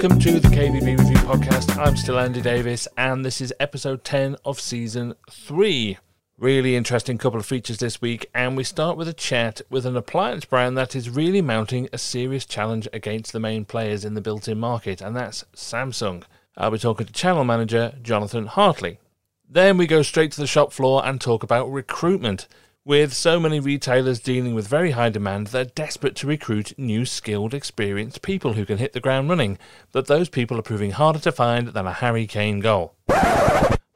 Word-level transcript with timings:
Welcome 0.00 0.18
to 0.20 0.40
the 0.40 0.48
KBB 0.48 0.98
Review 0.98 1.16
Podcast. 1.18 1.76
I'm 1.76 1.94
still 1.94 2.18
Andy 2.18 2.40
Davies, 2.40 2.88
and 2.96 3.22
this 3.22 3.42
is 3.42 3.52
episode 3.60 4.02
10 4.02 4.34
of 4.46 4.58
season 4.58 5.12
3. 5.30 5.98
Really 6.38 6.74
interesting 6.74 7.18
couple 7.18 7.38
of 7.38 7.44
features 7.44 7.76
this 7.76 8.00
week, 8.00 8.24
and 8.34 8.56
we 8.56 8.64
start 8.64 8.96
with 8.96 9.08
a 9.08 9.12
chat 9.12 9.60
with 9.68 9.84
an 9.84 9.98
appliance 9.98 10.46
brand 10.46 10.78
that 10.78 10.96
is 10.96 11.10
really 11.10 11.42
mounting 11.42 11.86
a 11.92 11.98
serious 11.98 12.46
challenge 12.46 12.88
against 12.94 13.34
the 13.34 13.40
main 13.40 13.66
players 13.66 14.06
in 14.06 14.14
the 14.14 14.22
built 14.22 14.48
in 14.48 14.58
market, 14.58 15.02
and 15.02 15.14
that's 15.14 15.44
Samsung. 15.54 16.24
I'll 16.56 16.70
be 16.70 16.78
talking 16.78 17.06
to 17.06 17.12
channel 17.12 17.44
manager 17.44 17.92
Jonathan 18.00 18.46
Hartley. 18.46 19.00
Then 19.46 19.76
we 19.76 19.86
go 19.86 20.00
straight 20.00 20.32
to 20.32 20.40
the 20.40 20.46
shop 20.46 20.72
floor 20.72 21.04
and 21.04 21.20
talk 21.20 21.42
about 21.42 21.70
recruitment. 21.70 22.48
With 22.90 23.14
so 23.14 23.38
many 23.38 23.60
retailers 23.60 24.18
dealing 24.18 24.52
with 24.52 24.66
very 24.66 24.90
high 24.90 25.10
demand, 25.10 25.46
they're 25.46 25.64
desperate 25.64 26.16
to 26.16 26.26
recruit 26.26 26.76
new, 26.76 27.04
skilled, 27.04 27.54
experienced 27.54 28.20
people 28.20 28.54
who 28.54 28.66
can 28.66 28.78
hit 28.78 28.94
the 28.94 29.00
ground 29.00 29.28
running, 29.28 29.58
but 29.92 30.08
those 30.08 30.28
people 30.28 30.58
are 30.58 30.62
proving 30.62 30.90
harder 30.90 31.20
to 31.20 31.30
find 31.30 31.68
than 31.68 31.86
a 31.86 31.92
Harry 31.92 32.26
Kane 32.26 32.58
goal. 32.58 32.96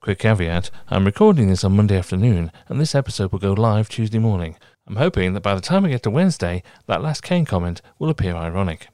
Quick 0.01 0.21
caveat 0.21 0.71
I'm 0.91 1.05
recording 1.05 1.49
this 1.49 1.65
on 1.65 1.75
Monday 1.75 1.99
afternoon, 1.99 2.53
and 2.69 2.81
this 2.81 2.95
episode 2.95 3.33
will 3.33 3.41
go 3.41 3.53
live 3.53 3.89
Tuesday 3.89 4.21
morning. 4.21 4.55
I'm 4.87 4.95
hoping 4.95 5.33
that 5.33 5.43
by 5.43 5.57
the 5.57 5.61
time 5.61 5.83
we 5.83 5.89
get 5.89 6.05
to 6.05 6.11
Wednesday, 6.11 6.63
that 6.87 7.03
last 7.03 7.25
Kane 7.25 7.47
comment 7.47 7.83
will 7.99 8.11
appear 8.11 8.37
ironic. 8.37 8.91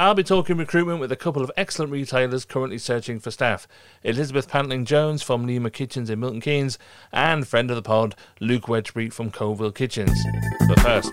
I'll 0.00 0.14
be 0.14 0.22
talking 0.22 0.56
recruitment 0.56 1.00
with 1.00 1.10
a 1.10 1.16
couple 1.16 1.42
of 1.42 1.50
excellent 1.56 1.90
retailers 1.90 2.44
currently 2.44 2.78
searching 2.78 3.18
for 3.18 3.32
staff. 3.32 3.66
Elizabeth 4.04 4.48
Pantling 4.48 4.84
Jones 4.84 5.24
from 5.24 5.44
Lima 5.44 5.70
Kitchens 5.70 6.08
in 6.08 6.20
Milton 6.20 6.40
Keynes, 6.40 6.78
and 7.10 7.48
friend 7.48 7.68
of 7.68 7.74
the 7.74 7.82
pod, 7.82 8.14
Luke 8.38 8.66
Wedgbury 8.66 9.12
from 9.12 9.32
Coalville 9.32 9.74
Kitchens. 9.74 10.16
But 10.68 10.78
first. 10.78 11.12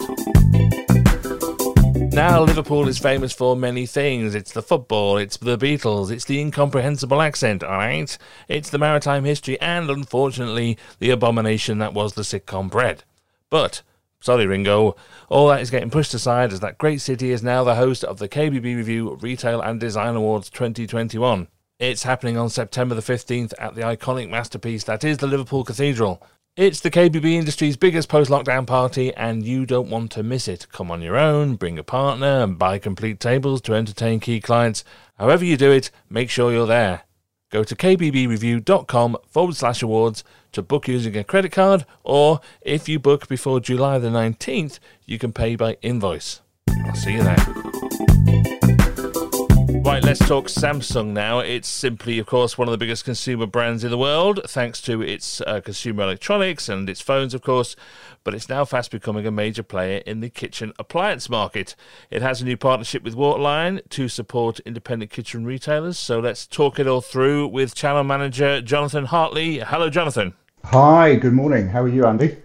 Now, 2.14 2.44
Liverpool 2.44 2.88
is 2.88 3.00
famous 3.00 3.34
for 3.34 3.56
many 3.56 3.88
things. 3.88 4.36
It's 4.36 4.52
the 4.52 4.62
football, 4.62 5.18
it's 5.18 5.38
the 5.38 5.58
Beatles, 5.58 6.12
it's 6.12 6.26
the 6.26 6.40
incomprehensible 6.40 7.24
accent, 7.24 7.64
alright? 7.64 8.16
It's 8.48 8.70
the 8.70 8.78
maritime 8.78 9.24
history, 9.24 9.60
and 9.60 9.90
unfortunately, 9.90 10.78
the 11.00 11.10
abomination 11.10 11.80
that 11.80 11.96
was 11.96 12.14
the 12.14 12.22
sitcom 12.22 12.70
Bread. 12.70 13.04
But 13.50 13.82
Sorry, 14.22 14.48
Ringo. 14.48 14.96
All 15.30 15.48
that 15.50 15.62
is 15.62 15.70
getting 15.70 15.90
pushed 15.90 16.14
aside 16.14 16.52
as 16.52 16.60
that 16.62 16.78
great 16.78 17.02
city 17.02 17.32
is 17.32 17.44
now 17.44 17.64
the 17.64 17.76
host 17.76 18.04
of 18.04 18.18
the 18.18 18.30
KBB 18.30 18.76
Review 18.76 19.18
Retail 19.22 19.62
and 19.62 19.80
Design 19.80 20.16
Awards 20.16 20.50
2021. 20.50 21.48
It's 21.78 22.04
happening 22.04 22.38
on 22.38 22.50
September 22.50 22.96
the 22.96 23.02
15th 23.02 23.54
at 23.60 23.76
the 23.76 23.82
iconic 23.82 24.30
masterpiece 24.30 24.86
that 24.86 25.04
is 25.04 25.18
the 25.18 25.28
Liverpool 25.28 25.64
Cathedral. 25.64 26.24
It's 26.58 26.80
the 26.80 26.90
KBB 26.90 27.34
industry's 27.34 27.76
biggest 27.76 28.08
post 28.08 28.32
lockdown 28.32 28.66
party, 28.66 29.14
and 29.14 29.46
you 29.46 29.66
don't 29.66 29.90
want 29.90 30.10
to 30.14 30.24
miss 30.24 30.48
it. 30.48 30.68
Come 30.72 30.90
on 30.90 31.02
your 31.02 31.18
own, 31.18 31.56
bring 31.56 31.78
a 31.78 31.84
partner, 31.84 32.44
and 32.44 32.58
buy 32.58 32.78
complete 32.80 33.20
tables 33.20 33.60
to 33.64 33.74
entertain 33.74 34.22
key 34.22 34.40
clients. 34.40 34.86
However, 35.20 35.44
you 35.44 35.58
do 35.58 35.70
it, 35.70 35.92
make 36.10 36.30
sure 36.30 36.54
you're 36.54 36.66
there. 36.66 37.02
Go 37.52 37.64
to 37.64 37.76
kbbreview.com 37.76 39.18
forward 39.28 39.56
slash 39.56 39.82
awards 39.82 40.24
to 40.52 40.62
book 40.62 40.88
using 40.88 41.16
a 41.16 41.24
credit 41.24 41.52
card, 41.52 41.86
or 42.04 42.40
if 42.62 42.90
you 42.90 43.00
book 43.00 43.28
before 43.28 43.60
July 43.60 44.00
the 44.00 44.10
19th, 44.10 44.80
you 45.06 45.20
can 45.20 45.32
pay 45.32 45.56
by 45.56 45.78
invoice. 45.82 46.42
I'll 46.86 46.96
see 46.96 47.14
you 47.14 47.24
there. 47.24 48.55
Right, 49.86 50.04
let's 50.04 50.28
talk 50.28 50.48
Samsung 50.48 51.10
now. 51.10 51.38
It's 51.38 51.70
simply, 51.70 52.18
of 52.18 52.26
course, 52.26 52.58
one 52.58 52.68
of 52.68 52.72
the 52.72 52.78
biggest 52.80 53.06
consumer 53.06 53.46
brands 53.46 53.84
in 53.84 53.92
the 53.92 54.00
world, 54.00 54.40
thanks 54.48 54.82
to 54.82 55.04
its 55.04 55.42
uh, 55.42 55.62
consumer 55.62 56.02
electronics 56.02 56.68
and 56.68 56.90
its 56.90 57.02
phones, 57.02 57.36
of 57.36 57.44
course. 57.44 57.76
But 58.24 58.34
it's 58.34 58.50
now 58.50 58.66
fast 58.66 58.90
becoming 58.90 59.28
a 59.28 59.32
major 59.32 59.62
player 59.62 60.00
in 60.08 60.22
the 60.22 60.30
kitchen 60.32 60.74
appliance 60.80 61.30
market. 61.30 61.76
It 62.10 62.24
has 62.24 62.42
a 62.42 62.46
new 62.46 62.58
partnership 62.58 63.04
with 63.04 63.14
Waterline 63.14 63.82
to 63.90 64.10
support 64.10 64.60
independent 64.62 65.12
kitchen 65.12 65.46
retailers. 65.46 66.00
So 66.00 66.20
let's 66.20 66.48
talk 66.48 66.80
it 66.80 66.88
all 66.88 67.02
through 67.02 67.50
with 67.50 67.76
channel 67.76 68.04
manager 68.04 68.62
Jonathan 68.62 69.06
Hartley. 69.06 69.60
Hello, 69.60 69.92
Jonathan. 69.92 70.34
Hi, 70.64 71.14
good 71.14 71.34
morning. 71.34 71.68
How 71.68 71.84
are 71.84 71.88
you, 71.88 72.08
Andy? 72.08 72.38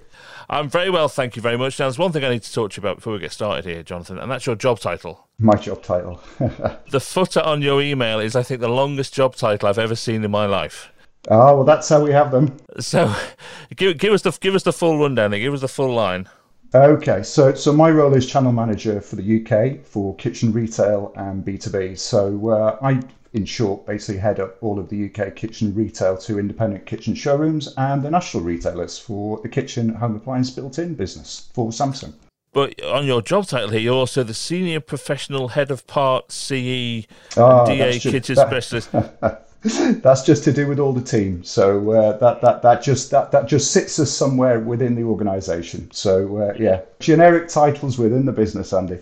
I'm 0.51 0.69
very 0.69 0.91
well, 0.91 1.07
thank 1.09 1.37
you 1.37 1.43
very 1.43 1.57
much. 1.57 1.79
Now, 1.79 1.85
there's 1.85 1.97
one 1.97 2.11
thing 2.11 2.25
I 2.25 2.29
need 2.29 2.43
to 2.43 2.53
talk 2.53 2.73
to 2.73 2.81
you 2.81 2.83
about 2.83 2.97
before 2.97 3.13
we 3.13 3.21
get 3.21 3.31
started 3.31 3.65
here, 3.65 3.85
Jonathan, 3.85 4.19
and 4.19 4.29
that's 4.29 4.47
your 4.47 4.57
job 4.57 4.81
title. 4.81 5.29
My 5.39 5.55
job 5.55 5.81
title. 5.81 6.21
the 6.91 6.99
footer 6.99 7.41
on 7.41 7.63
your 7.63 7.81
email 7.81 8.19
is, 8.19 8.35
I 8.35 8.43
think, 8.43 8.61
the 8.61 8.69
longest 8.69 9.15
job 9.15 9.37
title 9.37 9.69
I've 9.69 9.79
ever 9.79 9.95
seen 9.95 10.25
in 10.25 10.31
my 10.33 10.47
life. 10.47 10.91
Oh 11.29 11.57
well, 11.57 11.65
that's 11.65 11.89
how 11.89 12.03
we 12.03 12.11
have 12.11 12.33
them. 12.33 12.57
So, 12.81 13.15
give, 13.77 13.97
give 13.99 14.13
us 14.13 14.23
the 14.23 14.37
give 14.41 14.57
us 14.57 14.65
the 14.65 14.73
full 14.73 14.99
rundown. 14.99 15.31
Give 15.31 15.55
us 15.55 15.61
the 15.61 15.69
full 15.69 15.95
line. 15.95 16.29
Okay, 16.75 17.23
so 17.23 17.55
so 17.55 17.73
my 17.73 17.91
role 17.91 18.15
is 18.15 18.27
channel 18.27 18.53
manager 18.53 19.01
for 19.01 19.17
the 19.17 19.45
UK 19.45 19.85
for 19.85 20.17
kitchen 20.17 20.51
retail 20.51 21.13
and 21.15 21.45
B 21.45 21.59
two 21.59 21.71
B. 21.71 21.95
So 21.95 22.49
uh, 22.49 22.79
I 22.83 23.01
in 23.33 23.45
short, 23.45 23.87
basically 23.87 24.21
head 24.21 24.41
up 24.41 24.57
all 24.61 24.79
of 24.79 24.89
the 24.89 25.11
UK 25.11 25.35
kitchen 25.37 25.75
retail 25.75 26.17
to 26.19 26.39
independent 26.39 26.87
kitchen 26.87 27.15
showrooms 27.15 27.73
and 27.77 28.03
the 28.03 28.11
national 28.11 28.43
retailers 28.43 28.99
for 28.99 29.41
the 29.43 29.49
kitchen 29.49 29.91
home 29.95 30.17
appliance 30.17 30.51
built-in 30.51 30.95
business 30.95 31.49
for 31.55 31.71
Samsung. 31.71 32.13
But 32.53 32.83
on 32.83 33.07
your 33.07 33.23
job 33.23 33.47
title 33.47 33.71
here, 33.71 33.81
you're 33.81 33.95
also 33.95 34.25
the 34.25 34.35
senior 34.35 34.81
professional 34.81 35.49
head 35.49 35.71
of 35.71 35.87
part 35.87 36.33
CE 36.33 37.07
oh, 37.37 37.65
DA 37.67 38.01
kitchen 38.01 38.35
specialist. 38.37 38.91
that's 39.63 40.23
just 40.23 40.43
to 40.45 40.53
do 40.53 40.67
with 40.67 40.81
all 40.81 40.93
the 40.93 41.03
team. 41.03 41.45
So 41.45 41.93
uh, 41.93 42.17
that 42.19 42.41
that 42.41 42.63
that 42.63 42.83
just 42.83 43.13
that 43.13 43.31
that 43.31 43.47
just 43.47 43.71
sits 43.71 44.01
us 44.01 44.11
somewhere 44.11 44.59
within 44.59 44.97
the 44.97 45.05
organisation. 45.05 45.89
So 45.93 46.39
uh, 46.39 46.55
yeah, 46.59 46.81
generic 46.99 47.49
titles 47.49 47.99
within 47.99 48.27
the 48.27 48.33
business, 48.33 48.73
Andy 48.73 48.99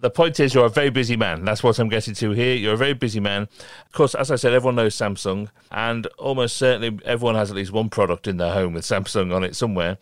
the 0.00 0.10
point 0.10 0.38
is, 0.40 0.54
you're 0.54 0.66
a 0.66 0.70
very 0.70 0.90
busy 0.90 1.16
man. 1.16 1.44
That's 1.44 1.62
what 1.62 1.78
I'm 1.78 1.88
getting 1.88 2.14
to 2.14 2.30
here. 2.30 2.54
You're 2.54 2.74
a 2.74 2.78
very 2.78 2.92
busy 2.92 3.20
man. 3.20 3.42
Of 3.42 3.92
course, 3.92 4.14
as 4.14 4.30
I 4.30 4.36
said, 4.36 4.52
everyone 4.52 4.76
knows 4.76 4.94
Samsung, 4.94 5.48
and 5.70 6.06
almost 6.18 6.56
certainly 6.56 6.98
everyone 7.04 7.34
has 7.34 7.50
at 7.50 7.56
least 7.56 7.72
one 7.72 7.90
product 7.90 8.26
in 8.26 8.36
their 8.36 8.52
home 8.52 8.74
with 8.74 8.84
Samsung 8.84 9.34
on 9.34 9.44
it 9.44 9.56
somewhere. 9.56 9.98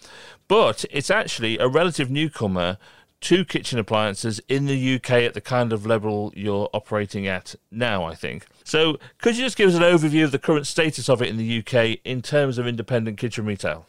But 0.48 0.84
it's 0.90 1.10
actually 1.10 1.58
a 1.58 1.68
relative 1.68 2.10
newcomer 2.10 2.78
to 3.22 3.44
kitchen 3.44 3.78
appliances 3.78 4.40
in 4.48 4.66
the 4.66 4.94
UK 4.96 5.10
at 5.12 5.34
the 5.34 5.40
kind 5.40 5.72
of 5.72 5.86
level 5.86 6.32
you're 6.36 6.68
operating 6.74 7.26
at 7.26 7.54
now, 7.70 8.04
I 8.04 8.14
think. 8.14 8.46
So, 8.64 8.98
could 9.18 9.36
you 9.36 9.44
just 9.44 9.56
give 9.56 9.70
us 9.70 9.74
an 9.74 9.82
overview 9.82 10.24
of 10.24 10.32
the 10.32 10.38
current 10.38 10.66
status 10.66 11.08
of 11.08 11.22
it 11.22 11.28
in 11.28 11.36
the 11.36 11.58
UK 11.58 11.98
in 12.04 12.20
terms 12.20 12.58
of 12.58 12.66
independent 12.66 13.16
kitchen 13.16 13.46
retail? 13.46 13.86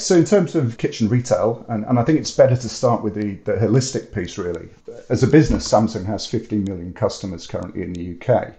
So, 0.00 0.16
in 0.16 0.24
terms 0.24 0.54
of 0.54 0.78
kitchen 0.78 1.10
retail, 1.10 1.66
and, 1.68 1.84
and 1.84 1.98
I 1.98 2.04
think 2.04 2.18
it's 2.18 2.30
better 2.30 2.56
to 2.56 2.68
start 2.70 3.02
with 3.02 3.14
the, 3.14 3.34
the 3.44 3.58
holistic 3.58 4.14
piece 4.14 4.38
really. 4.38 4.70
As 5.10 5.22
a 5.22 5.26
business, 5.26 5.68
Samsung 5.68 6.06
has 6.06 6.26
15 6.26 6.64
million 6.64 6.94
customers 6.94 7.46
currently 7.46 7.82
in 7.82 7.92
the 7.92 8.16
UK. 8.16 8.54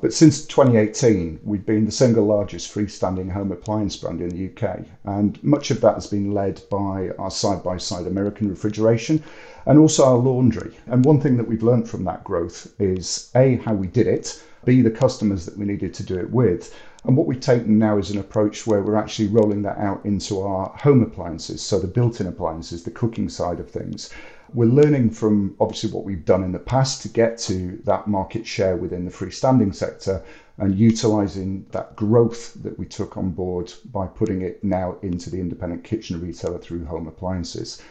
But 0.00 0.12
since 0.12 0.46
2018, 0.46 1.40
we've 1.42 1.66
been 1.66 1.86
the 1.86 1.90
single 1.90 2.26
largest 2.26 2.72
freestanding 2.72 3.32
home 3.32 3.50
appliance 3.50 3.96
brand 3.96 4.20
in 4.20 4.28
the 4.28 4.50
UK. 4.50 4.86
And 5.04 5.42
much 5.42 5.72
of 5.72 5.80
that 5.80 5.94
has 5.94 6.06
been 6.06 6.32
led 6.32 6.62
by 6.70 7.10
our 7.18 7.30
side 7.30 7.64
by 7.64 7.76
side 7.76 8.06
American 8.06 8.48
refrigeration 8.48 9.22
and 9.66 9.78
also 9.78 10.04
our 10.04 10.16
laundry. 10.16 10.76
And 10.86 11.04
one 11.04 11.20
thing 11.20 11.36
that 11.38 11.48
we've 11.48 11.62
learned 11.62 11.88
from 11.88 12.04
that 12.04 12.22
growth 12.22 12.72
is 12.78 13.30
A, 13.34 13.56
how 13.56 13.74
we 13.74 13.88
did 13.88 14.06
it, 14.06 14.42
B, 14.64 14.80
the 14.80 14.90
customers 14.90 15.44
that 15.46 15.58
we 15.58 15.64
needed 15.64 15.92
to 15.94 16.02
do 16.04 16.18
it 16.18 16.30
with. 16.30 16.72
And 17.06 17.18
what 17.18 17.26
we've 17.26 17.40
taken 17.40 17.78
now 17.78 17.98
is 17.98 18.10
an 18.10 18.18
approach 18.18 18.66
where 18.66 18.82
we're 18.82 18.96
actually 18.96 19.28
rolling 19.28 19.60
that 19.62 19.76
out 19.76 20.02
into 20.06 20.40
our 20.40 20.70
home 20.70 21.02
appliances, 21.02 21.60
so 21.60 21.78
the 21.78 21.86
built 21.86 22.18
in 22.18 22.26
appliances, 22.26 22.82
the 22.82 22.90
cooking 22.90 23.28
side 23.28 23.60
of 23.60 23.70
things. 23.70 24.08
We're 24.54 24.70
learning 24.70 25.10
from 25.10 25.54
obviously 25.60 25.90
what 25.90 26.04
we've 26.04 26.24
done 26.24 26.42
in 26.42 26.52
the 26.52 26.58
past 26.58 27.02
to 27.02 27.08
get 27.08 27.36
to 27.38 27.78
that 27.84 28.06
market 28.06 28.46
share 28.46 28.76
within 28.76 29.04
the 29.04 29.10
freestanding 29.10 29.74
sector 29.74 30.22
and 30.56 30.78
utilizing 30.78 31.66
that 31.72 31.94
growth 31.94 32.54
that 32.62 32.78
we 32.78 32.86
took 32.86 33.18
on 33.18 33.32
board 33.32 33.72
by 33.92 34.06
putting 34.06 34.40
it 34.40 34.64
now 34.64 34.96
into 35.02 35.28
the 35.28 35.40
independent 35.40 35.84
kitchen 35.84 36.20
retailer 36.20 36.58
through 36.58 36.86
home 36.86 37.06
appliances. 37.06 37.82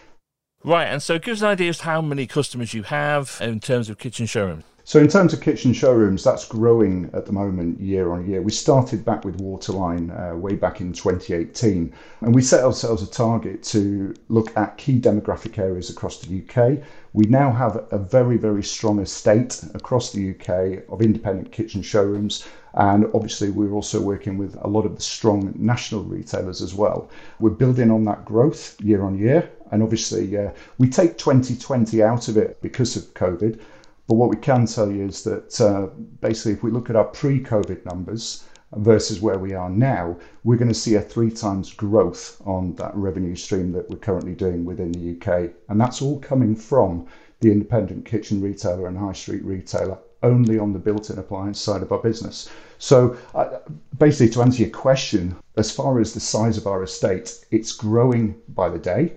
Right, 0.65 0.85
and 0.85 1.03
so 1.03 1.19
give 1.19 1.33
us 1.33 1.41
an 1.41 1.47
idea 1.47 1.69
of 1.69 1.81
how 1.81 2.01
many 2.01 2.25
customers 2.25 2.73
you 2.73 2.83
have 2.83 3.37
in 3.41 3.59
terms 3.59 3.89
of 3.89 3.97
kitchen 3.97 4.25
showrooms. 4.25 4.63
So 4.85 4.99
in 4.99 5.07
terms 5.07 5.33
of 5.33 5.39
kitchen 5.39 5.71
showrooms, 5.71 6.25
that's 6.25 6.45
growing 6.45 7.09
at 7.13 7.25
the 7.25 7.31
moment 7.31 7.79
year 7.79 8.11
on 8.11 8.29
year. 8.29 8.41
We 8.41 8.51
started 8.51 9.05
back 9.05 9.23
with 9.23 9.39
Waterline 9.39 10.11
uh, 10.11 10.35
way 10.35 10.55
back 10.55 10.81
in 10.81 10.91
2018, 10.91 11.93
and 12.21 12.35
we 12.35 12.41
set 12.41 12.65
ourselves 12.65 13.01
a 13.01 13.09
target 13.09 13.63
to 13.63 14.13
look 14.27 14.55
at 14.57 14.77
key 14.77 14.99
demographic 14.99 15.57
areas 15.57 15.89
across 15.89 16.19
the 16.19 16.43
UK. 16.43 16.83
We 17.13 17.25
now 17.25 17.49
have 17.51 17.85
a 17.91 17.97
very, 17.97 18.35
very 18.35 18.63
strong 18.63 18.99
estate 18.99 19.63
across 19.73 20.11
the 20.11 20.31
UK 20.31 20.83
of 20.89 21.01
independent 21.01 21.53
kitchen 21.53 21.81
showrooms, 21.81 22.45
and 22.73 23.05
obviously 23.13 23.49
we're 23.49 23.73
also 23.73 24.01
working 24.01 24.37
with 24.37 24.55
a 24.61 24.67
lot 24.67 24.85
of 24.85 24.95
the 24.95 25.01
strong 25.01 25.53
national 25.55 26.03
retailers 26.03 26.61
as 26.61 26.73
well. 26.73 27.09
We're 27.39 27.51
building 27.51 27.91
on 27.91 28.03
that 28.05 28.25
growth 28.25 28.79
year 28.81 29.03
on 29.03 29.17
year, 29.17 29.49
and 29.71 29.83
obviously 29.83 30.37
uh, 30.37 30.51
we 30.77 30.89
take 30.89 31.17
2020 31.17 32.01
out 32.01 32.27
of 32.27 32.37
it 32.37 32.61
because 32.61 32.95
of 32.95 33.13
COVID 33.13 33.59
but 34.07 34.15
what 34.15 34.29
we 34.29 34.35
can 34.35 34.65
tell 34.65 34.91
you 34.91 35.05
is 35.05 35.23
that 35.23 35.61
uh, 35.61 35.87
basically, 36.19 36.51
if 36.51 36.63
we 36.63 36.71
look 36.71 36.89
at 36.89 36.95
our 36.95 37.05
pre 37.05 37.41
COVID 37.41 37.85
numbers 37.85 38.43
versus 38.73 39.21
where 39.21 39.39
we 39.39 39.53
are 39.53 39.69
now, 39.69 40.17
we're 40.43 40.57
going 40.57 40.67
to 40.67 40.73
see 40.73 40.95
a 40.95 41.01
three 41.01 41.31
times 41.31 41.73
growth 41.73 42.41
on 42.45 42.75
that 42.75 42.93
revenue 42.95 43.35
stream 43.35 43.71
that 43.71 43.89
we're 43.89 43.97
currently 43.97 44.35
doing 44.35 44.65
within 44.65 44.91
the 44.91 45.11
UK. 45.15 45.51
And 45.69 45.79
that's 45.79 46.01
all 46.01 46.19
coming 46.19 46.55
from 46.55 47.07
the 47.39 47.51
independent 47.51 48.05
kitchen 48.05 48.41
retailer 48.41 48.87
and 48.87 48.97
high 48.97 49.13
street 49.13 49.43
retailer 49.45 49.97
only 50.23 50.57
on 50.57 50.73
the 50.73 50.79
built-in 50.79 51.19
appliance 51.19 51.59
side 51.59 51.81
of 51.81 51.91
our 51.91 51.99
business. 51.99 52.49
So 52.79 53.15
uh, 53.35 53.59
basically, 53.97 54.29
to 54.33 54.41
answer 54.41 54.63
your 54.63 54.71
question, 54.71 55.35
as 55.57 55.71
far 55.71 55.99
as 55.99 56.13
the 56.13 56.19
size 56.19 56.57
of 56.57 56.67
our 56.67 56.83
estate, 56.83 57.45
it's 57.51 57.71
growing 57.71 58.35
by 58.49 58.69
the 58.69 58.79
day. 58.79 59.13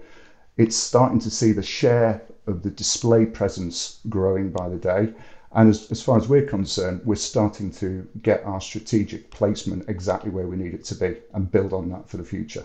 It's 0.56 0.76
starting 0.76 1.18
to 1.20 1.30
see 1.30 1.52
the 1.52 1.62
share 1.62 2.22
of 2.46 2.62
the 2.62 2.70
display 2.70 3.26
presence 3.26 4.00
growing 4.08 4.50
by 4.50 4.68
the 4.68 4.76
day. 4.76 5.12
And 5.52 5.70
as, 5.70 5.90
as 5.90 6.02
far 6.02 6.18
as 6.18 6.28
we're 6.28 6.46
concerned, 6.46 7.00
we're 7.04 7.14
starting 7.16 7.70
to 7.72 8.06
get 8.22 8.44
our 8.44 8.60
strategic 8.60 9.30
placement 9.30 9.88
exactly 9.88 10.30
where 10.30 10.46
we 10.46 10.56
need 10.56 10.74
it 10.74 10.84
to 10.86 10.94
be 10.94 11.16
and 11.34 11.50
build 11.50 11.72
on 11.72 11.88
that 11.90 12.08
for 12.08 12.18
the 12.18 12.24
future. 12.24 12.64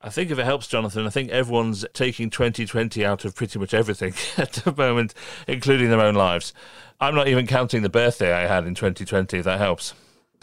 I 0.00 0.10
think 0.10 0.30
if 0.30 0.38
it 0.38 0.44
helps, 0.44 0.68
Jonathan, 0.68 1.06
I 1.06 1.10
think 1.10 1.30
everyone's 1.30 1.84
taking 1.92 2.30
2020 2.30 3.04
out 3.04 3.24
of 3.24 3.34
pretty 3.34 3.58
much 3.58 3.74
everything 3.74 4.14
at 4.36 4.52
the 4.52 4.72
moment, 4.76 5.12
including 5.48 5.90
their 5.90 6.00
own 6.00 6.14
lives. 6.14 6.52
I'm 7.00 7.14
not 7.14 7.28
even 7.28 7.46
counting 7.46 7.82
the 7.82 7.88
birthday 7.88 8.32
I 8.32 8.46
had 8.46 8.64
in 8.64 8.74
2020, 8.74 9.38
if 9.38 9.44
that 9.44 9.58
helps. 9.58 9.94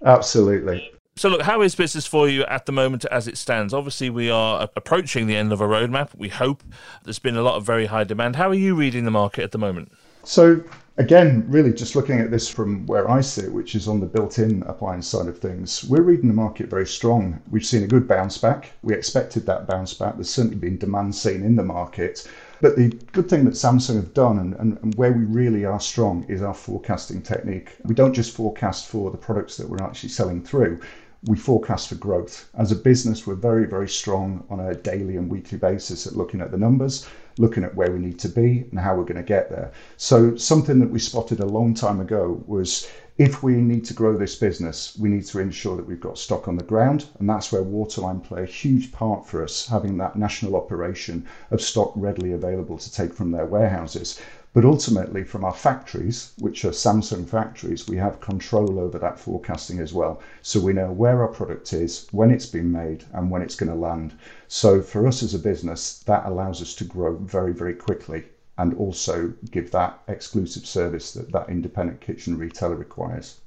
Absolutely. 0.03 0.91
So, 1.17 1.29
look, 1.29 1.43
how 1.43 1.61
is 1.61 1.75
business 1.75 2.05
for 2.05 2.27
you 2.27 2.43
at 2.43 2.65
the 2.65 2.73
moment 2.73 3.05
as 3.05 3.25
it 3.29 3.37
stands? 3.37 3.73
Obviously, 3.73 4.09
we 4.09 4.29
are 4.29 4.67
approaching 4.75 5.27
the 5.27 5.37
end 5.37 5.53
of 5.53 5.61
a 5.61 5.65
roadmap. 5.65 6.09
We 6.17 6.27
hope 6.27 6.61
there's 7.05 7.19
been 7.19 7.37
a 7.37 7.41
lot 7.41 7.55
of 7.55 7.65
very 7.65 7.85
high 7.85 8.03
demand. 8.03 8.35
How 8.35 8.49
are 8.49 8.55
you 8.55 8.75
reading 8.75 9.05
the 9.05 9.11
market 9.11 9.45
at 9.45 9.53
the 9.53 9.57
moment? 9.57 9.93
So, 10.25 10.61
again, 10.97 11.45
really 11.47 11.73
just 11.73 11.95
looking 11.95 12.19
at 12.19 12.31
this 12.31 12.47
from 12.47 12.85
where 12.85 13.09
I 13.09 13.21
sit, 13.21 13.51
which 13.51 13.75
is 13.75 13.87
on 13.87 13.99
the 13.99 14.05
built 14.05 14.39
in 14.39 14.63
appliance 14.63 15.07
side 15.07 15.27
of 15.27 15.39
things, 15.39 15.83
we're 15.83 16.01
reading 16.01 16.27
the 16.27 16.33
market 16.33 16.69
very 16.69 16.87
strong. 16.87 17.41
We've 17.49 17.65
seen 17.65 17.83
a 17.83 17.87
good 17.87 18.07
bounce 18.07 18.37
back. 18.37 18.71
We 18.81 18.93
expected 18.93 19.45
that 19.45 19.67
bounce 19.67 19.93
back. 19.93 20.15
There's 20.15 20.29
certainly 20.29 20.57
been 20.57 20.77
demand 20.77 21.15
seen 21.15 21.43
in 21.43 21.55
the 21.55 21.63
market. 21.63 22.27
But 22.61 22.77
the 22.77 22.89
good 23.11 23.29
thing 23.29 23.43
that 23.45 23.55
Samsung 23.55 23.95
have 23.97 24.13
done 24.13 24.39
and, 24.39 24.53
and, 24.55 24.77
and, 24.81 24.95
where 24.95 25.11
we 25.11 25.25
really 25.25 25.65
are 25.65 25.79
strong 25.79 26.25
is 26.29 26.41
our 26.41 26.53
forecasting 26.53 27.21
technique. 27.21 27.75
We 27.83 27.93
don't 27.93 28.13
just 28.13 28.33
forecast 28.33 28.87
for 28.87 29.11
the 29.11 29.17
products 29.17 29.57
that 29.57 29.69
we're 29.69 29.83
actually 29.83 30.09
selling 30.09 30.41
through, 30.41 30.79
we 31.25 31.37
forecast 31.37 31.89
for 31.89 31.95
growth. 31.95 32.49
As 32.57 32.71
a 32.71 32.75
business, 32.75 33.27
we're 33.27 33.35
very, 33.35 33.65
very 33.65 33.89
strong 33.89 34.45
on 34.49 34.59
a 34.59 34.75
daily 34.75 35.17
and 35.17 35.29
weekly 35.29 35.57
basis 35.57 36.07
at 36.07 36.15
looking 36.15 36.39
at 36.39 36.51
the 36.51 36.57
numbers 36.57 37.07
looking 37.37 37.63
at 37.63 37.75
where 37.75 37.91
we 37.91 37.99
need 37.99 38.19
to 38.19 38.29
be 38.29 38.65
and 38.71 38.79
how 38.79 38.95
we're 38.95 39.03
going 39.03 39.15
to 39.15 39.23
get 39.23 39.49
there. 39.49 39.71
So, 39.97 40.35
something 40.35 40.79
that 40.79 40.89
we 40.89 40.99
spotted 40.99 41.39
a 41.39 41.45
long 41.45 41.73
time 41.73 41.99
ago 41.99 42.43
was 42.47 42.87
if 43.17 43.41
we 43.41 43.53
need 43.55 43.85
to 43.85 43.93
grow 43.93 44.17
this 44.17 44.35
business, 44.35 44.97
we 44.99 45.07
need 45.07 45.25
to 45.27 45.39
ensure 45.39 45.77
that 45.77 45.87
we've 45.87 46.01
got 46.01 46.17
stock 46.17 46.49
on 46.49 46.57
the 46.57 46.63
ground. 46.63 47.05
And 47.19 47.29
that's 47.29 47.49
where 47.49 47.63
Waterline 47.63 48.19
play 48.19 48.43
a 48.43 48.45
huge 48.45 48.91
part 48.91 49.25
for 49.25 49.41
us, 49.41 49.67
having 49.67 49.97
that 49.97 50.17
national 50.17 50.55
operation 50.57 51.25
of 51.49 51.61
stock 51.61 51.93
readily 51.95 52.33
available 52.33 52.77
to 52.77 52.91
take 52.91 53.13
from 53.13 53.31
their 53.31 53.45
warehouses. 53.45 54.19
But 54.55 54.63
ultimately, 54.63 55.25
from 55.25 55.43
our 55.43 55.53
factories, 55.53 56.31
which 56.37 56.63
are 56.63 56.69
Samsung 56.69 57.27
factories, 57.27 57.89
we 57.89 57.97
have 57.97 58.21
control 58.21 58.79
over 58.79 58.97
that 58.97 59.19
forecasting 59.19 59.79
as 59.79 59.93
well. 59.93 60.21
So 60.43 60.61
we 60.61 60.71
know 60.71 60.93
where 60.93 61.21
our 61.21 61.27
product 61.27 61.73
is, 61.73 62.07
when 62.11 62.31
it's 62.31 62.45
been 62.45 62.71
made, 62.71 63.03
and 63.11 63.29
when 63.29 63.41
it's 63.41 63.57
going 63.57 63.69
to 63.69 63.77
land. 63.77 64.13
So 64.47 64.81
for 64.81 65.07
us 65.07 65.21
as 65.21 65.33
a 65.33 65.39
business, 65.39 65.99
that 66.03 66.25
allows 66.25 66.61
us 66.61 66.73
to 66.75 66.85
grow 66.85 67.17
very, 67.17 67.51
very 67.51 67.73
quickly 67.73 68.23
and 68.57 68.73
also 68.75 69.33
give 69.51 69.71
that 69.71 69.99
exclusive 70.07 70.65
service 70.65 71.11
that 71.11 71.33
that 71.33 71.49
independent 71.49 71.99
kitchen 71.99 72.37
retailer 72.37 72.77
requires. 72.77 73.41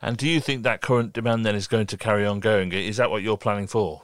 And 0.00 0.16
do 0.16 0.28
you 0.28 0.40
think 0.40 0.62
that 0.62 0.80
current 0.80 1.12
demand 1.12 1.44
then 1.44 1.56
is 1.56 1.66
going 1.66 1.88
to 1.88 1.96
carry 1.96 2.24
on 2.24 2.38
going? 2.38 2.70
Is 2.70 2.98
that 2.98 3.10
what 3.10 3.24
you're 3.24 3.36
planning 3.36 3.66
for? 3.66 4.02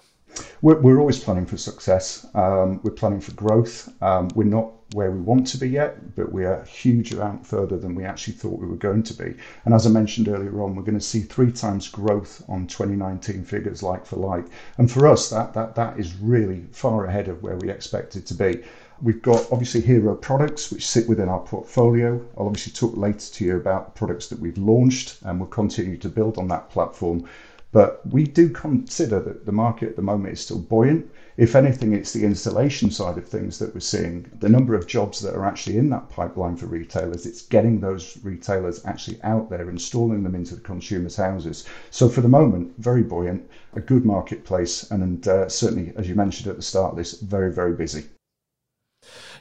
We're, 0.63 0.81
we're 0.81 0.99
always 0.99 1.19
planning 1.23 1.47
for 1.47 1.57
success. 1.57 2.27
Um, 2.35 2.81
we're 2.83 2.91
planning 2.93 3.21
for 3.21 3.33
growth. 3.33 3.93
Um, 4.03 4.29
we're 4.35 4.45
not 4.45 4.73
where 4.95 5.11
we 5.11 5.21
want 5.21 5.47
to 5.47 5.59
be 5.59 5.69
yet, 5.69 6.17
but 6.17 6.33
we 6.33 6.45
are 6.45 6.61
a 6.61 6.65
huge 6.65 7.13
amount 7.13 7.47
further 7.47 7.77
than 7.77 7.95
we 7.95 8.05
actually 8.05 8.33
thought 8.33 8.59
we 8.59 8.67
were 8.67 8.77
going 8.77 9.03
to 9.03 9.15
be. 9.15 9.35
And 9.65 9.75
as 9.75 9.87
I 9.87 9.91
mentioned 9.91 10.29
earlier 10.29 10.63
on, 10.63 10.75
we're 10.75 10.83
going 10.83 10.99
to 10.99 11.05
see 11.05 11.21
three 11.21 11.53
times 11.53 11.89
growth 11.89 12.43
on 12.49 12.67
2019 12.67 13.45
figures 13.45 13.83
like 13.83 14.07
for 14.07 14.17
like. 14.17 14.47
And 14.79 14.91
for 14.91 15.07
us, 15.07 15.29
that 15.31 15.53
that 15.55 15.75
that 15.75 15.99
is 15.99 16.17
really 16.17 16.65
far 16.73 17.05
ahead 17.05 17.29
of 17.29 17.43
where 17.43 17.57
we 17.57 17.71
expected 17.71 18.27
to 18.27 18.35
be. 18.35 18.63
We've 19.01 19.23
got 19.23 19.47
obviously 19.53 19.81
hero 19.81 20.17
products 20.17 20.73
which 20.73 20.87
sit 20.87 21.09
within 21.09 21.29
our 21.29 21.41
portfolio. 21.41 22.25
I'll 22.37 22.47
obviously 22.47 22.73
talk 22.73 22.97
later 22.97 23.33
to 23.35 23.45
you 23.45 23.57
about 23.57 23.95
products 23.95 24.27
that 24.29 24.41
we've 24.41 24.59
launched 24.59 25.19
and 25.23 25.39
we'll 25.39 25.49
continue 25.51 25.97
to 25.99 26.09
build 26.09 26.37
on 26.37 26.49
that 26.49 26.71
platform. 26.71 27.29
But 27.70 28.00
we 28.06 28.25
do 28.25 28.49
consider 28.49 29.20
that 29.20 29.44
the 29.44 29.53
market 29.53 29.91
at 29.91 29.97
the 29.97 30.03
moment 30.03 30.32
is 30.32 30.41
still 30.41 30.59
buoyant. 30.59 31.11
If 31.37 31.55
anything, 31.55 31.93
it's 31.93 32.15
the 32.15 32.25
installation 32.25 32.91
side 32.91 33.19
of 33.19 33.29
things 33.29 33.59
that 33.59 33.75
we're 33.75 33.81
seeing. 33.81 34.25
The 34.41 34.49
number 34.49 34.75
of 34.75 34.87
jobs 34.87 35.20
that 35.20 35.35
are 35.35 35.44
actually 35.44 35.76
in 35.76 35.91
that 35.91 36.09
pipeline 36.09 36.56
for 36.56 36.67
retailers, 36.67 37.26
it's 37.26 37.43
getting 37.43 37.79
those 37.79 38.19
retailers 38.25 38.85
actually 38.87 39.23
out 39.23 39.50
there, 39.50 39.69
installing 39.69 40.23
them 40.23 40.35
into 40.35 40.55
the 40.55 40.62
consumers' 40.62 41.17
houses. 41.17 41.67
So 41.91 42.09
for 42.09 42.23
the 42.23 42.29
moment, 42.29 42.73
very 42.79 43.03
buoyant, 43.03 43.49
a 43.75 43.81
good 43.81 44.05
marketplace, 44.05 44.91
and 44.91 45.29
uh, 45.29 45.49
certainly, 45.49 45.93
as 45.94 46.09
you 46.09 46.14
mentioned 46.14 46.49
at 46.49 46.56
the 46.56 46.62
start 46.62 46.93
of 46.93 46.97
this, 46.97 47.21
very, 47.21 47.53
very 47.53 47.75
busy. 47.75 48.06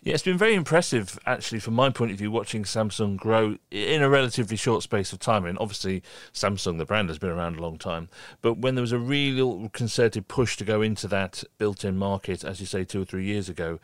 Yeah, 0.03 0.13
it's 0.13 0.23
been 0.23 0.37
very 0.37 0.53
impressive, 0.53 1.19
actually, 1.25 1.59
from 1.59 1.73
my 1.73 1.89
point 1.89 2.11
of 2.11 2.17
view, 2.17 2.31
watching 2.31 2.63
Samsung 2.63 3.17
grow 3.17 3.57
in 3.71 4.01
a 4.01 4.09
relatively 4.09 4.55
short 4.55 4.83
space 4.83 5.11
of 5.11 5.19
time. 5.19 5.45
And 5.45 5.57
obviously, 5.59 6.03
Samsung, 6.33 6.77
the 6.77 6.85
brand, 6.85 7.09
has 7.09 7.17
been 7.17 7.29
around 7.29 7.57
a 7.57 7.61
long 7.61 7.77
time. 7.77 8.09
But 8.41 8.59
when 8.59 8.75
there 8.75 8.81
was 8.81 8.91
a 8.91 8.99
real 8.99 9.69
concerted 9.69 10.27
push 10.27 10.57
to 10.57 10.63
go 10.65 10.81
into 10.81 11.07
that 11.07 11.43
built 11.57 11.83
in 11.83 11.97
market, 11.97 12.43
as 12.43 12.59
you 12.59 12.65
say, 12.65 12.83
two 12.83 13.01
or 13.01 13.05
three 13.05 13.25
years 13.25 13.49
ago, 13.49 13.79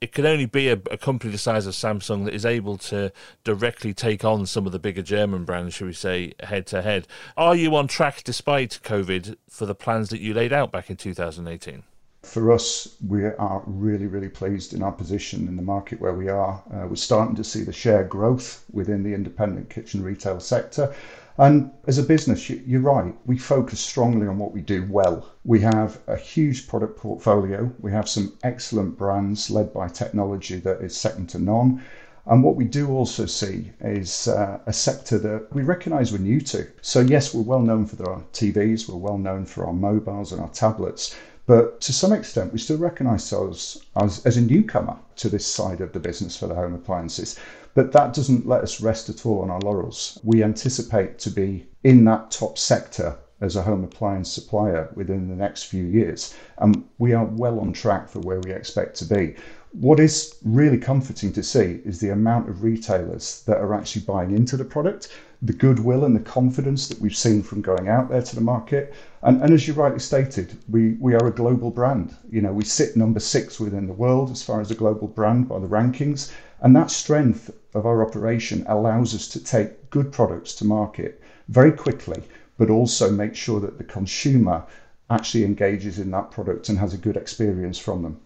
it 0.00 0.12
could 0.12 0.26
only 0.26 0.46
be 0.46 0.68
a, 0.68 0.78
a 0.90 0.96
company 0.96 1.32
the 1.32 1.38
size 1.38 1.66
of 1.66 1.74
Samsung 1.74 2.24
that 2.24 2.34
is 2.34 2.46
able 2.46 2.78
to 2.78 3.12
directly 3.44 3.92
take 3.92 4.24
on 4.24 4.46
some 4.46 4.66
of 4.66 4.72
the 4.72 4.78
bigger 4.78 5.02
German 5.02 5.44
brands, 5.44 5.74
should 5.74 5.86
we 5.86 5.92
say, 5.92 6.32
head 6.40 6.66
to 6.68 6.82
head. 6.82 7.06
Are 7.36 7.56
you 7.56 7.74
on 7.76 7.88
track, 7.88 8.22
despite 8.24 8.80
COVID, 8.82 9.36
for 9.48 9.66
the 9.66 9.74
plans 9.74 10.10
that 10.10 10.20
you 10.20 10.34
laid 10.34 10.52
out 10.52 10.70
back 10.70 10.90
in 10.90 10.96
2018? 10.96 11.82
For 12.26 12.52
us, 12.52 12.96
we 13.06 13.24
are 13.24 13.62
really, 13.66 14.06
really 14.06 14.28
pleased 14.28 14.74
in 14.74 14.82
our 14.82 14.92
position 14.92 15.46
in 15.48 15.56
the 15.56 15.62
market 15.62 16.00
where 16.00 16.12
we 16.12 16.28
are. 16.28 16.62
Uh, 16.72 16.86
we're 16.88 16.96
starting 16.96 17.36
to 17.36 17.44
see 17.44 17.62
the 17.62 17.72
share 17.72 18.04
growth 18.04 18.64
within 18.72 19.02
the 19.02 19.14
independent 19.14 19.70
kitchen 19.70 20.02
retail 20.02 20.40
sector. 20.40 20.92
And 21.38 21.70
as 21.86 21.98
a 21.98 22.02
business, 22.02 22.48
you're 22.48 22.80
right, 22.80 23.14
we 23.26 23.36
focus 23.36 23.78
strongly 23.78 24.26
on 24.26 24.38
what 24.38 24.52
we 24.52 24.62
do 24.62 24.86
well. 24.90 25.28
We 25.44 25.60
have 25.60 26.00
a 26.06 26.16
huge 26.16 26.66
product 26.66 26.98
portfolio, 26.98 27.70
we 27.80 27.92
have 27.92 28.08
some 28.08 28.32
excellent 28.42 28.96
brands 28.96 29.50
led 29.50 29.72
by 29.72 29.88
technology 29.88 30.56
that 30.56 30.80
is 30.80 30.96
second 30.96 31.28
to 31.30 31.38
none. 31.38 31.82
And 32.24 32.42
what 32.42 32.56
we 32.56 32.64
do 32.64 32.88
also 32.88 33.26
see 33.26 33.70
is 33.80 34.26
uh, 34.26 34.58
a 34.66 34.72
sector 34.72 35.18
that 35.18 35.54
we 35.54 35.62
recognize 35.62 36.10
we're 36.10 36.18
new 36.18 36.40
to. 36.40 36.66
So, 36.82 37.00
yes, 37.00 37.32
we're 37.32 37.42
well 37.42 37.60
known 37.60 37.86
for 37.86 38.10
our 38.10 38.22
TVs, 38.32 38.88
we're 38.88 38.96
well 38.96 39.18
known 39.18 39.44
for 39.44 39.64
our 39.64 39.72
mobiles 39.72 40.32
and 40.32 40.40
our 40.40 40.48
tablets, 40.48 41.14
but 41.46 41.80
to 41.82 41.92
some 41.92 42.12
extent, 42.12 42.52
we 42.52 42.58
still 42.58 42.76
recognize 42.76 43.32
ourselves 43.32 43.84
as, 43.94 44.24
as 44.26 44.36
a 44.36 44.40
newcomer 44.40 44.96
to 45.16 45.28
this 45.28 45.46
side 45.46 45.80
of 45.80 45.92
the 45.92 46.00
business 46.00 46.36
for 46.36 46.48
the 46.48 46.54
home 46.54 46.74
appliances. 46.74 47.38
But 47.74 47.92
that 47.92 48.14
doesn't 48.14 48.48
let 48.48 48.62
us 48.62 48.80
rest 48.80 49.08
at 49.08 49.24
all 49.24 49.42
on 49.42 49.50
our 49.50 49.60
laurels. 49.60 50.18
We 50.24 50.42
anticipate 50.42 51.18
to 51.20 51.30
be 51.30 51.66
in 51.84 52.04
that 52.04 52.30
top 52.30 52.58
sector 52.58 53.16
as 53.40 53.54
a 53.54 53.62
home 53.62 53.84
appliance 53.84 54.32
supplier 54.32 54.88
within 54.94 55.28
the 55.28 55.36
next 55.36 55.64
few 55.64 55.84
years. 55.84 56.34
And 56.58 56.84
we 56.98 57.12
are 57.12 57.24
well 57.24 57.60
on 57.60 57.72
track 57.72 58.08
for 58.08 58.20
where 58.20 58.40
we 58.40 58.50
expect 58.50 58.96
to 58.96 59.04
be. 59.04 59.36
What 59.72 60.00
is 60.00 60.36
really 60.42 60.78
comforting 60.78 61.32
to 61.34 61.42
see 61.42 61.80
is 61.84 62.00
the 62.00 62.08
amount 62.08 62.48
of 62.48 62.62
retailers 62.62 63.42
that 63.46 63.58
are 63.58 63.74
actually 63.74 64.02
buying 64.02 64.34
into 64.34 64.56
the 64.56 64.64
product 64.64 65.10
the 65.42 65.52
goodwill 65.52 66.04
and 66.04 66.16
the 66.16 66.20
confidence 66.20 66.88
that 66.88 67.00
we've 67.00 67.16
seen 67.16 67.42
from 67.42 67.60
going 67.60 67.88
out 67.88 68.08
there 68.08 68.22
to 68.22 68.34
the 68.34 68.40
market. 68.40 68.94
And, 69.26 69.42
and 69.42 69.52
as 69.52 69.66
you 69.66 69.74
rightly 69.74 69.98
stated, 69.98 70.56
we, 70.68 70.90
we 71.00 71.14
are 71.14 71.26
a 71.26 71.32
global 71.32 71.70
brand. 71.70 72.14
You 72.30 72.40
know, 72.40 72.52
we 72.52 72.62
sit 72.62 72.96
number 72.96 73.18
six 73.18 73.58
within 73.58 73.88
the 73.88 73.92
world 73.92 74.30
as 74.30 74.44
far 74.44 74.60
as 74.60 74.70
a 74.70 74.76
global 74.76 75.08
brand 75.08 75.48
by 75.48 75.58
the 75.58 75.66
rankings. 75.66 76.30
And 76.60 76.76
that 76.76 76.92
strength 76.92 77.50
of 77.74 77.86
our 77.86 78.06
operation 78.06 78.64
allows 78.68 79.16
us 79.16 79.26
to 79.30 79.42
take 79.42 79.90
good 79.90 80.12
products 80.12 80.54
to 80.54 80.64
market 80.64 81.20
very 81.48 81.72
quickly, 81.72 82.22
but 82.56 82.70
also 82.70 83.10
make 83.10 83.34
sure 83.34 83.58
that 83.58 83.78
the 83.78 83.84
consumer 83.84 84.62
actually 85.10 85.44
engages 85.44 85.98
in 85.98 86.12
that 86.12 86.30
product 86.30 86.68
and 86.68 86.78
has 86.78 86.94
a 86.94 86.98
good 86.98 87.16
experience 87.16 87.80
from 87.80 88.04
them 88.04 88.20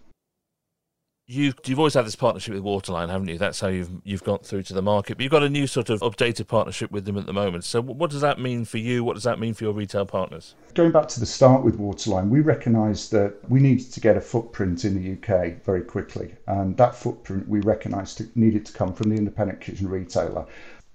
you've 1.30 1.54
you've 1.64 1.78
always 1.78 1.94
had 1.94 2.04
this 2.04 2.16
partnership 2.16 2.54
with 2.54 2.62
Waterline, 2.62 3.08
haven't 3.08 3.28
you? 3.28 3.38
That's 3.38 3.60
how 3.60 3.68
you've 3.68 3.90
you've 4.04 4.24
got 4.24 4.44
through 4.44 4.64
to 4.64 4.74
the 4.74 4.82
market. 4.82 5.16
But 5.16 5.22
you've 5.22 5.32
got 5.32 5.42
a 5.42 5.48
new 5.48 5.66
sort 5.66 5.88
of 5.88 6.00
updated 6.00 6.48
partnership 6.48 6.90
with 6.90 7.04
them 7.04 7.16
at 7.16 7.26
the 7.26 7.32
moment. 7.32 7.64
So 7.64 7.80
what 7.80 8.10
does 8.10 8.20
that 8.20 8.40
mean 8.40 8.64
for 8.64 8.78
you? 8.78 9.04
What 9.04 9.14
does 9.14 9.22
that 9.22 9.38
mean 9.38 9.54
for 9.54 9.64
your 9.64 9.72
retail 9.72 10.04
partners? 10.04 10.54
Going 10.74 10.90
back 10.90 11.08
to 11.08 11.20
the 11.20 11.26
start 11.26 11.62
with 11.62 11.76
Waterline, 11.76 12.30
we 12.30 12.40
recognised 12.40 13.12
that 13.12 13.36
we 13.48 13.60
needed 13.60 13.92
to 13.92 14.00
get 14.00 14.16
a 14.16 14.20
footprint 14.20 14.84
in 14.84 15.00
the 15.00 15.12
UK 15.12 15.62
very 15.64 15.82
quickly, 15.82 16.34
and 16.48 16.76
that 16.76 16.94
footprint 16.94 17.48
we 17.48 17.60
recognised 17.60 18.36
needed 18.36 18.66
to 18.66 18.72
come 18.72 18.92
from 18.92 19.10
the 19.10 19.16
independent 19.16 19.60
kitchen 19.60 19.88
retailer. 19.88 20.44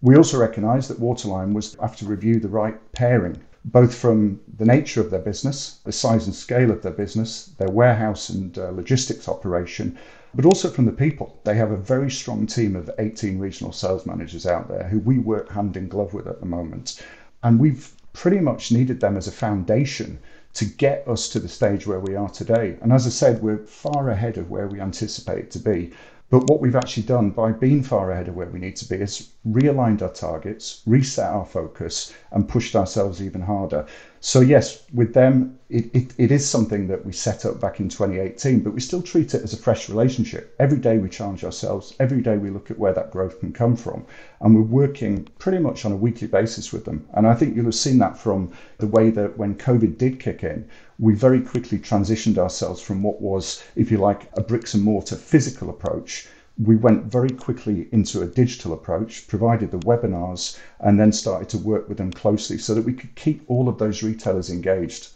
We 0.01 0.17
also 0.17 0.37
recognised 0.37 0.89
that 0.89 0.99
Waterline 0.99 1.53
was 1.53 1.75
have 1.81 1.95
to 1.97 2.05
review 2.05 2.39
the 2.39 2.49
right 2.49 2.77
pairing 2.91 3.41
both 3.65 3.95
from 3.95 4.39
the 4.57 4.65
nature 4.65 5.01
of 5.01 5.09
their 5.09 5.19
business, 5.19 5.79
the 5.85 5.91
size 5.91 6.27
and 6.27 6.35
scale 6.35 6.69
of 6.69 6.83
their 6.83 6.91
business, 6.91 7.47
their 7.57 7.69
warehouse 7.69 8.29
and 8.29 8.59
uh, 8.59 8.69
logistics 8.69 9.27
operation, 9.27 9.97
but 10.35 10.45
also 10.45 10.69
from 10.69 10.85
the 10.85 10.91
people. 10.91 11.39
They 11.45 11.55
have 11.55 11.71
a 11.71 11.77
very 11.77 12.11
strong 12.11 12.45
team 12.45 12.75
of 12.75 12.91
18 12.99 13.39
regional 13.39 13.71
sales 13.71 14.05
managers 14.05 14.45
out 14.45 14.67
there 14.67 14.83
who 14.89 14.99
we 14.99 15.17
work 15.17 15.49
hand 15.49 15.77
in 15.77 15.87
glove 15.87 16.13
with 16.13 16.27
at 16.27 16.41
the 16.41 16.45
moment. 16.45 17.01
And 17.41 17.59
we've 17.59 17.91
pretty 18.13 18.39
much 18.39 18.71
needed 18.71 18.99
them 18.99 19.17
as 19.17 19.27
a 19.27 19.31
foundation 19.31 20.19
to 20.55 20.65
get 20.65 21.07
us 21.07 21.29
to 21.29 21.39
the 21.39 21.49
stage 21.49 21.85
where 21.85 21.99
we 21.99 22.15
are 22.15 22.29
today. 22.29 22.77
And 22.81 22.91
as 22.91 23.05
I 23.05 23.09
said, 23.09 23.41
we're 23.41 23.65
far 23.65 24.09
ahead 24.09 24.37
of 24.37 24.49
where 24.49 24.67
we 24.67 24.79
anticipate 24.79 25.51
to 25.51 25.59
be. 25.59 25.91
But 26.29 26.49
what 26.49 26.59
we've 26.59 26.75
actually 26.75 27.03
done 27.03 27.29
by 27.29 27.51
being 27.51 27.83
far 27.83 28.11
ahead 28.11 28.29
of 28.29 28.35
where 28.35 28.47
we 28.47 28.59
need 28.59 28.75
to 28.77 28.89
be 28.89 28.95
is 28.95 29.29
realigned 29.47 30.01
our 30.01 30.11
targets, 30.11 30.81
reset 30.87 31.29
our 31.29 31.45
focus, 31.45 32.13
and 32.31 32.49
pushed 32.49 32.75
ourselves 32.75 33.21
even 33.21 33.41
harder. 33.41 33.85
So, 34.27 34.41
yes, 34.41 34.81
with 34.91 35.13
them, 35.13 35.59
it, 35.69 35.95
it, 35.95 36.13
it 36.17 36.31
is 36.31 36.49
something 36.49 36.87
that 36.87 37.05
we 37.05 37.11
set 37.11 37.45
up 37.45 37.61
back 37.61 37.79
in 37.79 37.89
2018, 37.89 38.61
but 38.61 38.73
we 38.73 38.81
still 38.81 39.03
treat 39.03 39.35
it 39.35 39.43
as 39.43 39.53
a 39.53 39.57
fresh 39.57 39.87
relationship. 39.87 40.55
Every 40.57 40.79
day 40.79 40.97
we 40.97 41.09
challenge 41.09 41.43
ourselves, 41.43 41.93
every 41.99 42.23
day 42.23 42.35
we 42.35 42.49
look 42.49 42.71
at 42.71 42.79
where 42.79 42.91
that 42.93 43.11
growth 43.11 43.39
can 43.39 43.53
come 43.53 43.75
from. 43.75 44.03
And 44.41 44.55
we're 44.55 44.63
working 44.63 45.27
pretty 45.37 45.59
much 45.59 45.85
on 45.85 45.91
a 45.91 45.95
weekly 45.95 46.27
basis 46.27 46.73
with 46.73 46.85
them. 46.85 47.07
And 47.13 47.27
I 47.27 47.35
think 47.35 47.55
you'll 47.55 47.65
have 47.65 47.75
seen 47.75 47.99
that 47.99 48.17
from 48.17 48.51
the 48.79 48.87
way 48.87 49.11
that 49.11 49.37
when 49.37 49.53
COVID 49.53 49.99
did 49.99 50.19
kick 50.19 50.43
in, 50.43 50.67
we 50.97 51.13
very 51.13 51.41
quickly 51.41 51.77
transitioned 51.77 52.39
ourselves 52.39 52.81
from 52.81 53.03
what 53.03 53.21
was, 53.21 53.63
if 53.75 53.91
you 53.91 53.99
like, 53.99 54.27
a 54.33 54.41
bricks 54.41 54.73
and 54.73 54.81
mortar 54.81 55.17
physical 55.17 55.69
approach. 55.69 56.27
We 56.57 56.75
went 56.75 57.05
very 57.05 57.29
quickly 57.29 57.89
into 57.91 58.21
a 58.21 58.27
digital 58.27 58.73
approach, 58.73 59.27
provided 59.27 59.71
the 59.71 59.79
webinars, 59.79 60.57
and 60.79 60.99
then 60.99 61.11
started 61.11 61.49
to 61.49 61.57
work 61.57 61.89
with 61.89 61.97
them 61.97 62.11
closely 62.11 62.57
so 62.57 62.73
that 62.73 62.85
we 62.85 62.93
could 62.93 63.13
keep 63.15 63.43
all 63.47 63.67
of 63.67 63.77
those 63.77 64.03
retailers 64.03 64.49
engaged. 64.49 65.09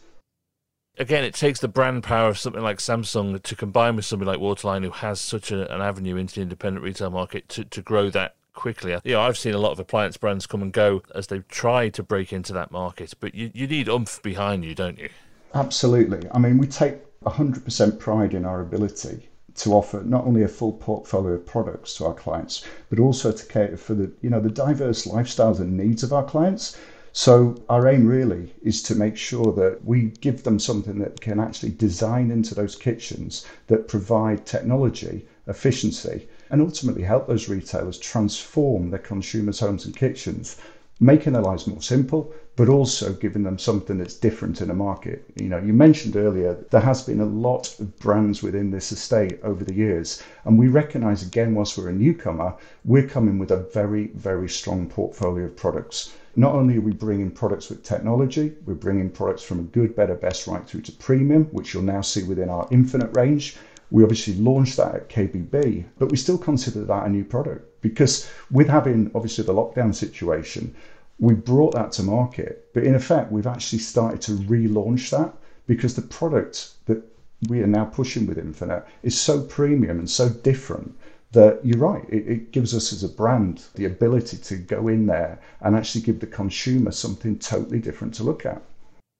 Again, 0.98 1.24
it 1.24 1.34
takes 1.34 1.62
the 1.62 1.70
brand 1.70 2.04
power 2.04 2.28
of 2.28 2.38
something 2.38 2.62
like 2.62 2.80
Samsung 2.80 3.42
to 3.42 3.56
combine 3.56 3.96
with 3.96 4.04
somebody 4.04 4.32
like 4.32 4.42
Waterline, 4.42 4.84
who 4.84 4.92
has 4.92 5.22
such 5.22 5.50
a, 5.50 5.74
an 5.74 5.82
avenue 5.82 6.18
into 6.18 6.36
the 6.36 6.42
independent 6.42 6.84
retail 6.84 7.10
market, 7.10 7.48
to, 7.50 7.64
to 7.64 7.82
grow 7.82 8.10
that 8.10 8.36
quickly. 8.54 8.98
You 9.06 9.14
know, 9.14 9.22
I've 9.22 9.38
seen 9.38 9.54
a 9.54 9.60
lot 9.60 9.72
of 9.72 9.80
appliance 9.80 10.18
brands 10.18 10.46
come 10.46 10.62
and 10.62 10.74
go 10.74 11.02
as 11.16 11.28
they've 11.28 11.48
tried 11.48 11.94
to 11.94 12.04
break 12.04 12.34
into 12.34 12.52
that 12.52 12.72
market, 12.72 13.14
but 13.22 13.34
you, 13.34 13.50
you 13.54 13.66
need 13.66 13.88
umph 13.88 14.22
behind 14.22 14.66
you, 14.66 14.76
don't 14.76 15.00
you? 15.00 15.08
Absolutely. 15.54 16.28
I 16.34 16.38
mean, 16.38 16.58
we 16.58 16.68
take 16.68 16.98
100% 17.22 18.00
pride 18.00 18.34
in 18.34 18.44
our 18.44 18.60
ability 18.60 19.29
to 19.60 19.74
offer 19.74 20.02
not 20.06 20.26
only 20.26 20.42
a 20.42 20.48
full 20.48 20.74
portfolio 20.74 21.34
of 21.34 21.46
products 21.46 21.96
to 21.96 22.06
our 22.06 22.14
clients, 22.14 22.64
but 22.90 23.00
also 23.00 23.32
to 23.32 23.46
cater 23.46 23.78
for 23.78 23.94
the, 23.94 24.12
you 24.22 24.30
know, 24.30 24.40
the 24.40 24.50
diverse 24.50 25.06
lifestyles 25.06 25.60
and 25.60 25.76
needs 25.76 26.02
of 26.02 26.14
our 26.14 26.24
clients. 26.24 26.78
So 27.12 27.56
our 27.68 27.88
aim 27.88 28.08
really 28.08 28.54
is 28.64 28.82
to 28.84 28.96
make 28.96 29.18
sure 29.18 29.52
that 29.54 29.84
we 29.84 30.14
give 30.22 30.44
them 30.44 30.60
something 30.60 31.00
that 31.00 31.20
can 31.20 31.40
actually 31.40 31.72
design 31.72 32.32
into 32.32 32.56
those 32.56 32.76
kitchens 32.76 33.46
that 33.68 33.88
provide 33.88 34.46
technology, 34.46 35.28
efficiency, 35.48 36.30
and 36.50 36.62
ultimately 36.62 37.04
help 37.04 37.28
those 37.28 37.50
retailers 37.50 37.98
transform 37.98 38.92
their 38.92 39.00
consumers' 39.00 39.60
homes 39.60 39.86
and 39.86 39.96
kitchens, 39.96 40.56
making 41.00 41.34
their 41.34 41.42
lives 41.42 41.66
more 41.66 41.82
simple, 41.82 42.34
but 42.58 42.68
also 42.68 43.14
giving 43.14 43.44
them 43.44 43.58
something 43.58 43.98
that's 43.98 44.16
different 44.16 44.60
in 44.60 44.70
a 44.70 44.74
market. 44.74 45.24
You 45.36 45.48
know, 45.48 45.60
you 45.60 45.72
mentioned 45.72 46.18
earlier 46.18 46.56
there 46.72 46.82
has 46.82 47.04
been 47.04 47.22
a 47.22 47.26
lot 47.26 47.80
of 47.80 47.98
brands 48.00 48.44
within 48.44 48.70
this 48.70 48.92
estate 48.92 49.40
over 49.42 49.64
the 49.64 49.74
years, 49.74 50.22
and 50.44 50.60
we 50.60 50.68
recognise 50.68 51.26
again, 51.26 51.56
whilst 51.56 51.78
we're 51.78 51.88
a 51.88 51.94
newcomer, 51.94 52.54
we're 52.84 53.08
coming 53.08 53.40
with 53.40 53.52
a 53.52 53.70
very, 53.74 54.08
very 54.08 54.50
strong 54.50 54.90
portfolio 54.90 55.46
of 55.46 55.56
products. 55.56 56.14
Not 56.36 56.54
only 56.54 56.78
are 56.78 56.82
we 56.82 56.92
bringing 56.92 57.32
products 57.32 57.70
with 57.70 57.84
technology, 57.84 58.54
we're 58.66 58.74
bringing 58.74 59.10
products 59.10 59.44
from 59.44 59.60
a 59.60 59.64
good, 59.64 59.96
better, 59.96 60.16
best 60.16 60.48
right 60.48 60.68
through 60.68 60.82
to 60.82 60.92
premium, 60.92 61.46
which 61.46 61.74
you'll 61.74 61.84
now 61.84 62.02
see 62.02 62.24
within 62.24 62.50
our 62.50 62.68
Infinite 62.72 63.16
range. 63.16 63.56
We 63.90 64.04
obviously 64.04 64.36
launched 64.36 64.76
that 64.78 64.96
at 64.96 65.10
KBB, 65.10 65.86
but 65.98 66.12
we 66.12 66.18
still 66.18 66.38
consider 66.38 66.84
that 66.84 67.06
a 67.06 67.10
new 67.10 67.24
product 67.24 67.69
because 67.82 68.30
with 68.52 68.68
having 68.68 69.12
obviously 69.16 69.44
the 69.44 69.54
lockdown 69.54 69.94
situation, 69.94 70.76
we 71.20 71.34
brought 71.34 71.74
that 71.74 71.92
to 71.94 72.04
market, 72.04 72.70
but 72.74 72.84
in 72.84 72.96
effect, 72.96 73.32
we've 73.32 73.48
actually 73.48 73.80
started 73.80 74.22
to 74.22 74.32
relaunch 74.32 75.10
that 75.10 75.34
because 75.68 75.96
the 75.96 76.02
product 76.02 76.72
that 76.86 77.04
we 77.48 77.62
are 77.62 77.68
now 77.68 77.86
pushing 77.86 78.26
with 78.26 78.38
Infinite 78.38 78.86
is 79.04 79.20
so 79.20 79.42
premium 79.42 80.00
and 80.00 80.10
so 80.10 80.30
different 80.30 80.98
that 81.32 81.60
you're 81.64 81.78
right, 81.78 82.06
it, 82.10 82.28
it, 82.28 82.52
gives 82.52 82.74
us 82.74 82.92
as 82.92 83.04
a 83.04 83.10
brand 83.10 83.64
the 83.76 83.86
ability 83.86 84.38
to 84.38 84.56
go 84.56 84.88
in 84.88 85.06
there 85.06 85.40
and 85.62 85.76
actually 85.76 86.02
give 86.02 86.20
the 86.20 86.28
consumer 86.28 86.92
something 86.92 87.38
totally 87.38 87.80
different 87.80 88.14
to 88.16 88.24
look 88.24 88.46
at. 88.46 88.62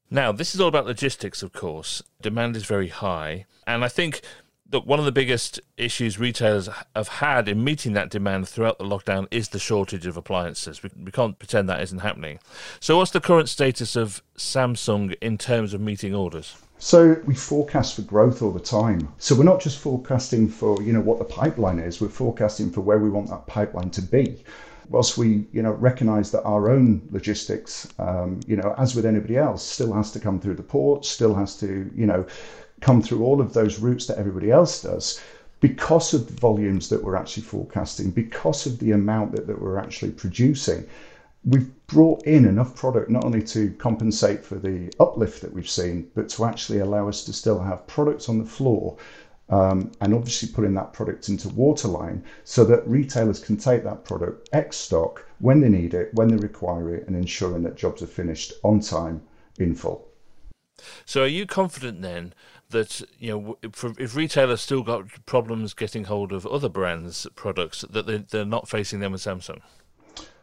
Now, 0.10 0.32
this 0.32 0.56
is 0.56 0.62
all 0.62 0.70
about 0.70 0.88
logistics, 0.88 1.44
of 1.44 1.54
course. 1.54 2.02
Demand 2.20 2.56
is 2.56 2.66
very 2.66 2.88
high. 2.88 3.46
And 3.68 3.86
I 3.86 3.90
think 3.90 4.22
that 4.70 4.86
one 4.86 5.00
of 5.00 5.06
the 5.06 5.12
biggest 5.12 5.60
issues 5.78 6.20
retailers 6.20 6.70
have 6.96 7.08
had 7.08 7.48
in 7.48 7.64
meeting 7.64 7.94
that 7.94 8.10
demand 8.10 8.48
throughout 8.48 8.78
the 8.78 8.86
lockdown 8.86 9.28
is 9.32 9.50
the 9.50 9.60
shortage 9.60 10.06
of 10.06 10.18
appliances. 10.18 10.84
We, 10.84 10.90
we 11.06 11.12
can't 11.12 11.38
pretend 11.40 11.68
that 11.70 11.82
isn't 11.82 12.00
happening. 12.00 12.40
So, 12.80 12.98
what's 12.98 13.12
the 13.12 13.22
current 13.22 13.50
status 13.50 13.96
of 13.96 14.22
Samsung 14.38 15.16
in 15.22 15.38
terms 15.38 15.74
of 15.74 15.82
meeting 15.82 16.14
orders? 16.14 16.56
So 16.82 17.22
we 17.26 17.36
forecast 17.36 17.98
for 17.98 18.04
growth 18.04 18.42
all 18.42 18.52
the 18.52 18.60
time. 18.60 19.14
So 19.18 19.36
we're 19.36 19.44
not 19.44 19.60
just 19.60 19.80
forecasting 19.80 20.48
for 20.48 20.82
you 20.82 20.94
know 20.94 21.02
what 21.02 21.20
the 21.20 21.26
pipeline 21.26 21.78
is. 21.78 22.00
We're 22.00 22.08
forecasting 22.08 22.72
for 22.72 22.80
where 22.80 23.00
we 23.00 23.10
want 23.10 23.30
that 23.30 23.46
pipeline 23.48 23.90
to 23.92 24.02
be. 24.02 24.44
Whilst 24.88 25.18
we 25.18 25.46
you 25.52 25.62
know 25.62 25.74
recognise 25.74 26.32
that 26.32 26.44
our 26.44 26.70
own 26.70 27.08
logistics, 27.12 27.88
um, 28.00 28.40
you 28.48 28.56
know, 28.56 28.74
as 28.78 28.96
with 28.96 29.06
anybody 29.06 29.36
else, 29.36 29.62
still 29.62 29.94
has 29.94 30.12
to 30.14 30.22
come 30.22 30.40
through 30.40 30.56
the 30.56 30.64
port, 30.64 31.04
still 31.04 31.36
has 31.36 31.58
to 31.58 31.92
you 31.94 32.06
know 32.06 32.26
come 32.82 33.02
through 33.02 33.24
all 33.24 33.42
of 33.42 33.54
those 33.54 33.80
routes 33.80 34.06
that 34.08 34.18
everybody 34.18 34.52
else 34.52 34.82
does 34.82 35.22
because 35.60 36.14
of 36.14 36.28
the 36.28 36.40
volumes 36.40 36.90
that 36.90 37.04
we're 37.04 37.16
actually 37.16 37.44
forecasting, 37.44 38.12
because 38.12 38.66
of 38.66 38.80
the 38.80 38.92
amount 38.92 39.34
that, 39.34 39.48
that 39.48 39.62
we're 39.62 39.78
actually 39.78 40.12
producing, 40.12 40.88
we've 41.44 41.70
brought 41.88 42.24
in 42.24 42.46
enough 42.46 42.76
product 42.76 43.10
not 43.10 43.26
only 43.26 43.42
to 43.42 43.72
compensate 43.78 44.44
for 44.44 44.56
the 44.56 44.92
uplift 45.00 45.42
that 45.42 45.54
we've 45.54 45.70
seen, 45.70 46.10
but 46.16 46.30
to 46.30 46.46
actually 46.46 46.80
allow 46.80 47.08
us 47.08 47.24
to 47.26 47.34
still 47.34 47.60
have 47.60 47.86
products 47.88 48.30
on 48.30 48.40
the 48.40 48.46
floor 48.46 48.98
um, 49.50 49.92
and 50.02 50.14
obviously 50.14 50.50
putting 50.50 50.76
that 50.76 50.94
product 50.94 51.28
into 51.30 51.50
Waterline 51.50 52.24
so 52.44 52.64
that 52.66 52.88
retailers 52.88 53.40
can 53.40 53.58
take 53.58 53.84
that 53.84 54.06
product 54.06 54.48
X 54.54 54.78
stock 54.78 55.26
when 55.40 55.60
they 55.60 55.70
need 55.70 55.94
it, 55.94 56.14
when 56.14 56.28
they 56.28 56.36
require 56.36 56.94
it, 56.94 57.08
and 57.08 57.16
ensuring 57.16 57.64
that 57.64 57.76
jobs 57.76 58.02
are 58.02 58.08
finished 58.08 58.54
on 58.64 58.80
time 58.80 59.22
in 59.58 59.74
full. 59.74 60.08
So, 61.06 61.24
are 61.24 61.28
you 61.28 61.46
confident 61.46 62.02
then 62.02 62.34
that 62.70 63.02
you 63.20 63.32
know 63.32 63.58
if, 63.62 64.16
retailers 64.16 64.62
still 64.62 64.84
got 64.84 65.26
problems 65.26 65.74
getting 65.74 66.06
hold 66.06 66.32
of 66.32 66.46
other 66.46 66.70
brands' 66.70 67.28
products, 67.36 67.86
that 67.90 68.06
they, 68.06 68.18
they're 68.18 68.46
not 68.46 68.68
facing 68.68 69.00
them 69.00 69.12
with 69.12 69.22
Samsung? 69.22 69.62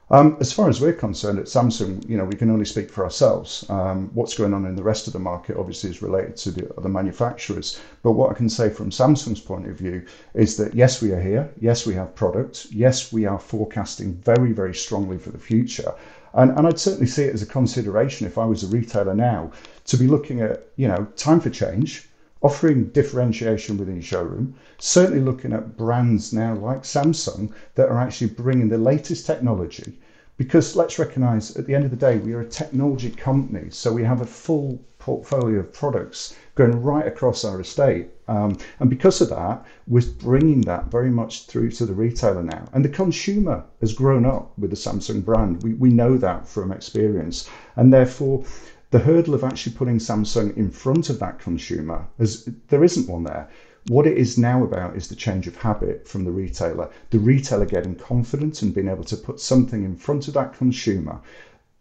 Um, 0.08 0.36
as 0.38 0.52
far 0.52 0.68
as 0.68 0.80
we're 0.80 0.92
concerned 0.92 1.40
at 1.40 1.46
Samsung, 1.46 2.08
you 2.08 2.16
know, 2.16 2.24
we 2.24 2.36
can 2.36 2.48
only 2.48 2.64
speak 2.64 2.90
for 2.90 3.02
ourselves. 3.02 3.68
Um, 3.68 4.08
what's 4.14 4.36
going 4.36 4.54
on 4.54 4.64
in 4.64 4.76
the 4.76 4.82
rest 4.82 5.08
of 5.08 5.12
the 5.12 5.18
market 5.18 5.56
obviously 5.56 5.90
is 5.90 6.00
related 6.00 6.36
to 6.36 6.52
the 6.52 6.72
other 6.78 6.88
manufacturers. 6.88 7.80
But 8.04 8.12
what 8.12 8.30
I 8.30 8.34
can 8.34 8.48
say 8.48 8.70
from 8.70 8.90
Samsung's 8.90 9.40
point 9.40 9.68
of 9.68 9.76
view 9.76 10.06
is 10.34 10.56
that 10.58 10.74
yes, 10.74 11.02
we 11.02 11.10
are 11.10 11.20
here. 11.20 11.52
Yes, 11.60 11.86
we 11.86 11.94
have 11.94 12.14
products. 12.14 12.70
Yes, 12.70 13.12
we 13.12 13.26
are 13.26 13.38
forecasting 13.38 14.14
very, 14.14 14.52
very 14.52 14.74
strongly 14.74 15.18
for 15.18 15.30
the 15.30 15.38
future. 15.38 15.92
And, 16.34 16.56
and 16.56 16.68
I'd 16.68 16.78
certainly 16.78 17.08
see 17.08 17.24
it 17.24 17.34
as 17.34 17.42
a 17.42 17.46
consideration 17.46 18.28
if 18.28 18.38
I 18.38 18.44
was 18.44 18.62
a 18.62 18.68
retailer 18.68 19.14
now 19.14 19.50
to 19.86 19.96
be 19.96 20.06
looking 20.06 20.40
at, 20.40 20.68
you 20.76 20.86
know, 20.86 21.06
time 21.16 21.40
for 21.40 21.50
change, 21.50 22.08
offering 22.42 22.88
differentiation 22.90 23.76
within 23.76 24.00
showroom, 24.00 24.54
certainly 24.78 25.20
looking 25.20 25.52
at 25.52 25.76
brands 25.76 26.32
now 26.32 26.54
like 26.54 26.82
Samsung 26.82 27.52
that 27.74 27.88
are 27.88 27.98
actually 27.98 28.28
bringing 28.28 28.68
the 28.68 28.78
latest 28.78 29.26
technology. 29.26 29.98
Because 30.36 30.76
let's 30.76 30.98
recognize 30.98 31.56
at 31.56 31.66
the 31.66 31.74
end 31.74 31.84
of 31.86 31.90
the 31.90 31.96
day, 31.96 32.18
we 32.18 32.34
are 32.34 32.42
a 32.42 32.48
technology 32.48 33.10
company, 33.10 33.70
so 33.70 33.90
we 33.90 34.04
have 34.04 34.20
a 34.20 34.26
full 34.26 34.78
portfolio 34.98 35.60
of 35.60 35.72
products 35.72 36.34
going 36.56 36.82
right 36.82 37.06
across 37.06 37.44
our 37.44 37.60
estate. 37.60 38.08
Um, 38.28 38.58
and 38.80 38.90
because 38.90 39.20
of 39.20 39.30
that, 39.30 39.64
we're 39.86 40.02
bringing 40.18 40.60
that 40.62 40.90
very 40.90 41.10
much 41.10 41.46
through 41.46 41.70
to 41.72 41.86
the 41.86 41.94
retailer 41.94 42.42
now. 42.42 42.64
And 42.72 42.84
the 42.84 42.88
consumer 42.90 43.64
has 43.80 43.94
grown 43.94 44.26
up 44.26 44.52
with 44.58 44.70
the 44.70 44.76
Samsung 44.76 45.24
brand. 45.24 45.62
We, 45.62 45.74
we 45.74 45.90
know 45.90 46.18
that 46.18 46.46
from 46.46 46.72
experience. 46.72 47.48
And 47.76 47.92
therefore, 47.92 48.44
the 48.90 48.98
hurdle 49.00 49.34
of 49.34 49.44
actually 49.44 49.74
putting 49.74 49.98
Samsung 49.98 50.56
in 50.56 50.70
front 50.70 51.10
of 51.10 51.18
that 51.18 51.38
consumer, 51.38 52.06
as 52.18 52.48
there 52.68 52.84
isn't 52.84 53.08
one 53.08 53.24
there. 53.24 53.48
What 53.88 54.06
it 54.06 54.18
is 54.18 54.36
now 54.36 54.64
about 54.64 54.96
is 54.96 55.08
the 55.08 55.14
change 55.14 55.46
of 55.46 55.56
habit 55.56 56.08
from 56.08 56.24
the 56.24 56.30
retailer, 56.30 56.90
the 57.10 57.20
retailer 57.20 57.66
getting 57.66 57.94
confident 57.94 58.62
and 58.62 58.74
being 58.74 58.88
able 58.88 59.04
to 59.04 59.16
put 59.16 59.40
something 59.40 59.84
in 59.84 59.96
front 59.96 60.26
of 60.26 60.34
that 60.34 60.54
consumer. 60.54 61.20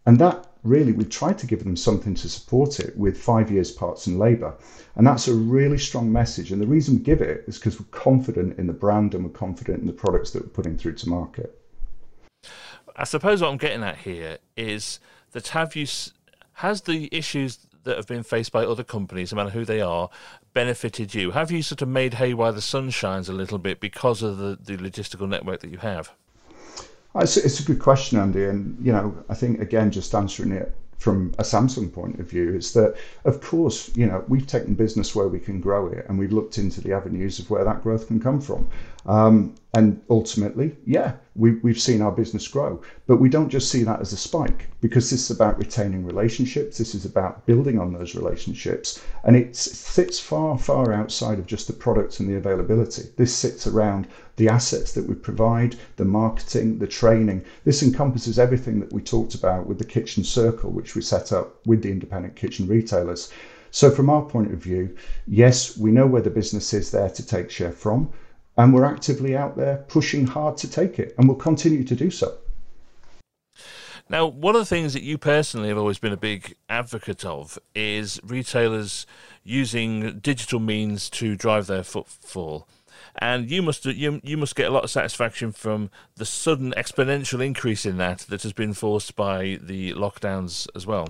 And 0.06 0.18
that 0.20 0.46
really, 0.62 0.92
we 0.92 1.04
tried 1.04 1.38
to 1.38 1.46
give 1.46 1.64
them 1.64 1.76
something 1.76 2.14
to 2.14 2.28
support 2.28 2.78
it 2.78 2.96
with 2.96 3.18
five 3.18 3.50
years 3.50 3.72
parts 3.72 4.06
and 4.06 4.20
labour. 4.20 4.54
And 4.94 5.06
that's 5.06 5.26
a 5.26 5.34
really 5.34 5.78
strong 5.78 6.12
message. 6.12 6.52
And 6.52 6.62
the 6.62 6.66
reason 6.66 6.98
we 6.98 7.02
give 7.02 7.20
it 7.20 7.44
is 7.48 7.58
because 7.58 7.80
we're 7.80 7.86
confident 7.90 8.58
in 8.58 8.68
the 8.68 8.72
brand 8.72 9.14
and 9.14 9.24
we're 9.24 9.30
confident 9.30 9.80
in 9.80 9.86
the 9.86 9.92
products 9.92 10.30
that 10.30 10.42
we're 10.42 10.50
putting 10.50 10.78
through 10.78 10.94
to 10.94 11.08
market. 11.08 11.60
I 12.94 13.04
suppose 13.04 13.42
what 13.42 13.50
I'm 13.50 13.58
getting 13.58 13.82
at 13.82 13.98
here 13.98 14.38
is 14.56 15.00
that 15.32 15.48
have 15.48 15.74
you 15.74 15.86
has 16.56 16.82
the 16.82 17.08
issues 17.12 17.58
that 17.84 17.96
have 17.96 18.06
been 18.06 18.22
faced 18.22 18.50
by 18.50 18.64
other 18.64 18.82
companies, 18.82 19.32
no 19.32 19.36
matter 19.36 19.50
who 19.50 19.64
they 19.64 19.80
are, 19.80 20.08
benefited 20.54 21.14
you? 21.14 21.32
Have 21.32 21.50
you 21.50 21.62
sort 21.62 21.82
of 21.82 21.88
made 21.88 22.14
hay 22.14 22.32
while 22.32 22.52
the 22.52 22.62
sun 22.62 22.88
shines 22.88 23.28
a 23.28 23.34
little 23.34 23.58
bit 23.58 23.78
because 23.78 24.22
of 24.22 24.38
the, 24.38 24.58
the 24.60 24.76
logistical 24.78 25.28
network 25.28 25.60
that 25.60 25.70
you 25.70 25.78
have? 25.78 26.12
It's, 27.14 27.36
it's 27.36 27.60
a 27.60 27.62
good 27.62 27.78
question, 27.78 28.18
Andy. 28.18 28.44
And, 28.44 28.76
you 28.84 28.90
know, 28.90 29.14
I 29.28 29.34
think, 29.34 29.60
again, 29.60 29.90
just 29.90 30.14
answering 30.14 30.52
it 30.52 30.74
from 30.98 31.34
a 31.38 31.42
Samsung 31.42 31.92
point 31.92 32.18
of 32.20 32.28
view 32.28 32.54
is 32.54 32.72
that, 32.72 32.96
of 33.26 33.42
course, 33.42 33.94
you 33.94 34.06
know, 34.06 34.24
we've 34.28 34.46
taken 34.46 34.74
business 34.74 35.14
where 35.14 35.28
we 35.28 35.38
can 35.38 35.60
grow 35.60 35.88
it 35.88 36.06
and 36.08 36.18
we've 36.18 36.32
looked 36.32 36.56
into 36.56 36.80
the 36.80 36.94
avenues 36.94 37.38
of 37.38 37.50
where 37.50 37.64
that 37.64 37.82
growth 37.82 38.06
can 38.06 38.18
come 38.18 38.40
from. 38.40 38.66
Um, 39.04 39.54
and 39.76 40.00
ultimately, 40.08 40.74
yeah, 40.86 41.16
we, 41.34 41.56
we've 41.56 41.78
seen 41.78 42.00
our 42.00 42.10
business 42.10 42.48
grow, 42.48 42.80
but 43.06 43.18
we 43.18 43.28
don't 43.28 43.50
just 43.50 43.70
see 43.70 43.82
that 43.82 44.00
as 44.00 44.10
a 44.10 44.16
spike 44.16 44.70
because 44.80 45.10
this 45.10 45.28
is 45.28 45.36
about 45.36 45.58
retaining 45.58 46.02
relationships. 46.02 46.78
This 46.78 46.94
is 46.94 47.04
about 47.04 47.44
building 47.44 47.78
on 47.78 47.92
those 47.92 48.14
relationships. 48.14 49.02
And 49.22 49.36
it 49.36 49.54
sits 49.54 50.18
far, 50.18 50.56
far 50.56 50.94
outside 50.94 51.38
of 51.38 51.44
just 51.44 51.66
the 51.66 51.74
products 51.74 52.20
and 52.20 52.26
the 52.26 52.36
availability. 52.36 53.10
This 53.16 53.34
sits 53.34 53.66
around 53.66 54.06
the 54.36 54.48
assets 54.48 54.92
that 54.92 55.06
we 55.06 55.14
provide, 55.14 55.76
the 55.96 56.06
marketing, 56.06 56.78
the 56.78 56.86
training. 56.86 57.44
This 57.64 57.82
encompasses 57.82 58.38
everything 58.38 58.80
that 58.80 58.94
we 58.94 59.02
talked 59.02 59.34
about 59.34 59.66
with 59.66 59.76
the 59.76 59.84
kitchen 59.84 60.24
circle, 60.24 60.70
which 60.70 60.96
we 60.96 61.02
set 61.02 61.32
up 61.32 61.60
with 61.66 61.82
the 61.82 61.90
independent 61.90 62.34
kitchen 62.34 62.66
retailers. 62.66 63.30
So, 63.70 63.90
from 63.90 64.08
our 64.08 64.22
point 64.22 64.54
of 64.54 64.58
view, 64.58 64.96
yes, 65.26 65.76
we 65.76 65.90
know 65.90 66.06
where 66.06 66.22
the 66.22 66.30
business 66.30 66.72
is 66.72 66.92
there 66.92 67.10
to 67.10 67.26
take 67.26 67.50
share 67.50 67.72
from 67.72 68.10
and 68.56 68.72
we're 68.72 68.84
actively 68.84 69.36
out 69.36 69.56
there 69.56 69.84
pushing 69.88 70.26
hard 70.26 70.56
to 70.58 70.70
take 70.70 70.98
it, 70.98 71.14
and 71.18 71.28
we'll 71.28 71.36
continue 71.36 71.84
to 71.84 71.94
do 71.94 72.10
so. 72.10 72.36
Now, 74.08 74.26
one 74.26 74.54
of 74.54 74.60
the 74.60 74.66
things 74.66 74.92
that 74.92 75.02
you 75.02 75.18
personally 75.18 75.68
have 75.68 75.78
always 75.78 75.98
been 75.98 76.12
a 76.12 76.16
big 76.16 76.54
advocate 76.68 77.24
of 77.24 77.58
is 77.74 78.20
retailers 78.22 79.04
using 79.42 80.20
digital 80.20 80.60
means 80.60 81.10
to 81.10 81.34
drive 81.34 81.66
their 81.66 81.82
footfall. 81.82 82.68
And 83.18 83.50
you 83.50 83.62
must 83.62 83.84
you, 83.84 84.20
you 84.22 84.36
must 84.36 84.54
get 84.54 84.68
a 84.68 84.70
lot 84.70 84.84
of 84.84 84.90
satisfaction 84.90 85.50
from 85.50 85.90
the 86.16 86.24
sudden 86.24 86.72
exponential 86.76 87.44
increase 87.44 87.84
in 87.84 87.96
that 87.96 88.20
that 88.28 88.42
has 88.42 88.52
been 88.52 88.74
forced 88.74 89.16
by 89.16 89.58
the 89.60 89.92
lockdowns 89.94 90.68
as 90.76 90.86
well. 90.86 91.08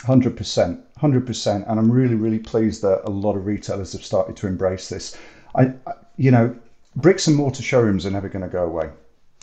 Hundred 0.00 0.36
percent, 0.36 0.80
hundred 0.98 1.26
percent, 1.26 1.64
and 1.68 1.78
I'm 1.78 1.90
really 1.90 2.16
really 2.16 2.40
pleased 2.40 2.82
that 2.82 3.02
a 3.04 3.10
lot 3.10 3.36
of 3.36 3.46
retailers 3.46 3.92
have 3.92 4.04
started 4.04 4.36
to 4.36 4.46
embrace 4.46 4.88
this. 4.88 5.16
I, 5.54 5.72
I 5.86 5.92
you 6.16 6.30
know, 6.30 6.56
bricks 6.96 7.26
and 7.26 7.36
mortar 7.36 7.62
showrooms 7.62 8.06
are 8.06 8.10
never 8.10 8.28
going 8.28 8.44
to 8.44 8.48
go 8.48 8.64
away. 8.64 8.90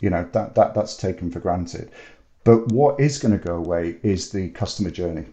You 0.00 0.10
know 0.10 0.28
that 0.32 0.54
that 0.54 0.74
that's 0.74 0.96
taken 0.96 1.30
for 1.30 1.40
granted. 1.40 1.90
But 2.44 2.72
what 2.72 2.98
is 2.98 3.18
going 3.18 3.38
to 3.38 3.44
go 3.44 3.54
away 3.56 3.96
is 4.02 4.30
the 4.30 4.48
customer 4.50 4.90
journey. 4.90 5.26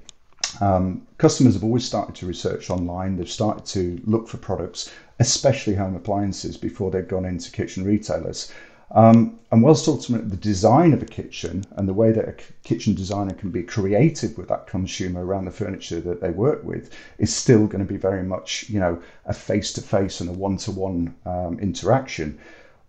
Um, 0.62 1.08
customers 1.18 1.56
have 1.56 1.64
always 1.64 1.86
started 1.86 2.16
to 2.16 2.28
research 2.28 2.70
online. 2.70 3.18
They've 3.18 3.30
started 3.30 3.66
to 3.68 4.00
look 4.06 4.28
for 4.28 4.38
products, 4.38 4.92
especially 5.20 5.76
home 5.76 5.96
appliances, 5.96 6.58
before 6.58 6.92
they've 6.92 7.08
gone 7.08 7.26
into 7.26 7.52
kitchen 7.52 7.84
retailers. 7.84 8.52
Um, 8.92 9.40
and 9.52 9.62
whilst 9.62 9.88
ultimately 9.88 10.30
the 10.30 10.38
design 10.38 10.94
of 10.94 11.02
a 11.02 11.06
kitchen 11.06 11.64
and 11.76 11.88
the 11.88 11.94
way 11.94 12.12
that 12.12 12.28
a 12.28 12.36
kitchen 12.64 12.96
designer 12.96 13.34
can 13.34 13.52
be 13.52 13.62
creative 13.62 14.38
with 14.38 14.48
that 14.48 14.68
consumer 14.68 15.24
around 15.24 15.46
the 15.46 15.52
furniture 15.52 16.00
that 16.02 16.22
they 16.22 16.32
work 16.32 16.64
with 16.64 16.92
is 17.20 17.36
still 17.36 17.68
going 17.68 17.86
to 17.86 17.94
be 17.94 17.98
very 17.98 18.24
much, 18.24 18.68
you 18.70 18.80
know, 18.80 19.02
a 19.26 19.34
face-to-face 19.34 20.22
and 20.22 20.30
a 20.30 20.34
one-to-one 20.34 21.16
um, 21.26 21.60
interaction. 21.60 22.40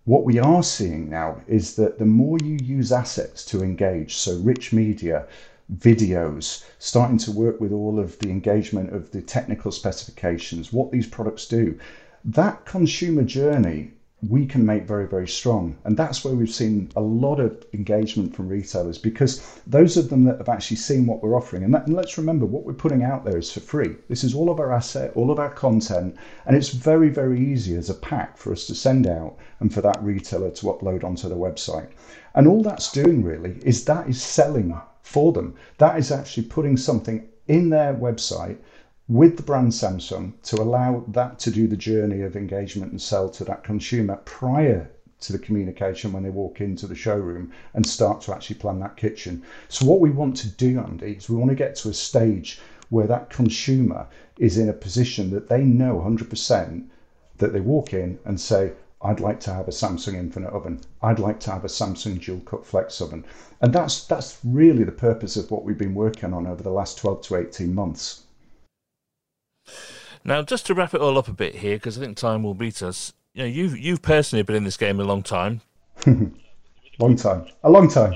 What 0.04 0.24
we 0.24 0.38
are 0.38 0.62
seeing 0.62 1.10
now 1.10 1.42
is 1.46 1.76
that 1.76 1.98
the 1.98 2.06
more 2.06 2.38
you 2.42 2.56
use 2.62 2.92
assets 2.92 3.44
to 3.46 3.62
engage, 3.62 4.16
so 4.16 4.38
rich 4.38 4.72
media, 4.72 5.26
videos, 5.76 6.64
starting 6.78 7.18
to 7.18 7.30
work 7.30 7.60
with 7.60 7.72
all 7.72 8.00
of 8.00 8.18
the 8.18 8.30
engagement 8.30 8.92
of 8.94 9.10
the 9.12 9.20
technical 9.20 9.70
specifications, 9.70 10.72
what 10.72 10.90
these 10.90 11.06
products 11.06 11.46
do, 11.46 11.78
that 12.24 12.64
consumer 12.64 13.22
journey 13.22 13.92
we 14.28 14.44
can 14.44 14.66
make 14.66 14.84
very, 14.84 15.06
very 15.06 15.26
strong. 15.26 15.78
And 15.84 15.96
that's 15.96 16.24
where 16.24 16.34
we've 16.34 16.50
seen 16.50 16.90
a 16.94 17.00
lot 17.00 17.40
of 17.40 17.64
engagement 17.72 18.36
from 18.36 18.48
retailers 18.48 18.98
because 18.98 19.58
those 19.66 19.96
of 19.96 20.10
them 20.10 20.24
that 20.24 20.36
have 20.36 20.48
actually 20.48 20.76
seen 20.76 21.06
what 21.06 21.22
we're 21.22 21.36
offering, 21.36 21.64
and, 21.64 21.72
that, 21.72 21.86
and, 21.86 21.96
let's 21.96 22.18
remember 22.18 22.44
what 22.44 22.64
we're 22.64 22.74
putting 22.74 23.02
out 23.02 23.24
there 23.24 23.38
is 23.38 23.50
for 23.50 23.60
free. 23.60 23.96
This 24.08 24.22
is 24.22 24.34
all 24.34 24.50
of 24.50 24.60
our 24.60 24.72
asset, 24.72 25.12
all 25.14 25.30
of 25.30 25.38
our 25.38 25.50
content, 25.50 26.16
and 26.44 26.54
it's 26.54 26.68
very, 26.68 27.08
very 27.08 27.40
easy 27.40 27.76
as 27.76 27.88
a 27.88 27.94
pack 27.94 28.36
for 28.36 28.52
us 28.52 28.66
to 28.66 28.74
send 28.74 29.06
out 29.06 29.36
and 29.60 29.72
for 29.72 29.80
that 29.80 30.02
retailer 30.02 30.50
to 30.50 30.66
upload 30.66 31.02
onto 31.02 31.28
the 31.28 31.36
website. 31.36 31.88
And 32.34 32.46
all 32.46 32.62
that's 32.62 32.92
doing 32.92 33.24
really 33.24 33.58
is 33.62 33.84
that 33.86 34.08
is 34.08 34.22
selling 34.22 34.78
for 35.02 35.32
them. 35.32 35.54
That 35.78 35.98
is 35.98 36.12
actually 36.12 36.44
putting 36.44 36.76
something 36.76 37.26
in 37.48 37.70
their 37.70 37.94
website 37.94 38.58
with 39.10 39.36
the 39.36 39.42
brand 39.42 39.72
Samsung 39.72 40.32
to 40.44 40.62
allow 40.62 41.02
that 41.08 41.36
to 41.40 41.50
do 41.50 41.66
the 41.66 41.76
journey 41.76 42.20
of 42.22 42.36
engagement 42.36 42.92
and 42.92 43.02
sell 43.02 43.28
to 43.30 43.42
that 43.42 43.64
consumer 43.64 44.14
prior 44.24 44.88
to 45.18 45.32
the 45.32 45.38
communication 45.38 46.12
when 46.12 46.22
they 46.22 46.30
walk 46.30 46.60
into 46.60 46.86
the 46.86 46.94
showroom 46.94 47.50
and 47.74 47.84
start 47.84 48.20
to 48.20 48.32
actually 48.32 48.54
plan 48.54 48.78
that 48.78 48.96
kitchen. 48.96 49.42
So 49.68 49.84
what 49.84 49.98
we 49.98 50.10
want 50.10 50.36
to 50.36 50.48
do, 50.48 50.78
Andy, 50.78 51.14
is 51.14 51.28
we 51.28 51.34
want 51.34 51.50
to 51.50 51.56
get 51.56 51.74
to 51.76 51.88
a 51.88 51.92
stage 51.92 52.60
where 52.88 53.08
that 53.08 53.30
consumer 53.30 54.06
is 54.38 54.56
in 54.56 54.68
a 54.68 54.72
position 54.72 55.32
that 55.32 55.48
they 55.48 55.64
know 55.64 55.96
100% 55.96 56.86
that 57.38 57.52
they 57.52 57.60
walk 57.60 57.92
in 57.92 58.16
and 58.24 58.40
say, 58.40 58.70
I'd 59.02 59.18
like 59.18 59.40
to 59.40 59.52
have 59.52 59.66
a 59.66 59.72
Samsung 59.72 60.14
Infinite 60.14 60.52
Oven. 60.52 60.82
I'd 61.02 61.18
like 61.18 61.40
to 61.40 61.50
have 61.50 61.64
a 61.64 61.68
Samsung 61.68 62.24
Dual 62.24 62.42
Cook 62.44 62.64
Flex 62.64 63.00
Oven. 63.00 63.24
And 63.60 63.72
that's 63.72 64.04
that's 64.04 64.38
really 64.44 64.84
the 64.84 64.92
purpose 64.92 65.36
of 65.36 65.50
what 65.50 65.64
we've 65.64 65.76
been 65.76 65.96
working 65.96 66.32
on 66.32 66.46
over 66.46 66.62
the 66.62 66.70
last 66.70 66.98
12 66.98 67.22
to 67.22 67.36
18 67.36 67.74
months. 67.74 68.22
Now, 70.24 70.42
just 70.42 70.66
to 70.66 70.74
wrap 70.74 70.94
it 70.94 71.00
all 71.00 71.18
up 71.18 71.28
a 71.28 71.32
bit 71.32 71.56
here, 71.56 71.76
because 71.76 71.96
I 71.96 72.02
think 72.02 72.16
time 72.16 72.42
will 72.42 72.54
beat 72.54 72.82
us. 72.82 73.12
You 73.32 73.42
know, 73.42 73.48
you've 73.48 73.78
you've 73.78 74.02
personally 74.02 74.42
been 74.42 74.56
in 74.56 74.64
this 74.64 74.76
game 74.76 75.00
a 75.00 75.04
long 75.04 75.22
time. 75.22 75.62
long 76.98 77.16
time, 77.16 77.46
a 77.62 77.70
long 77.70 77.88
time. 77.88 78.14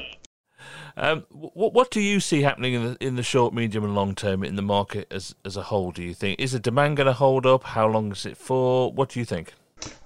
Um, 0.96 1.24
what 1.30 1.72
what 1.72 1.90
do 1.90 2.00
you 2.00 2.20
see 2.20 2.42
happening 2.42 2.74
in 2.74 2.84
the 2.84 2.96
in 3.00 3.16
the 3.16 3.22
short, 3.22 3.52
medium, 3.52 3.84
and 3.84 3.94
long 3.94 4.14
term 4.14 4.44
in 4.44 4.56
the 4.56 4.62
market 4.62 5.08
as 5.10 5.34
as 5.44 5.56
a 5.56 5.62
whole? 5.62 5.90
Do 5.90 6.02
you 6.02 6.14
think 6.14 6.38
is 6.38 6.52
the 6.52 6.60
demand 6.60 6.96
going 6.96 7.06
to 7.06 7.12
hold 7.12 7.46
up? 7.46 7.64
How 7.64 7.88
long 7.88 8.12
is 8.12 8.26
it 8.26 8.36
for? 8.36 8.92
What 8.92 9.10
do 9.10 9.18
you 9.18 9.24
think? 9.24 9.54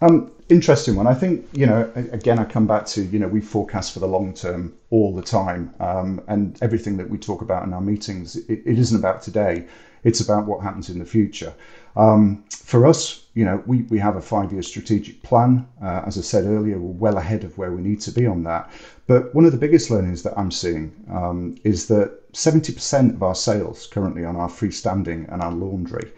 Um, 0.01 0.33
interesting 0.49 0.97
one. 0.97 1.07
I 1.07 1.15
think 1.15 1.47
you 1.53 1.67
know. 1.67 1.91
Again, 1.95 2.39
I 2.39 2.45
come 2.45 2.67
back 2.67 2.87
to 2.87 3.03
you 3.03 3.19
know 3.19 3.29
we 3.29 3.41
forecast 3.41 3.93
for 3.93 4.01
the 4.01 4.09
long 4.09 4.33
term 4.33 4.73
all 4.91 5.15
the 5.15 5.23
time, 5.23 5.75
um, 5.81 6.23
and 6.29 6.57
everything 6.63 6.97
that 6.97 7.09
we 7.09 7.19
talk 7.19 7.43
about 7.43 7.65
in 7.65 7.75
our 7.75 7.83
meetings, 7.83 8.37
it, 8.37 8.63
it 8.65 8.79
isn't 8.79 8.99
about 8.99 9.21
today. 9.21 9.67
It's 10.05 10.21
about 10.21 10.47
what 10.47 10.63
happens 10.63 10.91
in 10.91 10.99
the 10.99 11.05
future. 11.05 11.53
Um, 11.97 12.45
for 12.51 12.87
us, 12.87 13.27
you 13.35 13.45
know, 13.45 13.63
we, 13.67 13.83
we 13.83 13.99
have 13.99 14.17
a 14.17 14.21
five 14.21 14.53
year 14.53 14.63
strategic 14.63 15.23
plan. 15.23 15.67
Uh, 15.83 16.03
as 16.07 16.17
I 16.19 16.21
said 16.21 16.45
earlier, 16.45 16.79
we're 16.79 16.93
well 16.93 17.19
ahead 17.19 17.45
of 17.45 17.59
where 17.59 17.73
we 17.73 17.83
need 17.83 18.01
to 18.03 18.11
be 18.11 18.27
on 18.27 18.45
that. 18.45 18.71
But 19.07 19.35
one 19.35 19.45
of 19.45 19.53
the 19.53 19.59
biggest 19.59 19.91
learnings 19.91 20.23
that 20.23 20.39
I'm 20.39 20.51
seeing 20.51 20.93
um, 21.11 21.57
is 21.65 21.89
that 21.89 22.33
70% 22.33 23.15
of 23.15 23.23
our 23.23 23.35
sales 23.35 23.87
currently 23.91 24.25
on 24.25 24.37
our 24.37 24.49
freestanding 24.49 25.33
and 25.33 25.43
our 25.43 25.53
laundry 25.53 26.13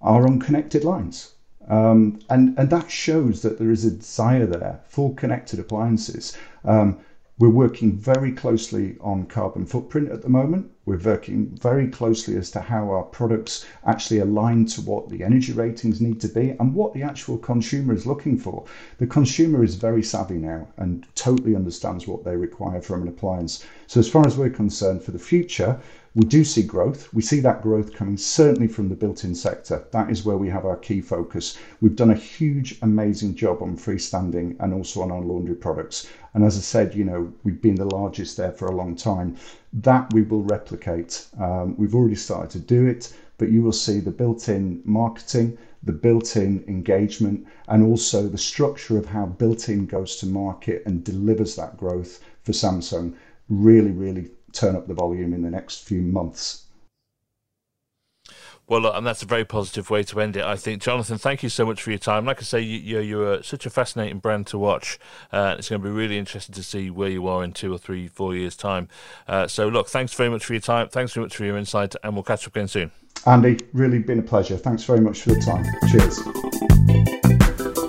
are 0.00 0.26
on 0.26 0.38
connected 0.40 0.84
lines. 0.84 1.32
Um, 1.68 2.20
and, 2.30 2.58
and 2.58 2.70
that 2.70 2.90
shows 2.90 3.42
that 3.42 3.58
there 3.58 3.70
is 3.70 3.84
a 3.84 3.90
desire 3.90 4.46
there 4.46 4.80
for 4.88 5.14
connected 5.14 5.58
appliances. 5.58 6.36
Um, 6.64 6.98
we're 7.38 7.48
working 7.48 7.92
very 7.96 8.32
closely 8.32 8.96
on 9.00 9.26
carbon 9.26 9.64
footprint 9.64 10.10
at 10.10 10.22
the 10.22 10.28
moment. 10.28 10.72
We're 10.86 10.98
working 10.98 11.56
very 11.56 11.86
closely 11.86 12.36
as 12.36 12.50
to 12.52 12.60
how 12.60 12.90
our 12.90 13.04
products 13.04 13.64
actually 13.86 14.18
align 14.18 14.66
to 14.66 14.80
what 14.80 15.08
the 15.08 15.22
energy 15.22 15.52
ratings 15.52 16.00
need 16.00 16.20
to 16.22 16.28
be 16.28 16.50
and 16.58 16.74
what 16.74 16.94
the 16.94 17.02
actual 17.02 17.38
consumer 17.38 17.94
is 17.94 18.06
looking 18.06 18.38
for. 18.38 18.64
The 18.98 19.06
consumer 19.06 19.62
is 19.62 19.76
very 19.76 20.02
savvy 20.02 20.38
now 20.38 20.66
and 20.78 21.06
totally 21.14 21.54
understands 21.54 22.08
what 22.08 22.24
they 22.24 22.36
require 22.36 22.80
from 22.80 23.02
an 23.02 23.08
appliance. 23.08 23.64
So, 23.86 24.00
as 24.00 24.08
far 24.10 24.26
as 24.26 24.36
we're 24.36 24.50
concerned 24.50 25.04
for 25.04 25.12
the 25.12 25.18
future, 25.18 25.80
we 26.18 26.26
do 26.26 26.42
see 26.42 26.64
growth. 26.64 27.14
We 27.14 27.22
see 27.22 27.38
that 27.40 27.62
growth 27.62 27.94
coming 27.94 28.16
certainly 28.16 28.66
from 28.66 28.88
the 28.88 28.96
built 28.96 29.22
in 29.22 29.36
sector. 29.36 29.86
That 29.92 30.10
is 30.10 30.24
where 30.24 30.36
we 30.36 30.48
have 30.48 30.64
our 30.64 30.76
key 30.76 31.00
focus. 31.00 31.56
We've 31.80 31.94
done 31.94 32.10
a 32.10 32.16
huge, 32.16 32.76
amazing 32.82 33.36
job 33.36 33.62
on 33.62 33.76
freestanding 33.76 34.56
and 34.58 34.74
also 34.74 35.00
on 35.02 35.12
our 35.12 35.20
laundry 35.20 35.54
products. 35.54 36.08
And 36.34 36.42
as 36.42 36.56
I 36.56 36.60
said, 36.60 36.96
you 36.96 37.04
know, 37.04 37.32
we've 37.44 37.62
been 37.62 37.76
the 37.76 37.94
largest 37.94 38.36
there 38.36 38.50
for 38.50 38.66
a 38.66 38.74
long 38.74 38.96
time. 38.96 39.36
That 39.72 40.12
we 40.12 40.22
will 40.22 40.42
replicate. 40.42 41.24
Um, 41.38 41.76
we've 41.76 41.94
already 41.94 42.16
started 42.16 42.50
to 42.50 42.58
do 42.58 42.84
it, 42.84 43.14
but 43.36 43.52
you 43.52 43.62
will 43.62 43.70
see 43.70 44.00
the 44.00 44.10
built 44.10 44.48
in 44.48 44.82
marketing, 44.84 45.56
the 45.84 45.92
built 45.92 46.34
in 46.34 46.64
engagement, 46.66 47.46
and 47.68 47.84
also 47.84 48.26
the 48.26 48.38
structure 48.38 48.98
of 48.98 49.06
how 49.06 49.26
built 49.26 49.68
in 49.68 49.86
goes 49.86 50.16
to 50.16 50.26
market 50.26 50.82
and 50.84 51.04
delivers 51.04 51.54
that 51.54 51.76
growth 51.76 52.18
for 52.42 52.50
Samsung 52.50 53.14
really, 53.48 53.92
really 53.92 54.30
turn 54.52 54.76
up 54.76 54.86
the 54.86 54.94
volume 54.94 55.32
in 55.32 55.42
the 55.42 55.50
next 55.50 55.84
few 55.84 56.00
months. 56.00 56.64
Well, 58.68 58.82
look, 58.82 58.94
and 58.94 59.06
that's 59.06 59.22
a 59.22 59.26
very 59.26 59.46
positive 59.46 59.88
way 59.88 60.02
to 60.02 60.20
end 60.20 60.36
it. 60.36 60.44
I 60.44 60.56
think, 60.56 60.82
Jonathan. 60.82 61.16
Thank 61.16 61.42
you 61.42 61.48
so 61.48 61.64
much 61.64 61.82
for 61.82 61.88
your 61.88 61.98
time. 61.98 62.26
Like 62.26 62.38
I 62.38 62.42
say, 62.42 62.60
you, 62.60 63.00
you're 63.00 63.42
such 63.42 63.64
a 63.64 63.70
fascinating 63.70 64.18
brand 64.18 64.46
to 64.48 64.58
watch. 64.58 64.98
Uh, 65.32 65.56
it's 65.58 65.70
going 65.70 65.80
to 65.80 65.88
be 65.88 65.92
really 65.92 66.18
interesting 66.18 66.54
to 66.54 66.62
see 66.62 66.90
where 66.90 67.08
you 67.08 67.26
are 67.28 67.42
in 67.42 67.52
two 67.52 67.72
or 67.72 67.78
three, 67.78 68.08
four 68.08 68.36
years' 68.36 68.56
time. 68.56 68.88
Uh, 69.26 69.46
so, 69.46 69.68
look, 69.68 69.88
thanks 69.88 70.12
very 70.12 70.28
much 70.28 70.44
for 70.44 70.52
your 70.52 70.60
time. 70.60 70.88
Thanks 70.88 71.14
very 71.14 71.24
much 71.24 71.36
for 71.36 71.46
your 71.46 71.56
insight, 71.56 71.94
and 72.04 72.12
we'll 72.12 72.24
catch 72.24 72.46
up 72.46 72.54
again 72.54 72.68
soon. 72.68 72.90
Andy, 73.26 73.58
really 73.72 74.00
been 74.00 74.18
a 74.18 74.22
pleasure. 74.22 74.58
Thanks 74.58 74.84
very 74.84 75.00
much 75.00 75.22
for 75.22 75.30
the 75.30 75.40
time. 75.40 75.64
Cheers. 75.90 77.27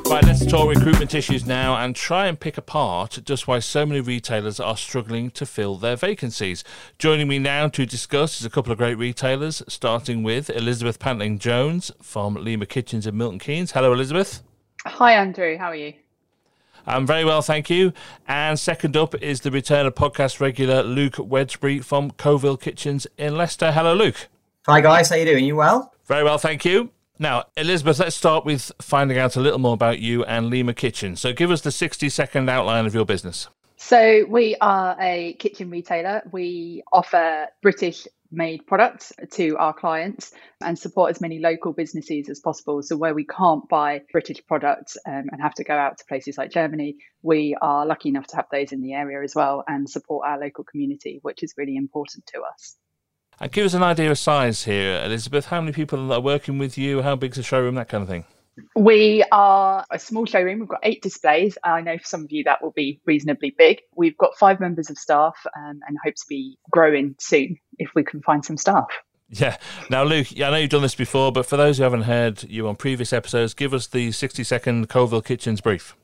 Right, 0.09 0.25
let's 0.25 0.43
talk 0.43 0.67
recruitment 0.67 1.13
issues 1.13 1.45
now 1.45 1.75
and 1.75 1.95
try 1.95 2.25
and 2.25 2.39
pick 2.39 2.57
apart 2.57 3.19
just 3.25 3.47
why 3.47 3.59
so 3.59 3.85
many 3.85 4.01
retailers 4.01 4.59
are 4.59 4.75
struggling 4.75 5.29
to 5.29 5.45
fill 5.45 5.75
their 5.75 5.95
vacancies. 5.95 6.63
Joining 6.97 7.27
me 7.27 7.37
now 7.37 7.67
to 7.67 7.85
discuss 7.85 8.39
is 8.39 8.45
a 8.45 8.49
couple 8.49 8.71
of 8.71 8.79
great 8.79 8.97
retailers, 8.97 9.61
starting 9.67 10.23
with 10.23 10.49
Elizabeth 10.49 10.97
Pantling 10.97 11.37
Jones 11.37 11.91
from 12.01 12.33
Lima 12.33 12.65
Kitchens 12.65 13.05
in 13.05 13.17
Milton 13.17 13.37
Keynes. 13.37 13.73
Hello, 13.73 13.93
Elizabeth. 13.93 14.41
Hi, 14.87 15.13
Andrew. 15.13 15.59
How 15.59 15.67
are 15.67 15.75
you? 15.75 15.93
I'm 16.87 17.05
very 17.05 17.23
well, 17.23 17.43
thank 17.43 17.69
you. 17.69 17.93
And 18.27 18.57
second 18.57 18.97
up 18.97 19.13
is 19.21 19.41
the 19.41 19.51
return 19.51 19.85
of 19.85 19.93
podcast 19.93 20.39
regular 20.39 20.81
Luke 20.81 21.17
Wedgbury 21.17 21.85
from 21.85 22.09
Coalville 22.09 22.59
Kitchens 22.59 23.05
in 23.19 23.37
Leicester. 23.37 23.71
Hello, 23.71 23.93
Luke. 23.93 24.27
Hi, 24.65 24.81
guys. 24.81 25.09
How 25.09 25.17
you 25.17 25.25
doing? 25.25 25.45
You 25.45 25.55
well? 25.55 25.93
Very 26.07 26.23
well, 26.23 26.39
thank 26.39 26.65
you. 26.65 26.89
Now, 27.21 27.43
Elizabeth, 27.57 27.99
let's 27.99 28.15
start 28.15 28.45
with 28.45 28.71
finding 28.81 29.17
out 29.17 29.35
a 29.35 29.41
little 29.41 29.59
more 29.59 29.73
about 29.73 29.99
you 29.99 30.23
and 30.23 30.49
Lima 30.49 30.73
Kitchen. 30.73 31.17
So, 31.17 31.33
give 31.33 31.51
us 31.51 31.59
the 31.59 31.71
60 31.71 32.07
second 32.07 32.49
outline 32.49 32.85
of 32.85 32.95
your 32.95 33.05
business. 33.05 33.49
So, 33.75 34.23
we 34.29 34.55
are 34.61 34.95
a 34.97 35.33
kitchen 35.33 35.69
retailer. 35.69 36.21
We 36.31 36.81
offer 36.93 37.47
British 37.61 38.07
made 38.31 38.65
products 38.67 39.11
to 39.31 39.57
our 39.57 39.73
clients 39.73 40.31
and 40.61 40.79
support 40.79 41.09
as 41.09 41.19
many 41.19 41.39
local 41.39 41.73
businesses 41.73 42.29
as 42.29 42.39
possible. 42.39 42.81
So, 42.83 42.95
where 42.95 43.13
we 43.13 43.25
can't 43.25 43.67
buy 43.67 44.01
British 44.13 44.41
products 44.47 44.97
um, 45.05 45.25
and 45.29 45.41
have 45.41 45.55
to 45.55 45.65
go 45.65 45.73
out 45.73 45.97
to 45.97 46.05
places 46.05 46.37
like 46.37 46.51
Germany, 46.51 46.95
we 47.21 47.53
are 47.61 47.85
lucky 47.85 48.07
enough 48.07 48.27
to 48.27 48.37
have 48.37 48.47
those 48.49 48.71
in 48.71 48.81
the 48.81 48.93
area 48.93 49.21
as 49.21 49.35
well 49.35 49.65
and 49.67 49.89
support 49.89 50.25
our 50.25 50.39
local 50.39 50.63
community, 50.63 51.19
which 51.21 51.43
is 51.43 51.53
really 51.57 51.75
important 51.75 52.27
to 52.27 52.43
us. 52.43 52.77
And 53.41 53.51
give 53.51 53.65
us 53.65 53.73
an 53.73 53.83
idea 53.83 54.11
of 54.11 54.17
size 54.17 54.65
here, 54.65 55.01
Elizabeth. 55.05 55.45
How 55.45 55.61
many 55.61 55.71
people 55.71 56.11
are 56.11 56.19
working 56.19 56.57
with 56.57 56.77
you? 56.77 57.01
How 57.01 57.15
big's 57.15 57.37
the 57.37 57.43
showroom? 57.43 57.75
That 57.75 57.87
kind 57.87 58.01
of 58.03 58.09
thing. 58.09 58.25
We 58.75 59.23
are 59.31 59.85
a 59.89 59.97
small 59.97 60.25
showroom. 60.25 60.59
We've 60.59 60.67
got 60.67 60.81
eight 60.83 61.01
displays. 61.01 61.57
I 61.63 61.79
know 61.79 61.97
for 61.97 62.03
some 62.03 62.25
of 62.25 62.31
you 62.31 62.43
that 62.43 62.61
will 62.61 62.71
be 62.71 62.99
reasonably 63.05 63.55
big. 63.57 63.79
We've 63.95 64.17
got 64.17 64.37
five 64.37 64.59
members 64.59 64.89
of 64.89 64.97
staff 64.97 65.37
um, 65.55 65.79
and 65.87 65.97
hope 66.03 66.15
to 66.15 66.25
be 66.27 66.57
growing 66.69 67.15
soon 67.19 67.57
if 67.77 67.91
we 67.95 68.03
can 68.03 68.21
find 68.21 68.43
some 68.43 68.57
staff. 68.57 68.87
Yeah. 69.29 69.57
Now, 69.89 70.03
Luke, 70.03 70.27
I 70.35 70.49
know 70.49 70.57
you've 70.57 70.71
done 70.71 70.81
this 70.81 70.95
before, 70.95 71.31
but 71.31 71.45
for 71.45 71.55
those 71.55 71.77
who 71.77 71.83
haven't 71.83 72.01
heard 72.01 72.43
you 72.43 72.67
on 72.67 72.75
previous 72.75 73.13
episodes, 73.13 73.53
give 73.53 73.73
us 73.73 73.87
the 73.87 74.11
60 74.11 74.43
second 74.43 74.89
Coalville 74.89 75.23
Kitchens 75.23 75.61
brief. 75.61 75.95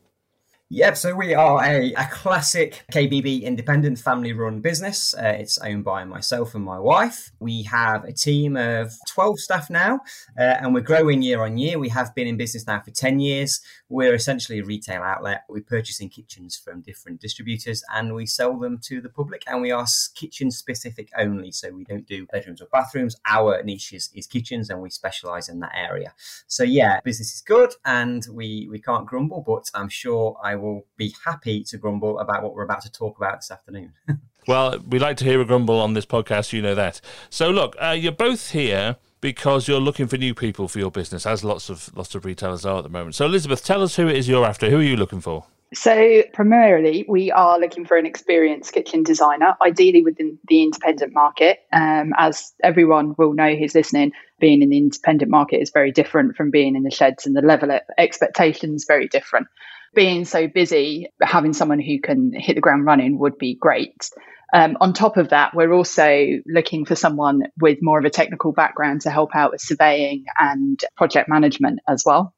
Yep, 0.71 0.97
so 0.97 1.15
we 1.15 1.35
are 1.35 1.63
a, 1.63 1.93
a 1.93 2.07
classic 2.11 2.85
KBB 2.91 3.43
independent 3.43 3.99
family 3.99 4.33
run 4.33 4.61
business. 4.61 5.13
Uh, 5.13 5.35
it's 5.37 5.59
owned 5.59 5.83
by 5.83 6.05
myself 6.05 6.55
and 6.55 6.63
my 6.63 6.79
wife. 6.79 7.31
We 7.39 7.61
have 7.63 8.03
a 8.03 8.11
team 8.11 8.57
of 8.57 8.91
12 9.07 9.39
staff 9.39 9.69
now, 9.69 9.99
uh, 10.39 10.41
and 10.41 10.73
we're 10.73 10.81
growing 10.81 11.21
year 11.21 11.43
on 11.43 11.59
year. 11.59 11.77
We 11.77 11.89
have 11.89 12.15
been 12.15 12.25
in 12.25 12.35
business 12.35 12.65
now 12.65 12.81
for 12.81 12.89
10 12.89 13.19
years. 13.19 13.61
We're 13.89 14.15
essentially 14.15 14.57
a 14.57 14.63
retail 14.63 15.03
outlet. 15.03 15.43
We're 15.47 15.61
purchasing 15.61 16.09
kitchens 16.09 16.57
from 16.57 16.81
different 16.81 17.21
distributors 17.21 17.83
and 17.93 18.15
we 18.15 18.25
sell 18.25 18.57
them 18.57 18.79
to 18.85 19.01
the 19.01 19.09
public, 19.09 19.43
and 19.45 19.61
we 19.61 19.69
are 19.69 19.85
kitchen 20.15 20.49
specific 20.49 21.11
only. 21.15 21.51
So 21.51 21.69
we 21.69 21.83
don't 21.83 22.07
do 22.07 22.25
bedrooms 22.25 22.59
or 22.59 22.69
bathrooms. 22.73 23.15
Our 23.29 23.61
niche 23.61 23.93
is, 23.93 24.09
is 24.15 24.25
kitchens, 24.25 24.71
and 24.71 24.81
we 24.81 24.89
specialize 24.89 25.47
in 25.47 25.59
that 25.59 25.73
area. 25.75 26.15
So, 26.47 26.63
yeah, 26.63 27.01
business 27.01 27.35
is 27.35 27.41
good, 27.41 27.75
and 27.85 28.25
we, 28.31 28.67
we 28.71 28.81
can't 28.81 29.05
grumble, 29.05 29.43
but 29.45 29.69
I'm 29.75 29.89
sure 29.89 30.39
I 30.43 30.54
will 30.57 30.85
be 30.97 31.13
happy 31.25 31.63
to 31.65 31.77
grumble 31.77 32.19
about 32.19 32.43
what 32.43 32.53
we're 32.53 32.63
about 32.63 32.81
to 32.81 32.91
talk 32.91 33.17
about 33.17 33.39
this 33.39 33.51
afternoon. 33.51 33.93
well, 34.47 34.79
we 34.79 34.99
like 34.99 35.17
to 35.17 35.25
hear 35.25 35.41
a 35.41 35.45
grumble 35.45 35.79
on 35.79 35.93
this 35.93 36.05
podcast, 36.05 36.53
you 36.53 36.61
know 36.61 36.75
that. 36.75 37.01
So, 37.29 37.49
look, 37.49 37.75
uh, 37.81 37.95
you're 37.97 38.11
both 38.11 38.51
here 38.51 38.97
because 39.21 39.67
you're 39.67 39.79
looking 39.79 40.07
for 40.07 40.17
new 40.17 40.35
people 40.35 40.67
for 40.67 40.79
your 40.79 40.91
business, 40.91 41.25
as 41.25 41.43
lots 41.43 41.69
of 41.69 41.89
lots 41.95 42.13
of 42.13 42.25
retailers 42.25 42.65
are 42.65 42.77
at 42.77 42.83
the 42.83 42.89
moment. 42.89 43.15
So, 43.15 43.25
Elizabeth, 43.25 43.63
tell 43.65 43.81
us 43.81 43.95
who 43.95 44.07
it 44.07 44.15
is 44.15 44.27
you're 44.27 44.45
after. 44.45 44.69
Who 44.69 44.77
are 44.77 44.83
you 44.83 44.97
looking 44.97 45.21
for? 45.21 45.45
So, 45.73 46.23
primarily, 46.31 47.05
we 47.07 47.31
are 47.31 47.59
looking 47.59 47.85
for 47.85 47.97
an 47.97 48.05
experienced 48.05 48.71
kitchen 48.71 49.03
designer, 49.03 49.55
ideally 49.61 50.03
within 50.03 50.37
the 50.47 50.61
independent 50.61 51.13
market. 51.13 51.59
Um, 51.73 52.13
as 52.17 52.53
everyone 52.63 53.15
will 53.17 53.33
know 53.33 53.55
who's 53.55 53.73
listening, 53.73 54.11
being 54.39 54.61
in 54.61 54.69
the 54.69 54.77
independent 54.77 55.31
market 55.31 55.57
is 55.57 55.71
very 55.71 55.91
different 55.91 56.35
from 56.35 56.51
being 56.51 56.75
in 56.75 56.83
the 56.83 56.91
sheds, 56.91 57.25
and 57.25 57.35
the 57.35 57.41
level 57.41 57.71
of 57.71 57.81
expectations 57.97 58.85
very 58.87 59.07
different 59.07 59.47
being 59.95 60.25
so 60.25 60.47
busy, 60.47 61.07
having 61.21 61.53
someone 61.53 61.79
who 61.79 61.99
can 61.99 62.33
hit 62.33 62.55
the 62.55 62.61
ground 62.61 62.85
running 62.85 63.17
would 63.17 63.37
be 63.37 63.55
great. 63.55 64.09
Um, 64.53 64.77
on 64.79 64.93
top 64.93 65.17
of 65.17 65.29
that, 65.29 65.55
we're 65.55 65.73
also 65.73 66.27
looking 66.45 66.85
for 66.85 66.95
someone 66.95 67.43
with 67.59 67.79
more 67.81 67.97
of 67.97 68.05
a 68.05 68.09
technical 68.09 68.51
background 68.51 69.01
to 69.01 69.09
help 69.09 69.35
out 69.35 69.51
with 69.51 69.61
surveying 69.61 70.25
and 70.39 70.79
project 70.95 71.27
management 71.27 71.79
as 71.87 72.03
well. 72.05 72.33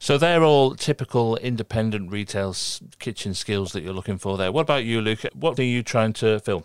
So 0.00 0.18
they're 0.18 0.42
all 0.42 0.74
typical 0.74 1.36
independent 1.36 2.10
retail 2.10 2.54
kitchen 2.98 3.34
skills 3.34 3.72
that 3.72 3.82
you're 3.82 3.92
looking 3.92 4.18
for 4.18 4.36
there. 4.36 4.50
What 4.50 4.62
about 4.62 4.84
you, 4.84 5.00
Luke? 5.00 5.20
What 5.34 5.58
are 5.58 5.62
you 5.62 5.82
trying 5.82 6.12
to 6.14 6.40
fill? 6.40 6.64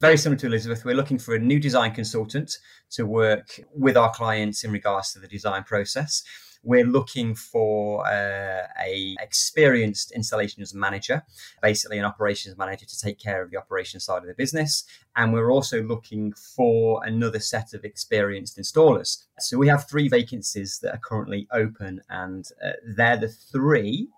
Very 0.00 0.16
similar 0.16 0.38
to 0.38 0.46
Elizabeth, 0.46 0.84
we're 0.84 0.94
looking 0.94 1.18
for 1.18 1.34
a 1.34 1.40
new 1.40 1.58
design 1.58 1.92
consultant 1.92 2.56
to 2.90 3.04
work 3.04 3.60
with 3.74 3.96
our 3.96 4.12
clients 4.12 4.62
in 4.62 4.70
regards 4.70 5.12
to 5.12 5.18
the 5.18 5.26
design 5.26 5.64
process 5.64 6.22
we're 6.68 6.84
looking 6.84 7.34
for 7.34 8.06
uh, 8.06 8.66
a 8.78 9.16
experienced 9.20 10.12
installations 10.12 10.74
manager, 10.74 11.22
basically 11.62 11.98
an 11.98 12.04
operations 12.04 12.58
manager 12.58 12.84
to 12.84 12.98
take 12.98 13.18
care 13.18 13.42
of 13.42 13.50
the 13.50 13.56
operations 13.56 14.04
side 14.04 14.18
of 14.18 14.28
the 14.28 14.34
business. 14.34 14.84
And 15.16 15.32
we're 15.32 15.50
also 15.50 15.82
looking 15.82 16.34
for 16.34 17.02
another 17.06 17.40
set 17.40 17.72
of 17.72 17.84
experienced 17.84 18.58
installers. 18.58 19.24
So 19.38 19.56
we 19.56 19.68
have 19.68 19.88
three 19.88 20.08
vacancies 20.08 20.78
that 20.82 20.94
are 20.94 21.00
currently 21.02 21.48
open, 21.52 22.02
and 22.10 22.44
uh, 22.62 22.72
they're 22.96 23.16
the 23.16 23.28
three 23.28 24.08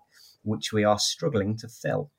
which 0.43 0.73
we 0.73 0.83
are 0.83 0.99
struggling 0.99 1.55
to 1.55 1.69
fill. 1.69 2.11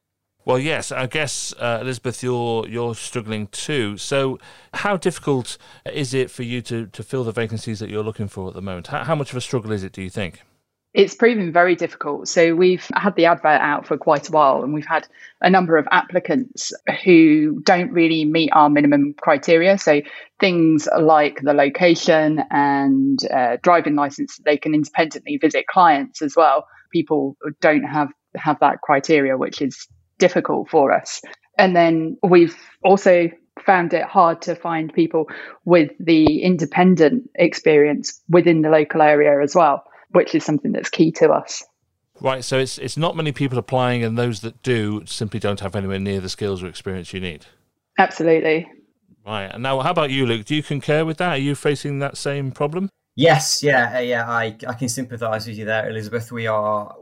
Well, 0.45 0.59
yes, 0.59 0.91
I 0.91 1.07
guess 1.07 1.55
uh, 1.59 1.79
Elizabeth, 1.81 2.23
you're 2.23 2.67
you're 2.69 2.97
struggling 2.97 3.47
too. 3.49 3.97
So, 3.97 4.41
how 4.75 4.97
difficult 4.97 5.57
is 5.93 6.15
it 6.15 6.31
for 6.31 6.43
you 6.43 6.61
to 6.63 6.87
to 6.87 7.03
fill 7.03 7.23
the 7.23 7.33
vacancies 7.33 7.79
that 7.79 7.91
you're 7.91 8.03
looking 8.03 8.29
for 8.29 8.49
at 8.49 8.55
the 8.55 8.63
moment? 8.63 8.89
How, 8.89 9.05
how 9.05 9.15
much 9.15 9.31
of 9.31 9.37
a 9.37 9.41
struggle 9.41 9.71
is 9.71 9.85
it? 9.85 9.93
Do 9.93 10.03
you 10.03 10.11
think? 10.11 10.43
It's 10.95 11.15
proven 11.15 11.53
very 11.53 11.75
difficult. 11.75 12.29
So 12.29 12.55
we've 12.55 12.87
had 12.93 13.17
the 13.17 13.25
advert 13.25 13.61
out 13.63 13.87
for 13.87 13.97
quite 13.97 14.29
a 14.29 14.33
while, 14.33 14.63
and 14.63 14.75
we've 14.75 14.85
had 14.85 15.07
a 15.41 15.49
number 15.49 15.79
of 15.79 15.87
applicants 15.91 16.73
who 17.05 17.61
don't 17.65 17.91
really 17.93 18.27
meet 18.27 18.51
our 18.53 18.69
minimum 18.69 19.15
criteria. 19.19 19.79
So 19.79 20.03
things 20.39 20.87
like 21.01 21.41
the 21.43 21.55
location 21.55 22.43
and 22.51 23.19
uh, 23.31 23.57
driving 23.63 23.95
license, 23.95 24.39
they 24.45 24.59
can 24.59 24.75
independently 24.75 25.39
visit 25.39 25.67
clients 25.67 26.21
as 26.21 26.35
well. 26.37 26.67
People 26.93 27.37
don't 27.61 27.85
have 27.85 28.09
have 28.35 28.59
that 28.61 28.81
criteria, 28.83 29.39
which 29.39 29.63
is 29.63 29.87
difficult 30.23 30.71
for 30.71 30.93
us. 30.93 31.21
And 31.59 31.75
then 31.75 32.17
we've 32.23 32.57
also 32.85 33.29
found 33.67 33.93
it 33.93 34.05
hard 34.05 34.41
to 34.43 34.55
find 34.55 34.95
people 34.95 35.29
with 35.65 35.91
the 35.99 36.43
independent 36.43 37.29
experience 37.35 38.23
within 38.29 38.63
the 38.63 38.71
local 38.71 39.03
area 39.03 39.43
as 39.43 39.57
well, 39.57 39.83
which 40.11 40.33
is 40.37 40.45
something 40.45 40.71
that's 40.71 40.91
key 40.91 41.11
to 41.11 41.31
us. 41.31 41.65
Right, 42.21 42.45
so 42.45 42.57
it's 42.57 42.79
it's 42.79 42.97
not 42.97 43.17
many 43.17 43.33
people 43.33 43.59
applying, 43.59 44.05
and 44.05 44.17
those 44.17 44.43
that 44.43 44.63
do 44.63 45.03
simply 45.07 45.41
don't 45.41 45.59
have 45.59 45.75
anywhere 45.75 45.99
near 45.99 46.21
the 46.21 46.29
skills 46.29 46.63
or 46.63 46.69
experience 46.69 47.13
you 47.13 47.21
need. 47.21 47.47
Absolutely. 47.99 48.71
Right, 49.27 49.51
and 49.53 49.63
now 49.63 49.81
how 49.81 49.91
about 49.91 50.11
you, 50.11 50.25
Luke? 50.25 50.45
Do 50.45 50.55
you 50.55 50.63
concur 50.63 51.05
with 51.05 51.17
that? 51.17 51.31
Are 51.31 51.45
you 51.49 51.57
facing 51.57 51.99
that 51.99 52.17
same 52.17 52.53
problem? 52.53 52.91
Yes, 53.17 53.63
yeah, 53.63 53.99
yeah. 53.99 54.31
I 54.31 54.57
I 54.69 54.75
can 54.75 54.89
sympathise 54.89 55.49
with 55.49 55.59
you 55.59 55.65
there, 55.65 55.89
Elizabeth. 55.91 56.31
We 56.31 56.47
are 56.47 56.95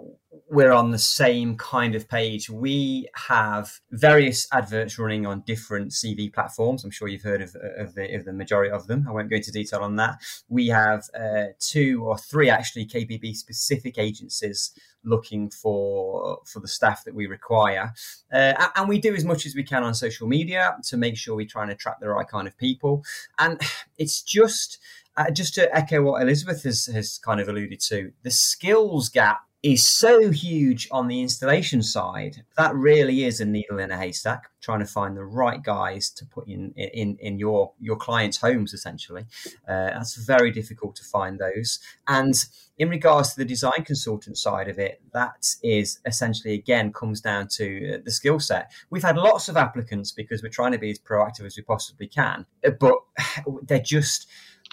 we're 0.50 0.72
on 0.72 0.90
the 0.90 0.98
same 0.98 1.56
kind 1.56 1.94
of 1.94 2.08
page. 2.08 2.50
We 2.50 3.08
have 3.28 3.80
various 3.92 4.48
adverts 4.52 4.98
running 4.98 5.24
on 5.24 5.42
different 5.42 5.92
CV 5.92 6.32
platforms. 6.32 6.82
I'm 6.82 6.90
sure 6.90 7.06
you've 7.06 7.22
heard 7.22 7.40
of, 7.40 7.54
of, 7.78 7.94
the, 7.94 8.12
of 8.16 8.24
the 8.24 8.32
majority 8.32 8.72
of 8.72 8.88
them. 8.88 9.06
I 9.08 9.12
won't 9.12 9.30
go 9.30 9.36
into 9.36 9.52
detail 9.52 9.80
on 9.80 9.94
that. 9.96 10.18
We 10.48 10.66
have 10.68 11.04
uh, 11.18 11.52
two 11.60 12.02
or 12.04 12.18
three 12.18 12.50
actually 12.50 12.86
KBB 12.86 13.36
specific 13.36 13.96
agencies 13.96 14.72
looking 15.02 15.48
for 15.48 16.40
for 16.44 16.60
the 16.60 16.68
staff 16.68 17.04
that 17.04 17.14
we 17.14 17.26
require, 17.26 17.94
uh, 18.30 18.68
and 18.76 18.86
we 18.86 18.98
do 18.98 19.14
as 19.14 19.24
much 19.24 19.46
as 19.46 19.54
we 19.54 19.62
can 19.62 19.82
on 19.82 19.94
social 19.94 20.28
media 20.28 20.76
to 20.84 20.98
make 20.98 21.16
sure 21.16 21.34
we 21.34 21.46
try 21.46 21.62
and 21.62 21.72
attract 21.72 22.00
the 22.00 22.08
right 22.08 22.28
kind 22.28 22.46
of 22.46 22.58
people. 22.58 23.02
And 23.38 23.60
it's 23.98 24.20
just. 24.20 24.78
Uh, 25.16 25.28
just 25.28 25.54
to 25.54 25.76
echo 25.76 26.00
what 26.00 26.22
Elizabeth 26.22 26.62
has, 26.62 26.86
has 26.86 27.18
kind 27.18 27.40
of 27.40 27.48
alluded 27.48 27.80
to, 27.80 28.12
the 28.22 28.30
skills 28.30 29.08
gap 29.08 29.40
is 29.62 29.84
so 29.84 30.30
huge 30.30 30.88
on 30.90 31.06
the 31.06 31.20
installation 31.20 31.82
side. 31.82 32.44
That 32.56 32.74
really 32.74 33.24
is 33.24 33.40
a 33.40 33.44
needle 33.44 33.78
in 33.78 33.90
a 33.90 33.96
haystack, 33.96 34.50
trying 34.62 34.78
to 34.78 34.86
find 34.86 35.16
the 35.16 35.24
right 35.24 35.62
guys 35.62 36.08
to 36.10 36.24
put 36.24 36.48
in 36.48 36.72
in, 36.72 37.18
in 37.20 37.38
your 37.38 37.72
your 37.78 37.96
clients' 37.96 38.38
homes. 38.38 38.72
Essentially, 38.72 39.26
uh, 39.68 39.90
that's 39.90 40.16
very 40.16 40.50
difficult 40.50 40.96
to 40.96 41.04
find 41.04 41.38
those. 41.38 41.78
And 42.08 42.34
in 42.78 42.88
regards 42.88 43.34
to 43.34 43.40
the 43.40 43.44
design 43.44 43.84
consultant 43.84 44.38
side 44.38 44.68
of 44.68 44.78
it, 44.78 45.02
that 45.12 45.54
is 45.62 46.00
essentially 46.06 46.54
again 46.54 46.90
comes 46.92 47.20
down 47.20 47.48
to 47.48 47.94
uh, 47.94 47.98
the 48.02 48.10
skill 48.10 48.40
set. 48.40 48.72
We've 48.88 49.02
had 49.02 49.18
lots 49.18 49.50
of 49.50 49.58
applicants 49.58 50.10
because 50.10 50.42
we're 50.42 50.48
trying 50.48 50.72
to 50.72 50.78
be 50.78 50.90
as 50.90 50.98
proactive 50.98 51.44
as 51.44 51.56
we 51.58 51.62
possibly 51.62 52.06
can, 52.06 52.46
but 52.78 52.94
they're 53.64 53.78
just 53.78 54.26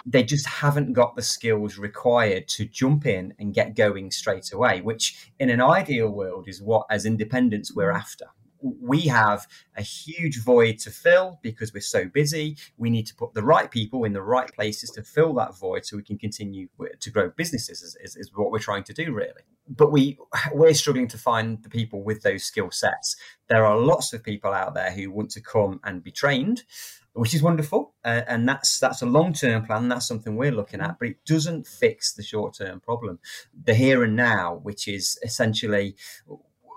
they 0.05 0.23
just 0.23 0.45
haven't 0.45 0.93
got 0.93 1.15
the 1.15 1.21
skills 1.21 1.77
required 1.77 2.47
to 2.47 2.65
jump 2.65 3.05
in 3.05 3.33
and 3.39 3.53
get 3.53 3.75
going 3.75 4.11
straight 4.11 4.51
away, 4.51 4.81
which 4.81 5.31
in 5.39 5.49
an 5.49 5.61
ideal 5.61 6.09
world 6.09 6.47
is 6.47 6.61
what, 6.61 6.85
as 6.89 7.05
independents, 7.05 7.73
we're 7.73 7.91
after 7.91 8.25
we 8.61 9.01
have 9.01 9.47
a 9.75 9.81
huge 9.81 10.43
void 10.43 10.79
to 10.79 10.91
fill 10.91 11.39
because 11.41 11.73
we're 11.73 11.81
so 11.81 12.05
busy. 12.05 12.57
We 12.77 12.89
need 12.89 13.07
to 13.07 13.15
put 13.15 13.33
the 13.33 13.43
right 13.43 13.69
people 13.69 14.03
in 14.03 14.13
the 14.13 14.21
right 14.21 14.51
places 14.53 14.89
to 14.91 15.03
fill 15.03 15.33
that 15.35 15.57
void 15.57 15.85
so 15.85 15.97
we 15.97 16.03
can 16.03 16.17
continue 16.17 16.67
to 16.99 17.09
grow 17.09 17.29
businesses, 17.35 17.81
is, 17.81 17.97
is, 18.01 18.15
is 18.15 18.31
what 18.33 18.51
we're 18.51 18.59
trying 18.59 18.83
to 18.85 18.93
do, 18.93 19.13
really. 19.13 19.43
But 19.67 19.91
we, 19.91 20.17
we're 20.53 20.73
struggling 20.73 21.07
to 21.09 21.17
find 21.17 21.61
the 21.63 21.69
people 21.69 22.03
with 22.03 22.23
those 22.23 22.43
skill 22.43 22.71
sets. 22.71 23.15
There 23.47 23.65
are 23.65 23.77
lots 23.77 24.13
of 24.13 24.23
people 24.23 24.53
out 24.53 24.73
there 24.73 24.91
who 24.91 25.11
want 25.11 25.31
to 25.31 25.41
come 25.41 25.79
and 25.83 26.03
be 26.03 26.11
trained 26.11 26.63
which 27.17 27.33
is 27.33 27.41
wonderful, 27.41 27.93
uh, 28.05 28.21
and 28.27 28.47
that's 28.47 28.79
that's 28.79 29.01
a 29.01 29.05
long 29.05 29.33
term 29.33 29.65
plan. 29.65 29.89
That's 29.89 30.07
something 30.07 30.35
we're 30.35 30.51
looking 30.51 30.81
at, 30.81 30.99
but 30.99 31.09
it 31.09 31.25
doesn't 31.25 31.67
fix 31.67 32.13
the 32.13 32.23
short 32.23 32.55
term 32.55 32.79
problem, 32.79 33.19
the 33.63 33.73
here 33.73 34.03
and 34.03 34.15
now, 34.15 34.59
which 34.63 34.87
is 34.87 35.19
essentially 35.23 35.95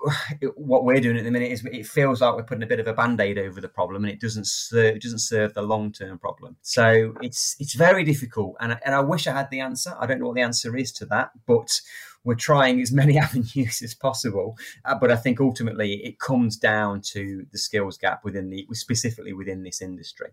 what 0.55 0.83
we're 0.83 0.99
doing 0.99 1.17
at 1.17 1.23
the 1.23 1.31
minute 1.31 1.51
is 1.51 1.63
it 1.65 1.85
feels 1.85 2.21
like 2.21 2.35
we're 2.35 2.43
putting 2.43 2.63
a 2.63 2.67
bit 2.67 2.79
of 2.79 2.87
a 2.87 2.93
band-aid 2.93 3.37
over 3.37 3.61
the 3.61 3.67
problem 3.67 4.03
and 4.03 4.11
it 4.11 4.19
doesn't 4.19 4.47
serve 4.47 4.95
it 4.95 5.01
doesn't 5.01 5.19
serve 5.19 5.53
the 5.53 5.61
long-term 5.61 6.17
problem 6.17 6.55
so 6.61 7.13
it's 7.21 7.55
it's 7.59 7.73
very 7.73 8.03
difficult 8.03 8.55
and, 8.59 8.77
and 8.83 8.95
i 8.95 8.99
wish 8.99 9.27
i 9.27 9.31
had 9.31 9.49
the 9.51 9.59
answer 9.59 9.93
i 9.99 10.05
don't 10.05 10.19
know 10.19 10.27
what 10.27 10.35
the 10.35 10.41
answer 10.41 10.75
is 10.75 10.91
to 10.91 11.05
that 11.05 11.29
but 11.45 11.79
we're 12.23 12.35
trying 12.35 12.81
as 12.81 12.91
many 12.91 13.17
avenues 13.25 13.81
as 13.81 13.93
possible 13.93 14.57
uh, 14.85 14.95
but 14.95 15.11
i 15.11 15.15
think 15.15 15.39
ultimately 15.39 15.95
it 16.03 16.19
comes 16.19 16.57
down 16.57 17.01
to 17.01 17.45
the 17.51 17.57
skills 17.57 17.97
gap 17.97 18.23
within 18.23 18.49
the 18.49 18.65
specifically 18.73 19.33
within 19.33 19.63
this 19.63 19.81
industry 19.81 20.29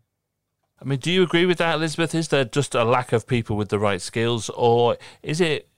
I 0.81 0.85
mean, 0.85 1.01
do 1.01 1.11
you 1.11 1.25
agree 1.25 1.45
with 1.45 1.59
that, 1.59 1.75
Elizabeth? 1.75 2.15
Is 2.15 2.29
there 2.29 2.45
just 2.45 2.73
a 2.73 2.85
lack 2.85 3.13
of 3.13 3.27
people 3.27 3.57
with 3.57 3.69
the 3.69 3.81
right 3.81 4.01
skills, 4.01 4.49
or 4.51 4.97
is 5.25 5.41
it 5.41 5.69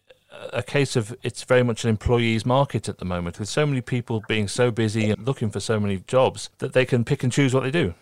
a 0.52 0.62
case 0.62 0.96
of 0.96 1.16
it's 1.22 1.42
very 1.42 1.62
much 1.62 1.84
an 1.84 1.90
employees 1.90 2.46
market 2.46 2.88
at 2.88 2.98
the 2.98 3.04
moment 3.04 3.38
with 3.38 3.48
so 3.48 3.66
many 3.66 3.80
people 3.80 4.22
being 4.28 4.48
so 4.48 4.70
busy 4.70 5.10
and 5.10 5.26
looking 5.26 5.50
for 5.50 5.60
so 5.60 5.80
many 5.80 5.98
jobs 6.06 6.50
that 6.58 6.72
they 6.72 6.84
can 6.84 7.04
pick 7.04 7.22
and 7.22 7.32
choose 7.32 7.54
what 7.54 7.62
they 7.62 7.70
do. 7.70 7.94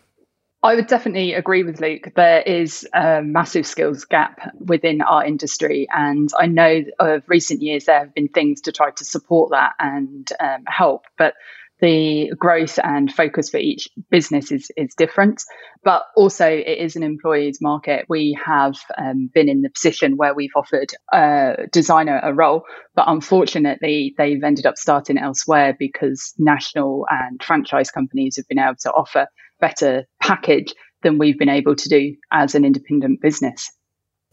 I 0.62 0.74
would 0.74 0.88
definitely 0.88 1.34
agree 1.34 1.62
with 1.62 1.80
Luke. 1.80 2.12
There 2.16 2.42
is 2.42 2.86
a 2.92 3.22
massive 3.22 3.64
skills 3.64 4.04
gap 4.04 4.40
within 4.58 5.00
our 5.02 5.24
industry. 5.24 5.86
And 5.94 6.28
I 6.36 6.46
know 6.46 6.82
of 6.98 7.22
recent 7.28 7.62
years 7.62 7.84
there 7.84 8.00
have 8.00 8.14
been 8.14 8.28
things 8.28 8.62
to 8.62 8.72
try 8.72 8.90
to 8.90 9.04
support 9.04 9.52
that 9.52 9.74
and 9.78 10.28
um, 10.40 10.64
help. 10.66 11.04
But 11.16 11.34
the 11.80 12.32
growth 12.36 12.80
and 12.82 13.12
focus 13.12 13.50
for 13.50 13.58
each 13.58 13.88
business 14.10 14.50
is, 14.50 14.68
is 14.76 14.96
different, 14.96 15.44
but 15.84 16.02
also 16.16 16.44
it 16.48 16.78
is 16.78 16.96
an 16.96 17.04
employee's 17.04 17.60
market. 17.60 18.06
We 18.08 18.36
have 18.44 18.74
um, 18.98 19.30
been 19.32 19.48
in 19.48 19.62
the 19.62 19.70
position 19.70 20.16
where 20.16 20.34
we've 20.34 20.50
offered 20.56 20.90
a 21.12 21.68
designer 21.70 22.20
a 22.20 22.34
role, 22.34 22.64
but 22.96 23.04
unfortunately 23.06 24.12
they've 24.18 24.42
ended 24.42 24.66
up 24.66 24.76
starting 24.76 25.18
elsewhere 25.18 25.76
because 25.78 26.34
national 26.36 27.06
and 27.10 27.40
franchise 27.40 27.92
companies 27.92 28.34
have 28.36 28.48
been 28.48 28.58
able 28.58 28.74
to 28.80 28.90
offer 28.90 29.28
better 29.60 30.06
package 30.20 30.74
than 31.02 31.18
we've 31.18 31.38
been 31.38 31.48
able 31.48 31.76
to 31.76 31.88
do 31.88 32.16
as 32.32 32.54
an 32.54 32.64
independent 32.64 33.20
business. 33.20 33.70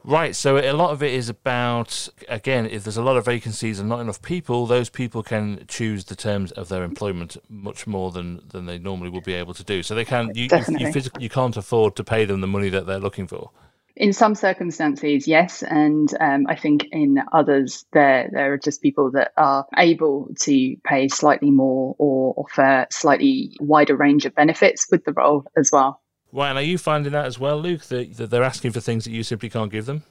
Right, 0.07 0.35
so 0.35 0.57
a 0.57 0.71
lot 0.71 0.91
of 0.91 1.01
it 1.01 1.13
is 1.13 1.29
about 1.29 2.09
again, 2.29 2.67
if 2.67 2.83
there's 2.83 2.97
a 2.97 3.01
lot 3.01 3.17
of 3.17 3.25
vacancies 3.25 3.79
and 3.79 3.89
not 3.89 4.01
enough 4.01 4.21
people, 4.21 4.67
those 4.67 4.87
people 4.87 5.23
can 5.23 5.65
choose 5.67 6.05
the 6.05 6.15
terms 6.15 6.51
of 6.51 6.69
their 6.69 6.83
employment 6.83 7.37
much 7.49 7.87
more 7.87 8.11
than, 8.11 8.41
than 8.49 8.67
they 8.67 8.77
normally 8.77 9.09
would 9.09 9.23
be 9.23 9.33
able 9.33 9.55
to 9.55 9.63
do. 9.63 9.81
So 9.81 9.95
they 9.95 10.05
can 10.05 10.31
you 10.35 10.43
you, 10.43 10.77
you, 10.77 10.91
physically, 10.91 11.23
you 11.23 11.29
can't 11.29 11.57
afford 11.57 11.95
to 11.95 12.03
pay 12.03 12.25
them 12.25 12.41
the 12.41 12.47
money 12.47 12.69
that 12.69 12.85
they're 12.85 12.99
looking 12.99 13.25
for. 13.25 13.49
In 13.97 14.11
some 14.11 14.35
circumstances, 14.35 15.25
yes, 15.25 15.63
and 15.63 16.13
um, 16.19 16.47
I 16.49 16.55
think 16.57 16.87
in 16.91 17.17
others, 17.31 17.85
there 17.93 18.29
there 18.31 18.51
are 18.51 18.57
just 18.57 18.81
people 18.81 19.11
that 19.11 19.31
are 19.37 19.65
able 19.77 20.29
to 20.41 20.75
pay 20.83 21.07
slightly 21.07 21.49
more 21.49 21.95
or 21.97 22.33
offer 22.35 22.87
slightly 22.89 23.55
wider 23.61 23.95
range 23.95 24.25
of 24.25 24.35
benefits 24.35 24.87
with 24.91 25.05
the 25.05 25.13
role 25.13 25.45
as 25.55 25.71
well. 25.71 26.01
Right, 26.33 26.49
and 26.49 26.57
are 26.57 26.61
you 26.61 26.77
finding 26.77 27.13
that 27.13 27.25
as 27.25 27.39
well, 27.39 27.57
Luke? 27.57 27.83
That, 27.83 28.17
that 28.17 28.29
they're 28.29 28.43
asking 28.43 28.73
for 28.73 28.81
things 28.81 29.05
that 29.05 29.11
you 29.11 29.23
simply 29.23 29.49
can't 29.49 29.71
give 29.71 29.85
them? 29.85 30.03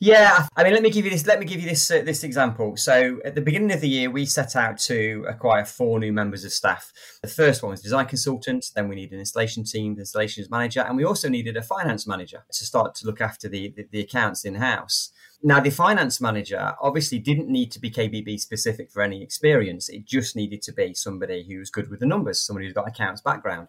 Yeah, 0.00 0.46
I 0.56 0.62
mean, 0.62 0.74
let 0.74 0.82
me 0.84 0.90
give 0.90 1.04
you 1.04 1.10
this. 1.10 1.26
Let 1.26 1.40
me 1.40 1.44
give 1.44 1.60
you 1.60 1.68
this 1.68 1.90
uh, 1.90 2.02
this 2.02 2.22
example. 2.22 2.76
So, 2.76 3.18
at 3.24 3.34
the 3.34 3.40
beginning 3.40 3.72
of 3.72 3.80
the 3.80 3.88
year, 3.88 4.08
we 4.08 4.26
set 4.26 4.54
out 4.54 4.78
to 4.80 5.24
acquire 5.28 5.64
four 5.64 5.98
new 5.98 6.12
members 6.12 6.44
of 6.44 6.52
staff. 6.52 6.92
The 7.20 7.28
first 7.28 7.64
one 7.64 7.70
was 7.70 7.82
design 7.82 8.06
consultant. 8.06 8.66
Then 8.76 8.88
we 8.88 8.94
needed 8.94 9.14
an 9.14 9.18
installation 9.18 9.64
team, 9.64 9.96
the 9.96 10.02
installations 10.02 10.50
manager, 10.50 10.82
and 10.82 10.96
we 10.96 11.04
also 11.04 11.28
needed 11.28 11.56
a 11.56 11.62
finance 11.62 12.06
manager 12.06 12.44
to 12.52 12.64
start 12.64 12.94
to 12.96 13.06
look 13.06 13.20
after 13.20 13.48
the 13.48 13.74
the, 13.76 13.88
the 13.90 14.00
accounts 14.00 14.44
in 14.44 14.54
house. 14.54 15.10
Now, 15.42 15.58
the 15.58 15.70
finance 15.70 16.20
manager 16.20 16.74
obviously 16.80 17.18
didn't 17.18 17.48
need 17.48 17.72
to 17.72 17.80
be 17.80 17.90
KBB 17.90 18.38
specific 18.38 18.92
for 18.92 19.02
any 19.02 19.20
experience. 19.20 19.88
It 19.88 20.04
just 20.04 20.36
needed 20.36 20.62
to 20.62 20.72
be 20.72 20.94
somebody 20.94 21.44
who's 21.48 21.70
good 21.70 21.90
with 21.90 22.00
the 22.00 22.06
numbers, 22.06 22.40
somebody 22.40 22.66
who's 22.66 22.74
got 22.74 22.88
accounts 22.88 23.20
background. 23.20 23.66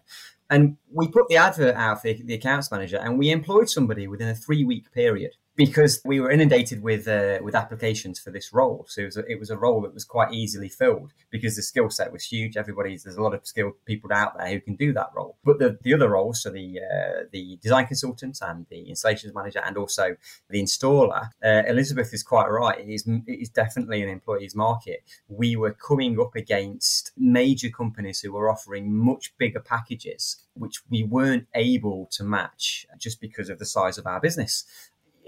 And 0.48 0.76
we 0.92 1.06
put 1.08 1.28
the 1.28 1.36
advert 1.36 1.76
out 1.76 2.02
for 2.02 2.08
the, 2.08 2.22
the 2.22 2.34
accounts 2.34 2.70
manager, 2.70 2.98
and 2.98 3.18
we 3.18 3.30
employed 3.30 3.68
somebody 3.68 4.06
within 4.06 4.28
a 4.28 4.34
three 4.34 4.64
week 4.64 4.92
period 4.92 5.32
because 5.60 6.00
we 6.06 6.20
were 6.20 6.30
inundated 6.30 6.82
with 6.82 7.06
uh, 7.06 7.38
with 7.42 7.54
applications 7.54 8.18
for 8.18 8.30
this 8.30 8.50
role. 8.50 8.86
So 8.88 9.02
it 9.02 9.04
was, 9.04 9.16
a, 9.18 9.26
it 9.26 9.38
was 9.38 9.50
a 9.50 9.58
role 9.58 9.82
that 9.82 9.92
was 9.92 10.06
quite 10.06 10.32
easily 10.32 10.70
filled 10.70 11.12
because 11.28 11.54
the 11.54 11.62
skill 11.62 11.90
set 11.90 12.10
was 12.12 12.24
huge. 12.24 12.56
Everybody's 12.56 13.02
there's 13.02 13.18
a 13.18 13.22
lot 13.22 13.34
of 13.34 13.46
skilled 13.46 13.74
people 13.84 14.10
out 14.10 14.38
there 14.38 14.48
who 14.48 14.60
can 14.62 14.76
do 14.76 14.94
that 14.94 15.10
role. 15.14 15.36
But 15.44 15.58
the, 15.58 15.78
the 15.82 15.92
other 15.92 16.08
roles, 16.08 16.42
so 16.42 16.48
the 16.48 16.78
uh, 16.78 17.24
the 17.30 17.58
design 17.62 17.86
consultant 17.86 18.38
and 18.40 18.64
the 18.70 18.88
installations 18.88 19.34
manager 19.34 19.60
and 19.62 19.76
also 19.76 20.16
the 20.48 20.62
installer, 20.62 21.28
uh, 21.44 21.62
Elizabeth 21.68 22.14
is 22.14 22.22
quite 22.22 22.46
right. 22.46 22.80
It 22.80 22.88
is 22.88 23.06
it 23.06 23.40
is 23.44 23.50
definitely 23.50 24.02
an 24.02 24.08
employees 24.08 24.56
market. 24.56 25.00
We 25.28 25.56
were 25.56 25.74
coming 25.74 26.18
up 26.18 26.36
against 26.36 27.12
major 27.18 27.68
companies 27.68 28.20
who 28.20 28.32
were 28.32 28.50
offering 28.50 28.96
much 28.96 29.36
bigger 29.36 29.60
packages, 29.60 30.38
which 30.54 30.76
we 30.88 31.04
weren't 31.04 31.48
able 31.54 32.08
to 32.12 32.24
match 32.24 32.86
just 32.96 33.20
because 33.20 33.50
of 33.50 33.58
the 33.58 33.66
size 33.66 33.98
of 33.98 34.06
our 34.06 34.20
business 34.20 34.64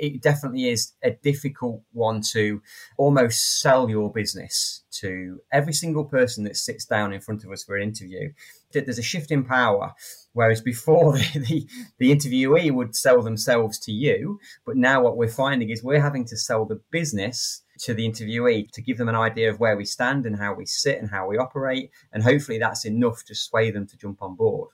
it 0.02 0.20
definitely 0.20 0.68
is 0.68 0.92
a 1.04 1.12
difficult 1.12 1.80
one 1.92 2.20
to 2.32 2.60
almost 2.98 3.60
sell 3.60 3.88
your 3.88 4.12
business 4.12 4.82
to 4.90 5.40
every 5.52 5.72
single 5.72 6.04
person 6.04 6.42
that 6.42 6.56
sits 6.56 6.84
down 6.84 7.12
in 7.12 7.20
front 7.20 7.44
of 7.44 7.52
us 7.52 7.62
for 7.62 7.76
an 7.76 7.84
interview. 7.84 8.32
There's 8.72 8.98
a 8.98 9.02
shift 9.02 9.30
in 9.30 9.44
power, 9.44 9.92
whereas 10.32 10.60
before 10.60 11.12
the, 11.34 11.38
the, 11.38 11.68
the 11.98 12.10
interviewee 12.10 12.72
would 12.72 12.96
sell 12.96 13.22
themselves 13.22 13.78
to 13.80 13.92
you, 13.92 14.40
but 14.66 14.76
now 14.76 15.00
what 15.00 15.16
we're 15.16 15.28
finding 15.28 15.70
is 15.70 15.84
we're 15.84 16.00
having 16.00 16.24
to 16.26 16.36
sell 16.36 16.64
the 16.64 16.80
business 16.90 17.62
to 17.82 17.94
the 17.94 18.08
interviewee 18.08 18.72
to 18.72 18.82
give 18.82 18.98
them 18.98 19.08
an 19.08 19.14
idea 19.14 19.50
of 19.50 19.60
where 19.60 19.76
we 19.76 19.84
stand 19.84 20.26
and 20.26 20.36
how 20.36 20.52
we 20.52 20.66
sit 20.66 20.98
and 20.98 21.10
how 21.10 21.28
we 21.28 21.38
operate, 21.38 21.90
and 22.12 22.24
hopefully 22.24 22.58
that's 22.58 22.84
enough 22.84 23.24
to 23.26 23.36
sway 23.36 23.70
them 23.70 23.86
to 23.86 23.96
jump 23.96 24.20
on 24.20 24.34
board. 24.34 24.70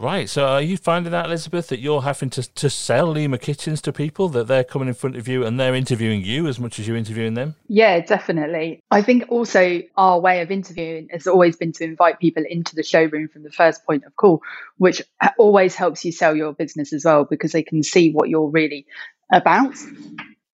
Right. 0.00 0.30
So 0.30 0.46
are 0.46 0.62
you 0.62 0.78
finding 0.78 1.12
that, 1.12 1.26
Elizabeth, 1.26 1.68
that 1.68 1.78
you're 1.78 2.00
having 2.00 2.30
to, 2.30 2.42
to 2.54 2.70
sell 2.70 3.08
Lima 3.08 3.36
Kitchens 3.36 3.82
to 3.82 3.92
people, 3.92 4.30
that 4.30 4.46
they're 4.46 4.64
coming 4.64 4.88
in 4.88 4.94
front 4.94 5.14
of 5.16 5.28
you 5.28 5.44
and 5.44 5.60
they're 5.60 5.74
interviewing 5.74 6.24
you 6.24 6.46
as 6.46 6.58
much 6.58 6.78
as 6.78 6.88
you're 6.88 6.96
interviewing 6.96 7.34
them? 7.34 7.54
Yeah, 7.68 8.00
definitely. 8.00 8.82
I 8.90 9.02
think 9.02 9.26
also 9.28 9.82
our 9.98 10.18
way 10.18 10.40
of 10.40 10.50
interviewing 10.50 11.08
has 11.10 11.26
always 11.26 11.56
been 11.56 11.72
to 11.72 11.84
invite 11.84 12.18
people 12.18 12.44
into 12.48 12.74
the 12.74 12.82
showroom 12.82 13.28
from 13.28 13.42
the 13.42 13.52
first 13.52 13.84
point 13.84 14.04
of 14.04 14.16
call, 14.16 14.40
which 14.78 15.02
always 15.36 15.74
helps 15.74 16.02
you 16.02 16.12
sell 16.12 16.34
your 16.34 16.54
business 16.54 16.94
as 16.94 17.04
well 17.04 17.24
because 17.24 17.52
they 17.52 17.62
can 17.62 17.82
see 17.82 18.10
what 18.10 18.30
you're 18.30 18.48
really 18.48 18.86
about 19.30 19.74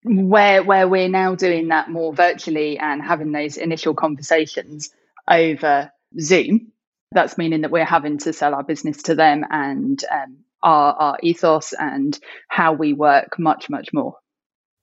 where 0.03 0.63
where 0.63 0.87
we're 0.87 1.09
now 1.09 1.35
doing 1.35 1.69
that 1.69 1.91
more 1.91 2.13
virtually 2.13 2.79
and 2.79 3.03
having 3.03 3.33
those 3.33 3.57
initial 3.57 3.95
conversations 3.95 4.91
over 5.29 5.91
Zoom, 6.21 6.73
that's 7.13 7.39
meaning 7.39 7.63
that 7.63 7.71
we're 7.71 7.85
having 7.85 8.19
to 8.19 8.33
sell 8.33 8.55
our 8.55 8.63
business 8.63 9.03
to 9.05 9.15
them 9.15 9.45
and 9.51 10.03
um, 10.11 10.39
our, 10.63 10.93
our 10.95 11.19
ethos 11.23 11.73
and 11.73 12.19
how 12.49 12.73
we 12.73 12.93
work 12.93 13.39
much, 13.39 13.71
much 13.71 13.93
more. 13.93 14.17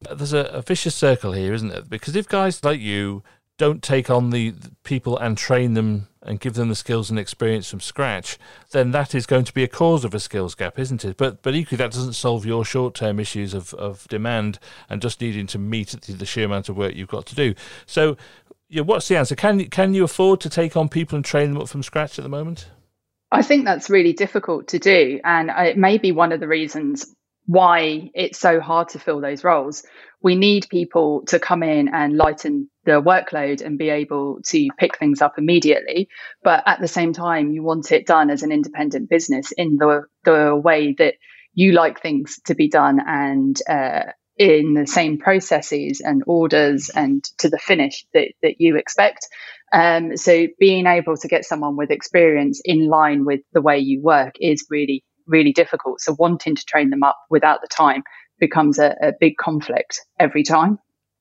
There's 0.02 0.34
a, 0.34 0.46
a 0.46 0.62
vicious 0.62 0.96
circle 0.96 1.34
here, 1.34 1.54
isn't 1.54 1.72
it? 1.72 1.90
Because 1.90 2.16
if 2.16 2.28
guys 2.28 2.64
like 2.64 2.80
you 2.80 3.24
don't 3.58 3.84
take 3.84 4.10
on 4.10 4.32
the 4.32 4.54
people 4.84 5.18
and 5.18 5.38
train 5.38 5.74
them 5.74 6.08
and 6.24 6.40
give 6.40 6.54
them 6.54 6.70
the 6.70 6.76
skills 6.76 7.10
and 7.10 7.20
experience 7.20 7.70
from 7.70 7.80
scratch, 7.80 8.40
then 8.72 8.92
that 8.92 9.14
is 9.14 9.26
going 9.26 9.44
to 9.46 9.54
be 9.54 9.64
a 9.64 9.68
cause 9.68 10.04
of 10.04 10.14
a 10.16 10.20
skills 10.20 10.56
gap, 10.56 10.80
isn't 10.80 11.06
it? 11.06 11.18
But 11.18 11.42
but 11.42 11.54
equally, 11.54 11.78
that 11.78 11.92
doesn't 11.92 12.14
solve 12.14 12.46
your 12.46 12.66
short 12.66 12.96
term 12.96 13.20
issues 13.20 13.54
of, 13.54 13.74
of 13.76 14.08
demand 14.08 14.58
and 14.90 15.02
just 15.02 15.22
needing 15.22 15.48
to 15.48 15.60
meet 15.60 15.90
the 15.90 16.26
sheer 16.26 16.46
amount 16.46 16.70
of 16.70 16.78
work 16.78 16.96
you've 16.96 17.10
got 17.10 17.26
to 17.28 17.36
do. 17.36 17.54
So 17.86 18.18
yeah, 18.74 18.82
what's 18.82 19.08
the 19.08 19.18
answer? 19.18 19.36
Can 19.36 19.64
can 19.70 19.94
you 19.94 20.04
afford 20.04 20.42
to 20.42 20.50
take 20.50 20.76
on 20.76 20.90
people 20.90 21.16
and 21.16 21.24
train 21.24 21.54
them 21.54 21.62
up 21.62 21.70
from 21.70 21.84
scratch 21.84 22.18
at 22.18 22.24
the 22.24 22.30
moment? 22.30 22.70
I 23.32 23.44
think 23.44 23.66
that's 23.66 23.90
really 23.90 24.14
difficult 24.14 24.70
to 24.70 24.80
do, 24.80 25.20
and 25.24 25.52
it 25.52 25.78
may 25.78 26.00
be 26.00 26.12
one 26.12 26.32
of 26.32 26.40
the 26.40 26.48
reasons 26.48 27.06
why 27.46 28.10
it's 28.16 28.40
so 28.40 28.60
hard 28.60 28.90
to 28.90 29.00
fill 29.00 29.22
those 29.22 29.44
roles. 29.44 29.84
We 30.22 30.36
need 30.36 30.68
people 30.70 31.24
to 31.28 31.40
come 31.40 31.62
in 31.62 31.90
and 31.90 32.18
lighten 32.18 32.70
the 32.86 33.02
workload 33.02 33.62
and 33.62 33.78
be 33.78 33.90
able 33.90 34.42
to 34.48 34.70
pick 34.78 34.98
things 34.98 35.22
up 35.22 35.38
immediately. 35.38 36.08
But 36.44 36.64
at 36.66 36.80
the 36.80 36.88
same 36.88 37.14
time, 37.14 37.52
you 37.52 37.62
want 37.62 37.92
it 37.92 38.08
done 38.08 38.32
as 38.32 38.42
an 38.42 38.52
independent 38.52 39.08
business 39.08 39.52
in 39.52 39.78
the 39.78 40.06
the 40.24 40.56
way 40.56 40.96
that 40.98 41.16
you 41.54 41.74
like 41.74 42.02
things 42.02 42.40
to 42.46 42.56
be 42.56 42.70
done 42.70 43.00
and 43.06 43.62
uh, 43.70 44.14
in 44.38 44.74
the 44.74 44.88
same 44.88 45.18
processes 45.18 46.02
and 46.02 46.24
orders 46.26 46.90
and 46.96 47.24
to 47.38 47.50
the 47.50 47.60
finish 47.60 48.06
that, 48.14 48.30
that 48.42 48.60
you 48.60 48.78
expect. 48.78 49.28
Um, 49.72 50.18
so 50.18 50.48
being 50.60 50.88
able 50.88 51.18
to 51.18 51.28
get 51.28 51.46
someone 51.46 51.76
with 51.76 51.92
experience 51.92 52.62
in 52.66 52.88
line 52.88 53.26
with 53.26 53.42
the 53.54 53.62
way 53.62 53.78
you 53.80 54.02
work 54.02 54.36
is 54.40 54.66
really, 54.70 55.04
really 55.28 55.52
difficult. 55.52 56.02
So 56.02 56.16
wanting 56.18 56.56
to 56.56 56.66
train 56.66 56.90
them 56.90 57.04
up 57.04 57.18
without 57.30 57.62
the 57.62 57.68
time 57.68 58.04
becomes 58.40 58.80
a, 58.80 58.96
a 59.02 59.14
big 59.20 59.38
conflict 59.38 60.02
every 60.20 60.44
time. 60.44 60.80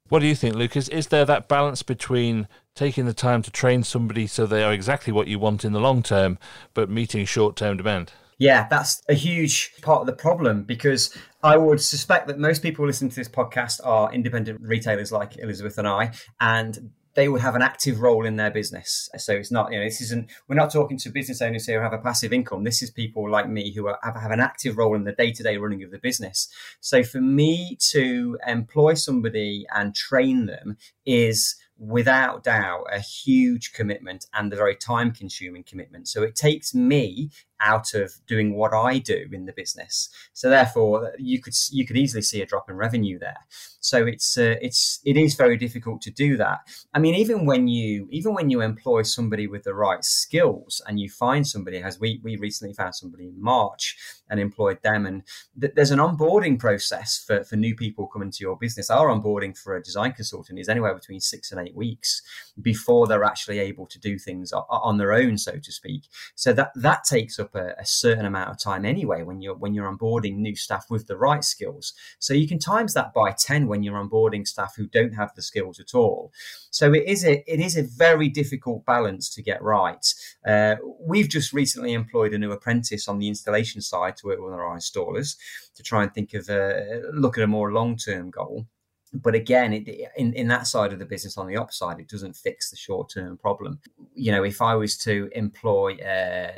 What 0.08 0.20
do 0.20 0.26
you 0.26 0.34
think, 0.34 0.54
Lucas? 0.54 0.88
Is 0.88 1.06
there 1.06 1.24
that 1.24 1.48
balance 1.48 1.82
between 1.82 2.46
taking 2.74 3.06
the 3.06 3.14
time 3.14 3.40
to 3.42 3.50
train 3.50 3.82
somebody 3.82 4.26
so 4.26 4.44
they 4.44 4.62
are 4.62 4.72
exactly 4.72 5.12
what 5.12 5.26
you 5.26 5.38
want 5.38 5.64
in 5.64 5.72
the 5.72 5.80
long 5.80 6.02
term, 6.02 6.38
but 6.74 6.90
meeting 6.90 7.24
short 7.24 7.56
term 7.56 7.78
demand? 7.78 8.12
Yeah, 8.42 8.66
that's 8.68 9.00
a 9.08 9.14
huge 9.14 9.70
part 9.82 10.00
of 10.00 10.06
the 10.08 10.12
problem 10.14 10.64
because 10.64 11.16
I 11.44 11.56
would 11.56 11.80
suspect 11.80 12.26
that 12.26 12.40
most 12.40 12.60
people 12.60 12.84
listening 12.84 13.10
to 13.10 13.14
this 13.14 13.28
podcast 13.28 13.80
are 13.84 14.12
independent 14.12 14.60
retailers 14.60 15.12
like 15.12 15.38
Elizabeth 15.38 15.78
and 15.78 15.86
I, 15.86 16.10
and 16.40 16.90
they 17.14 17.28
would 17.28 17.40
have 17.40 17.54
an 17.54 17.62
active 17.62 18.00
role 18.00 18.26
in 18.26 18.34
their 18.34 18.50
business. 18.50 19.08
So 19.16 19.32
it's 19.32 19.52
not, 19.52 19.70
you 19.70 19.78
know, 19.78 19.84
this 19.84 20.00
isn't, 20.00 20.28
we're 20.48 20.56
not 20.56 20.72
talking 20.72 20.98
to 20.98 21.10
business 21.10 21.40
owners 21.40 21.66
who 21.66 21.78
have 21.78 21.92
a 21.92 21.98
passive 21.98 22.32
income. 22.32 22.64
This 22.64 22.82
is 22.82 22.90
people 22.90 23.30
like 23.30 23.48
me 23.48 23.72
who 23.72 23.86
are, 23.86 24.00
have, 24.02 24.16
have 24.16 24.32
an 24.32 24.40
active 24.40 24.76
role 24.76 24.96
in 24.96 25.04
the 25.04 25.12
day 25.12 25.30
to 25.30 25.42
day 25.44 25.56
running 25.56 25.84
of 25.84 25.92
the 25.92 25.98
business. 25.98 26.48
So 26.80 27.04
for 27.04 27.20
me 27.20 27.76
to 27.92 28.38
employ 28.44 28.94
somebody 28.94 29.66
and 29.72 29.94
train 29.94 30.46
them 30.46 30.78
is 31.06 31.54
without 31.78 32.44
doubt 32.44 32.86
a 32.92 33.00
huge 33.00 33.72
commitment 33.72 34.26
and 34.34 34.52
a 34.52 34.56
very 34.56 34.76
time 34.76 35.10
consuming 35.10 35.64
commitment. 35.64 36.08
So 36.08 36.22
it 36.22 36.36
takes 36.36 36.74
me 36.74 37.30
out 37.62 37.94
of 37.94 38.12
doing 38.26 38.54
what 38.54 38.74
I 38.74 38.98
do 38.98 39.28
in 39.32 39.46
the 39.46 39.52
business. 39.52 40.08
So 40.32 40.50
therefore, 40.50 41.12
you 41.18 41.40
could 41.40 41.54
you 41.70 41.86
could 41.86 41.96
easily 41.96 42.22
see 42.22 42.42
a 42.42 42.46
drop 42.46 42.68
in 42.68 42.76
revenue 42.76 43.18
there. 43.18 43.46
So 43.80 44.06
it's 44.06 44.38
uh, 44.38 44.56
it's 44.60 45.00
it 45.04 45.16
is 45.16 45.34
very 45.34 45.56
difficult 45.56 46.02
to 46.02 46.10
do 46.10 46.36
that. 46.36 46.60
I 46.94 46.98
mean, 46.98 47.14
even 47.14 47.46
when 47.46 47.68
you 47.68 48.08
even 48.10 48.34
when 48.34 48.50
you 48.50 48.60
employ 48.60 49.02
somebody 49.02 49.46
with 49.46 49.64
the 49.64 49.74
right 49.74 50.04
skills 50.04 50.80
and 50.86 51.00
you 51.00 51.08
find 51.08 51.46
somebody, 51.46 51.78
as 51.78 51.98
we 51.98 52.20
we 52.22 52.36
recently 52.36 52.74
found 52.74 52.94
somebody 52.94 53.28
in 53.28 53.42
March 53.42 53.96
and 54.30 54.38
employed 54.38 54.78
them, 54.82 55.06
and 55.06 55.22
th- 55.60 55.72
there's 55.74 55.90
an 55.90 55.98
onboarding 55.98 56.58
process 56.58 57.22
for 57.26 57.42
for 57.44 57.56
new 57.56 57.74
people 57.74 58.06
coming 58.06 58.30
to 58.30 58.44
your 58.44 58.56
business. 58.56 58.90
Our 58.90 59.08
onboarding 59.08 59.56
for 59.56 59.76
a 59.76 59.82
design 59.82 60.12
consultant 60.12 60.58
is 60.58 60.68
anywhere 60.68 60.94
between 60.94 61.20
six 61.20 61.50
and 61.52 61.60
eight 61.60 61.74
weeks 61.74 62.22
before 62.60 63.06
they're 63.06 63.24
actually 63.24 63.58
able 63.58 63.86
to 63.86 63.98
do 63.98 64.18
things 64.18 64.52
on 64.52 64.98
their 64.98 65.12
own, 65.12 65.38
so 65.38 65.58
to 65.58 65.72
speak. 65.72 66.02
So 66.34 66.52
that 66.52 66.70
that 66.76 67.04
takes 67.04 67.38
up 67.38 67.51
a, 67.54 67.74
a, 67.78 67.86
certain 67.86 68.24
amount 68.24 68.50
of 68.50 68.58
time 68.58 68.84
anyway 68.84 69.22
when 69.22 69.40
you're 69.40 69.54
when 69.54 69.74
you're 69.74 69.90
onboarding 69.90 70.36
new 70.36 70.56
staff 70.56 70.86
with 70.90 71.06
the 71.06 71.16
right 71.16 71.44
skills. 71.44 71.92
So 72.18 72.34
you 72.34 72.48
can 72.48 72.58
times 72.58 72.94
that 72.94 73.12
by 73.12 73.32
ten 73.32 73.66
when 73.66 73.82
you're 73.82 74.02
onboarding 74.02 74.46
staff 74.46 74.74
who 74.76 74.86
don't 74.86 75.14
have 75.14 75.34
the 75.34 75.42
skills 75.42 75.80
at 75.80 75.94
all. 75.94 76.32
So 76.70 76.92
it 76.92 77.04
is 77.06 77.24
a 77.24 77.42
it 77.52 77.60
is 77.60 77.76
a 77.76 77.82
very 77.82 78.28
difficult 78.28 78.84
balance 78.86 79.28
to 79.34 79.42
get 79.42 79.62
right. 79.62 80.06
Uh, 80.46 80.76
we've 81.00 81.28
just 81.28 81.52
recently 81.52 81.92
employed 81.92 82.34
a 82.34 82.38
new 82.38 82.52
apprentice 82.52 83.08
on 83.08 83.18
the 83.18 83.28
installation 83.28 83.80
side 83.80 84.16
to 84.18 84.26
work 84.26 84.40
with 84.40 84.52
our 84.52 84.76
installers 84.76 85.36
to 85.74 85.82
try 85.82 86.02
and 86.02 86.12
think 86.12 86.34
of 86.34 86.48
a 86.48 87.02
look 87.12 87.38
at 87.38 87.44
a 87.44 87.46
more 87.46 87.72
long 87.72 87.96
term 87.96 88.30
goal 88.30 88.66
but 89.12 89.34
again 89.34 89.72
it, 89.72 89.88
in, 90.16 90.32
in 90.34 90.48
that 90.48 90.66
side 90.66 90.92
of 90.92 90.98
the 90.98 91.04
business 91.04 91.36
on 91.36 91.46
the 91.46 91.56
upside 91.56 92.00
it 92.00 92.08
doesn't 92.08 92.34
fix 92.34 92.70
the 92.70 92.76
short 92.76 93.10
term 93.10 93.36
problem 93.36 93.78
you 94.14 94.32
know 94.32 94.42
if 94.42 94.62
i 94.62 94.74
was 94.74 94.96
to 94.96 95.28
employ 95.32 95.94
uh, 95.96 96.52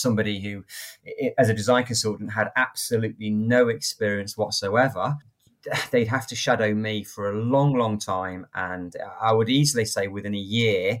somebody 0.00 0.40
who, 0.40 0.64
as 1.38 1.48
a 1.48 1.54
design 1.54 1.84
consultant, 1.84 2.32
had 2.32 2.50
absolutely 2.56 3.30
no 3.30 3.68
experience 3.68 4.36
whatsoever, 4.36 5.16
they'd 5.90 6.08
have 6.08 6.26
to 6.26 6.36
shadow 6.36 6.74
me 6.74 7.04
for 7.04 7.30
a 7.30 7.38
long, 7.38 7.74
long 7.74 7.98
time. 7.98 8.46
And 8.54 8.94
I 9.20 9.32
would 9.32 9.48
easily 9.48 9.84
say 9.84 10.08
within 10.08 10.34
a 10.34 10.38
year, 10.38 11.00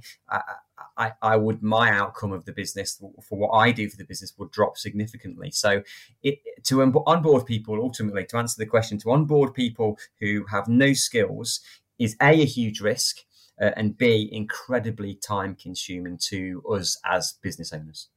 I, 0.96 1.12
I, 1.22 1.36
would 1.36 1.62
my 1.62 1.90
outcome 1.90 2.32
of 2.32 2.44
the 2.44 2.52
business 2.52 3.00
for 3.22 3.38
what 3.38 3.50
I 3.50 3.72
do 3.72 3.88
for 3.88 3.96
the 3.96 4.04
business 4.04 4.34
would 4.38 4.50
drop 4.50 4.76
significantly. 4.76 5.50
So, 5.50 5.82
it, 6.22 6.38
to 6.64 6.82
onboard 6.82 7.46
people, 7.46 7.76
ultimately, 7.80 8.24
to 8.26 8.36
answer 8.36 8.56
the 8.58 8.66
question, 8.66 8.98
to 8.98 9.10
onboard 9.10 9.54
people 9.54 9.98
who 10.20 10.44
have 10.50 10.68
no 10.68 10.92
skills 10.92 11.60
is 11.98 12.16
a 12.20 12.42
a 12.42 12.44
huge 12.44 12.80
risk, 12.80 13.18
uh, 13.60 13.70
and 13.76 13.96
b 13.96 14.28
incredibly 14.32 15.14
time 15.14 15.54
consuming 15.54 16.18
to 16.18 16.62
us 16.70 16.98
as 17.04 17.34
business 17.42 17.72
owners. 17.72 18.08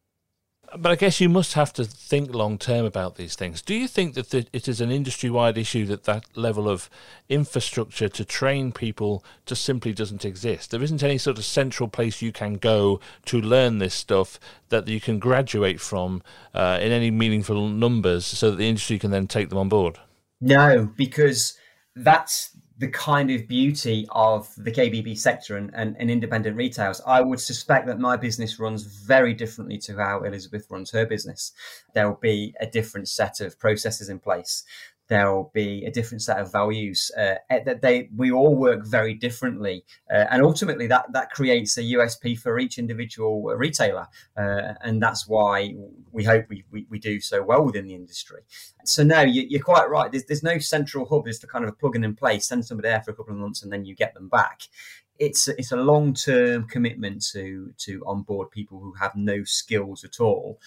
But 0.78 0.92
I 0.92 0.96
guess 0.96 1.22
you 1.22 1.30
must 1.30 1.54
have 1.54 1.72
to 1.74 1.86
think 1.86 2.34
long 2.34 2.58
term 2.58 2.86
about 2.86 3.16
these 3.16 3.36
things. 3.36 3.62
Do 3.62 3.76
you 3.76 3.88
think 3.88 4.14
that 4.16 4.34
it 4.34 4.68
is 4.68 4.82
an 4.82 4.92
industry 4.92 5.30
wide 5.30 5.58
issue 5.58 5.86
that 5.88 6.04
that 6.04 6.26
level 6.36 6.70
of 6.70 6.90
infrastructure 7.30 8.10
to 8.10 8.26
train 8.26 8.72
people 8.72 9.24
just 9.46 9.64
simply 9.64 9.94
doesn't 9.94 10.26
exist? 10.26 10.72
There 10.72 10.84
isn't 10.84 11.04
any 11.04 11.18
sort 11.18 11.38
of 11.38 11.46
central 11.46 11.90
place 11.90 12.22
you 12.22 12.32
can 12.32 12.56
go 12.56 13.00
to 13.26 13.40
learn 13.40 13.80
this 13.80 13.94
stuff 13.94 14.40
that 14.70 14.88
you 14.88 15.00
can 15.00 15.20
graduate 15.20 15.80
from 15.80 16.22
uh, 16.54 16.80
in 16.82 16.92
any 16.92 17.12
meaningful 17.12 17.68
numbers 17.68 18.26
so 18.26 18.52
that 18.52 18.58
the 18.58 18.70
industry 18.70 19.00
can 19.00 19.12
then 19.12 19.28
take 19.28 19.50
them 19.50 19.58
on 19.58 19.70
board? 19.70 20.00
No, 20.42 20.92
because 20.96 21.58
that's 21.96 22.55
the 22.78 22.90
kind 22.90 23.32
of 23.32 23.48
beauty 23.48 24.06
of 24.12 24.54
the 24.58 24.72
KBB 24.72 25.18
sector 25.18 25.56
and, 25.56 25.72
and, 25.74 25.96
and, 25.98 26.12
independent 26.12 26.58
retails, 26.58 27.02
I 27.08 27.22
would 27.22 27.40
suspect 27.40 27.88
that 27.88 28.00
my 28.00 28.18
business 28.18 28.60
runs 28.60 28.84
very 28.84 29.34
differently 29.34 29.78
to 29.80 29.96
how 29.96 30.24
Elizabeth 30.24 30.68
runs 30.70 30.92
her 30.92 31.06
business. 31.06 31.54
There 31.94 32.10
will 32.10 32.20
be 32.22 32.54
a 32.60 32.68
different 32.68 33.08
set 33.08 33.40
of 33.40 33.58
processes 33.60 34.10
in 34.10 34.20
place 34.20 34.66
there 35.08 35.32
will 35.32 35.52
be 35.54 35.86
a 35.86 35.92
different 35.92 36.22
set 36.22 36.40
of 36.40 36.52
values 36.52 37.12
uh, 37.18 37.36
that 37.50 37.82
they 37.82 38.10
we 38.16 38.32
all 38.32 38.56
work 38.56 38.86
very 38.86 39.14
differently 39.14 39.84
uh, 40.12 40.26
and 40.32 40.42
ultimately 40.42 40.88
that 40.88 41.06
that 41.14 41.30
creates 41.32 41.78
a 41.78 41.82
usp 41.82 42.38
for 42.40 42.60
each 42.60 42.78
individual 42.78 43.44
retailer 43.44 44.08
uh, 44.38 44.74
and 44.82 45.02
that's 45.02 45.28
why 45.28 45.74
we 46.12 46.24
hope 46.24 46.46
we, 46.50 46.64
we, 46.72 46.86
we, 46.90 46.98
do 46.98 47.20
so 47.20 47.44
well 47.44 47.64
within 47.64 47.88
the 47.88 47.94
industry. 47.94 48.42
So 48.86 49.04
no 49.04 49.22
you, 49.22 49.60
are 49.60 49.64
quite 49.64 49.90
right. 49.90 50.12
There's, 50.12 50.26
there's 50.26 50.44
no 50.44 50.58
central 50.60 51.06
hub 51.06 51.26
there's 51.26 51.40
the 51.40 51.48
kind 51.48 51.66
of 51.66 51.78
plug 51.78 51.96
in 51.96 52.16
place 52.16 52.48
send 52.48 52.66
somebody 52.66 52.90
there 52.90 53.02
for 53.02 53.12
a 53.12 53.14
couple 53.14 53.34
of 53.34 53.40
months 53.40 53.64
and 53.64 53.72
then 53.72 53.86
you 53.86 53.96
get 53.96 54.14
them 54.14 54.30
back. 54.30 54.62
It's 55.20 55.48
it's 55.48 55.72
a 55.72 55.78
long 55.78 56.14
term 56.14 56.68
commitment 56.68 57.26
to 57.32 57.74
to 57.78 58.04
onboard 58.06 58.52
people 58.52 58.80
who 58.80 58.94
have 58.94 59.16
no 59.16 59.44
skills 59.44 60.04
at 60.04 60.20
all. 60.20 60.60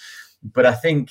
But 0.42 0.66
I 0.66 0.72
think 0.72 1.10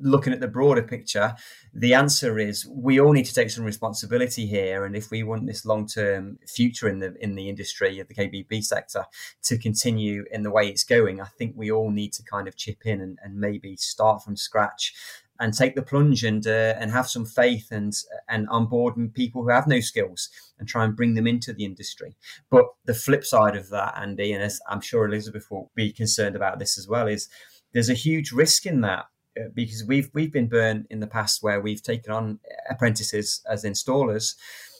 looking 0.00 0.32
at 0.32 0.40
the 0.40 0.48
broader 0.48 0.82
picture, 0.82 1.34
the 1.74 1.94
answer 1.94 2.38
is 2.38 2.66
we 2.66 3.00
all 3.00 3.12
need 3.12 3.26
to 3.26 3.34
take 3.34 3.50
some 3.50 3.64
responsibility 3.64 4.46
here. 4.46 4.84
And 4.84 4.96
if 4.96 5.10
we 5.10 5.22
want 5.22 5.46
this 5.46 5.64
long 5.64 5.86
term 5.86 6.38
future 6.46 6.88
in 6.88 7.00
the 7.00 7.14
in 7.20 7.34
the 7.34 7.48
industry 7.48 7.98
of 7.98 8.08
the 8.08 8.14
KBB 8.14 8.64
sector 8.64 9.04
to 9.44 9.58
continue 9.58 10.24
in 10.30 10.42
the 10.42 10.50
way 10.50 10.68
it's 10.68 10.84
going, 10.84 11.20
I 11.20 11.26
think 11.26 11.54
we 11.56 11.70
all 11.70 11.90
need 11.90 12.12
to 12.14 12.22
kind 12.22 12.48
of 12.48 12.56
chip 12.56 12.78
in 12.84 13.00
and, 13.00 13.18
and 13.22 13.36
maybe 13.36 13.76
start 13.76 14.22
from 14.22 14.36
scratch 14.36 14.94
and 15.38 15.52
take 15.52 15.74
the 15.74 15.82
plunge 15.82 16.24
and 16.24 16.46
uh, 16.46 16.74
and 16.78 16.90
have 16.90 17.08
some 17.08 17.24
faith 17.24 17.68
and 17.70 17.94
and 18.28 18.48
onboard 18.48 18.94
people 19.14 19.42
who 19.42 19.50
have 19.50 19.66
no 19.66 19.80
skills 19.80 20.28
and 20.58 20.68
try 20.68 20.84
and 20.84 20.96
bring 20.96 21.14
them 21.14 21.26
into 21.26 21.52
the 21.52 21.64
industry. 21.64 22.16
But 22.50 22.66
the 22.84 22.94
flip 22.94 23.24
side 23.24 23.56
of 23.56 23.68
that, 23.70 23.96
Andy, 23.98 24.32
and 24.32 24.50
I'm 24.68 24.80
sure 24.80 25.06
Elizabeth 25.06 25.46
will 25.50 25.70
be 25.74 25.92
concerned 25.92 26.36
about 26.36 26.58
this 26.58 26.78
as 26.78 26.88
well, 26.88 27.06
is 27.06 27.28
there's 27.72 27.90
a 27.90 27.94
huge 27.94 28.32
risk 28.32 28.66
in 28.66 28.80
that 28.82 29.06
because 29.54 29.84
we've 29.86 30.10
we've 30.14 30.32
been 30.32 30.48
burned 30.48 30.86
in 30.90 31.00
the 31.00 31.06
past 31.06 31.42
where 31.42 31.60
we've 31.60 31.82
taken 31.82 32.12
on 32.12 32.40
apprentices 32.68 33.42
as 33.48 33.64
installers. 33.64 34.34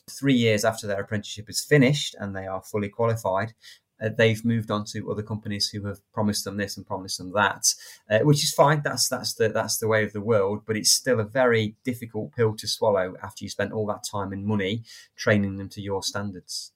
Three 0.08 0.34
years 0.34 0.64
after 0.64 0.86
their 0.86 1.00
apprenticeship 1.00 1.50
is 1.50 1.64
finished 1.64 2.14
and 2.20 2.34
they 2.34 2.46
are 2.46 2.62
fully 2.62 2.88
qualified 2.88 3.54
uh, 4.00 4.10
they've 4.16 4.44
moved 4.44 4.70
on 4.70 4.84
to 4.84 5.10
other 5.10 5.22
companies 5.22 5.68
who 5.68 5.86
have 5.86 5.98
promised 6.12 6.44
them 6.44 6.56
this 6.56 6.76
and 6.76 6.86
promised 6.86 7.18
them 7.18 7.32
that 7.32 7.74
uh, 8.10 8.18
which 8.20 8.44
is 8.44 8.52
fine. 8.52 8.82
That's 8.84 9.08
that's 9.08 9.34
the 9.34 9.48
that's 9.48 9.78
the 9.78 9.88
way 9.88 10.04
of 10.04 10.12
the 10.12 10.20
world 10.20 10.62
but 10.66 10.76
it's 10.76 10.92
still 10.92 11.20
a 11.20 11.24
very 11.24 11.76
difficult 11.84 12.32
pill 12.32 12.54
to 12.56 12.68
swallow 12.68 13.14
after 13.22 13.44
you 13.44 13.50
spent 13.50 13.72
all 13.72 13.86
that 13.86 14.04
time 14.10 14.32
and 14.32 14.44
money 14.44 14.82
training 15.16 15.56
them 15.56 15.68
to 15.70 15.80
your 15.80 16.02
standards 16.02 16.72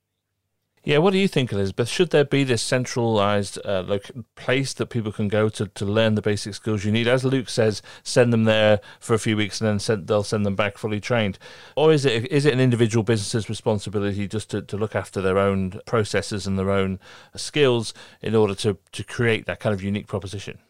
yeah, 0.83 0.97
what 0.97 1.13
do 1.13 1.19
you 1.19 1.29
think, 1.29 1.53
Elizabeth? 1.53 1.89
Should 1.89 2.09
there 2.09 2.25
be 2.25 2.43
this 2.43 2.63
centralized 2.63 3.59
uh, 3.67 3.99
place 4.35 4.73
that 4.75 4.87
people 4.87 5.13
can 5.13 5.29
go 5.29 5.51
to, 5.51 5.67
to 5.67 5.85
learn 5.85 6.15
the 6.15 6.23
basic 6.23 6.55
skills 6.55 6.85
you 6.85 6.93
need? 6.93 7.07
As 7.07 7.23
Luke 7.23 7.51
says, 7.51 7.83
send 8.03 8.33
them 8.33 8.45
there 8.45 8.81
for 8.99 9.13
a 9.13 9.19
few 9.19 9.37
weeks 9.37 9.61
and 9.61 9.69
then 9.69 9.79
send, 9.79 10.07
they'll 10.07 10.23
send 10.23 10.47
them 10.47 10.57
back 10.57 10.79
fully 10.79 10.99
trained. 10.99 11.39
Or 11.77 11.93
is 11.93 12.07
it 12.07 12.33
is 12.33 12.47
it 12.47 12.55
an 12.55 12.61
individual 12.61 13.03
business's 13.03 13.51
responsibility 13.51 14.27
just 14.27 14.51
to, 14.51 14.63
to 14.63 14.77
look 14.79 14.97
after 14.97 15.21
their 15.21 15.39
own 15.39 15.81
processes 15.85 16.47
and 16.47 16.59
their 16.59 16.71
own 16.71 16.99
skills 17.37 17.93
in 18.23 18.35
order 18.35 18.55
to, 18.57 18.79
to 18.93 19.05
create 19.05 19.45
that 19.45 19.61
kind 19.61 19.75
of 19.75 19.83
unique 19.83 20.07
proposition? 20.07 20.61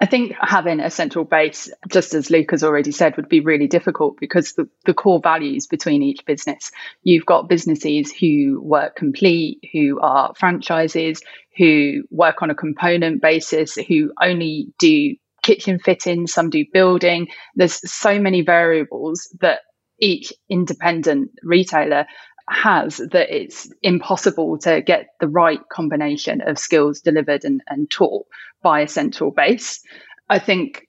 I 0.00 0.06
think 0.06 0.34
having 0.40 0.80
a 0.80 0.90
central 0.90 1.26
base, 1.26 1.70
just 1.88 2.14
as 2.14 2.30
Luke 2.30 2.52
has 2.52 2.64
already 2.64 2.90
said, 2.90 3.16
would 3.16 3.28
be 3.28 3.40
really 3.40 3.66
difficult 3.66 4.16
because 4.18 4.54
the, 4.54 4.66
the 4.86 4.94
core 4.94 5.20
values 5.22 5.66
between 5.66 6.02
each 6.02 6.24
business. 6.24 6.70
You've 7.02 7.26
got 7.26 7.50
businesses 7.50 8.10
who 8.10 8.62
work 8.62 8.96
complete, 8.96 9.60
who 9.72 10.00
are 10.00 10.32
franchises, 10.36 11.22
who 11.58 12.04
work 12.10 12.40
on 12.40 12.48
a 12.48 12.54
component 12.54 13.20
basis, 13.20 13.74
who 13.74 14.12
only 14.22 14.72
do 14.78 15.16
kitchen 15.42 15.78
fitting, 15.78 16.26
some 16.26 16.48
do 16.48 16.64
building. 16.72 17.28
There's 17.54 17.80
so 17.90 18.18
many 18.18 18.40
variables 18.40 19.28
that 19.40 19.60
each 19.98 20.32
independent 20.48 21.30
retailer 21.42 22.06
has 22.50 22.96
that 22.96 23.34
it's 23.34 23.72
impossible 23.82 24.58
to 24.58 24.82
get 24.82 25.06
the 25.20 25.28
right 25.28 25.60
combination 25.72 26.40
of 26.40 26.58
skills 26.58 27.00
delivered 27.00 27.44
and, 27.44 27.62
and 27.68 27.90
taught 27.90 28.26
by 28.62 28.80
a 28.80 28.88
central 28.88 29.30
base. 29.30 29.80
I 30.28 30.40
think 30.40 30.88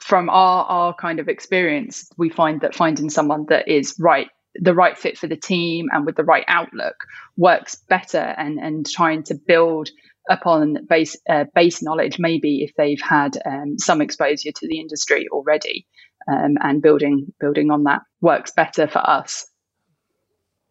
from 0.00 0.28
our, 0.28 0.64
our 0.64 0.94
kind 0.94 1.18
of 1.18 1.28
experience, 1.28 2.08
we 2.18 2.28
find 2.28 2.60
that 2.60 2.74
finding 2.74 3.08
someone 3.08 3.46
that 3.48 3.68
is 3.68 3.96
right 3.98 4.28
the 4.56 4.74
right 4.74 4.98
fit 4.98 5.16
for 5.16 5.26
the 5.26 5.36
team 5.36 5.86
and 5.92 6.04
with 6.04 6.14
the 6.14 6.24
right 6.24 6.44
outlook 6.46 6.96
works 7.38 7.76
better 7.88 8.18
and 8.18 8.58
and 8.58 8.86
trying 8.86 9.22
to 9.22 9.34
build 9.34 9.88
upon 10.28 10.76
base 10.90 11.16
uh, 11.26 11.44
base 11.54 11.82
knowledge 11.82 12.18
maybe 12.18 12.62
if 12.62 12.70
they've 12.76 13.00
had 13.00 13.38
um, 13.46 13.78
some 13.78 14.02
exposure 14.02 14.52
to 14.54 14.68
the 14.68 14.78
industry 14.78 15.26
already 15.32 15.86
um, 16.30 16.56
and 16.60 16.82
building 16.82 17.32
building 17.40 17.70
on 17.70 17.84
that 17.84 18.02
works 18.20 18.52
better 18.54 18.86
for 18.86 18.98
us 18.98 19.46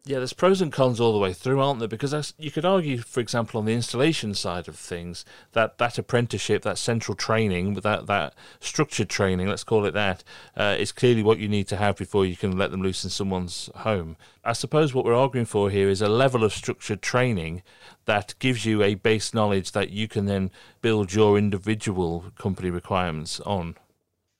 yeah, 0.04 0.18
there's 0.18 0.32
pros 0.32 0.60
and 0.60 0.72
cons 0.72 0.98
all 0.98 1.12
the 1.12 1.18
way 1.20 1.32
through, 1.32 1.60
aren't 1.60 1.78
there? 1.78 1.86
Because 1.86 2.34
you 2.36 2.50
could 2.50 2.64
argue, 2.64 2.98
for 2.98 3.20
example, 3.20 3.60
on 3.60 3.66
the 3.66 3.74
installation 3.74 4.34
side 4.34 4.66
of 4.66 4.74
things, 4.74 5.24
that 5.52 5.78
that 5.78 5.96
apprenticeship, 5.96 6.62
that 6.62 6.78
central 6.78 7.14
training, 7.14 7.74
that 7.74 8.06
that 8.06 8.34
structured 8.58 9.08
training, 9.08 9.46
let's 9.46 9.62
call 9.62 9.84
it 9.84 9.94
that, 9.94 10.24
uh, 10.56 10.74
is 10.76 10.90
clearly 10.90 11.22
what 11.22 11.38
you 11.38 11.48
need 11.48 11.68
to 11.68 11.76
have 11.76 11.96
before 11.96 12.26
you 12.26 12.36
can 12.36 12.58
let 12.58 12.72
them 12.72 12.82
loose 12.82 13.04
in 13.04 13.10
someone's 13.10 13.70
home. 13.76 14.16
I 14.44 14.54
suppose 14.54 14.92
what 14.92 15.04
we're 15.04 15.14
arguing 15.14 15.46
for 15.46 15.70
here 15.70 15.88
is 15.88 16.02
a 16.02 16.08
level 16.08 16.42
of 16.42 16.52
structured 16.52 17.00
training 17.00 17.62
that 18.06 18.34
gives 18.40 18.66
you 18.66 18.82
a 18.82 18.96
base 18.96 19.32
knowledge 19.32 19.70
that 19.70 19.90
you 19.90 20.08
can 20.08 20.26
then 20.26 20.50
build 20.80 21.14
your 21.14 21.38
individual 21.38 22.24
company 22.36 22.70
requirements 22.70 23.38
on. 23.40 23.76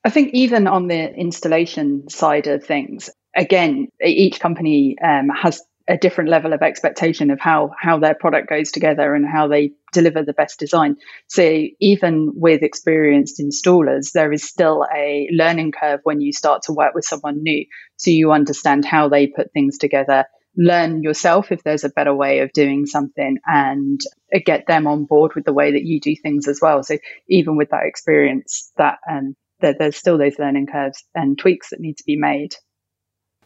I 0.04 0.10
think 0.10 0.34
even 0.34 0.66
on 0.66 0.88
the 0.88 1.14
installation 1.14 2.08
side 2.08 2.48
of 2.48 2.64
things, 2.64 3.08
again, 3.37 3.89
each 4.05 4.41
company 4.41 4.97
um, 5.03 5.28
has 5.28 5.62
a 5.89 5.97
different 5.97 6.30
level 6.30 6.53
of 6.53 6.62
expectation 6.62 7.30
of 7.30 7.41
how 7.41 7.70
how 7.78 7.99
their 7.99 8.14
product 8.14 8.49
goes 8.49 8.70
together 8.70 9.14
and 9.14 9.26
how 9.26 9.49
they 9.49 9.72
deliver 9.93 10.22
the 10.22 10.33
best 10.33 10.59
design. 10.59 10.97
So 11.26 11.64
even 11.80 12.33
with 12.35 12.62
experienced 12.62 13.41
installers, 13.41 14.12
there 14.12 14.33
is 14.33 14.45
still 14.45 14.87
a 14.95 15.28
learning 15.33 15.72
curve 15.72 16.01
when 16.05 16.20
you 16.20 16.33
start 16.33 16.62
to 16.62 16.72
work 16.72 16.95
with 16.95 17.05
someone 17.05 17.43
new. 17.43 17.66
So 17.97 18.11
you 18.11 18.33
understand 18.33 18.85
how 18.85 19.09
they 19.09 19.26
put 19.26 19.53
things 19.53 19.76
together, 19.78 20.24
learn 20.57 21.03
yourself 21.03 21.51
if 21.51 21.62
there's 21.64 21.85
a 21.85 21.91
better 21.91 22.14
way 22.14 22.41
of 22.41 22.53
doing 22.53 22.87
something, 22.87 23.39
and 23.45 24.01
get 24.47 24.66
them 24.66 24.87
on 24.87 25.05
board 25.05 25.35
with 25.35 25.45
the 25.45 25.53
way 25.53 25.72
that 25.72 25.85
you 25.85 26.01
do 26.01 26.14
things 26.14 26.47
as 26.47 26.61
well. 26.62 26.83
So 26.85 26.97
even 27.28 27.57
with 27.57 27.70
that 27.70 27.87
experience, 27.87 28.70
that 28.76 28.99
um, 29.11 29.35
there, 29.61 29.74
there's 29.78 29.97
still 29.97 30.16
those 30.16 30.39
learning 30.39 30.68
curves 30.68 31.03
and 31.14 31.39
tweaks 31.39 31.70
that 31.70 31.80
need 31.80 31.97
to 31.99 32.05
be 32.07 32.16
made. 32.16 32.55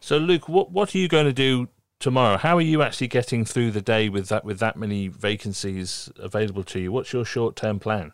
So, 0.07 0.18
Luke, 0.18 0.48
what 0.48 0.70
what 0.70 0.94
are 0.94 0.98
you 0.98 1.09
going 1.09 1.26
to 1.26 1.32
do 1.32 1.68
tomorrow? 1.98 2.36
How 2.36 2.57
are 2.59 2.61
you 2.61 2.80
actually 2.80 3.09
getting 3.09 3.44
through 3.44 3.72
the 3.72 3.80
day 3.80 4.09
with 4.09 4.28
that 4.28 4.44
with 4.44 4.61
that 4.61 4.76
many 4.76 5.09
vacancies 5.09 6.09
available 6.16 6.62
to 6.62 6.78
you? 6.78 6.92
What's 6.92 7.12
your 7.12 7.24
short 7.24 7.57
term 7.57 7.80
plan? 7.80 8.12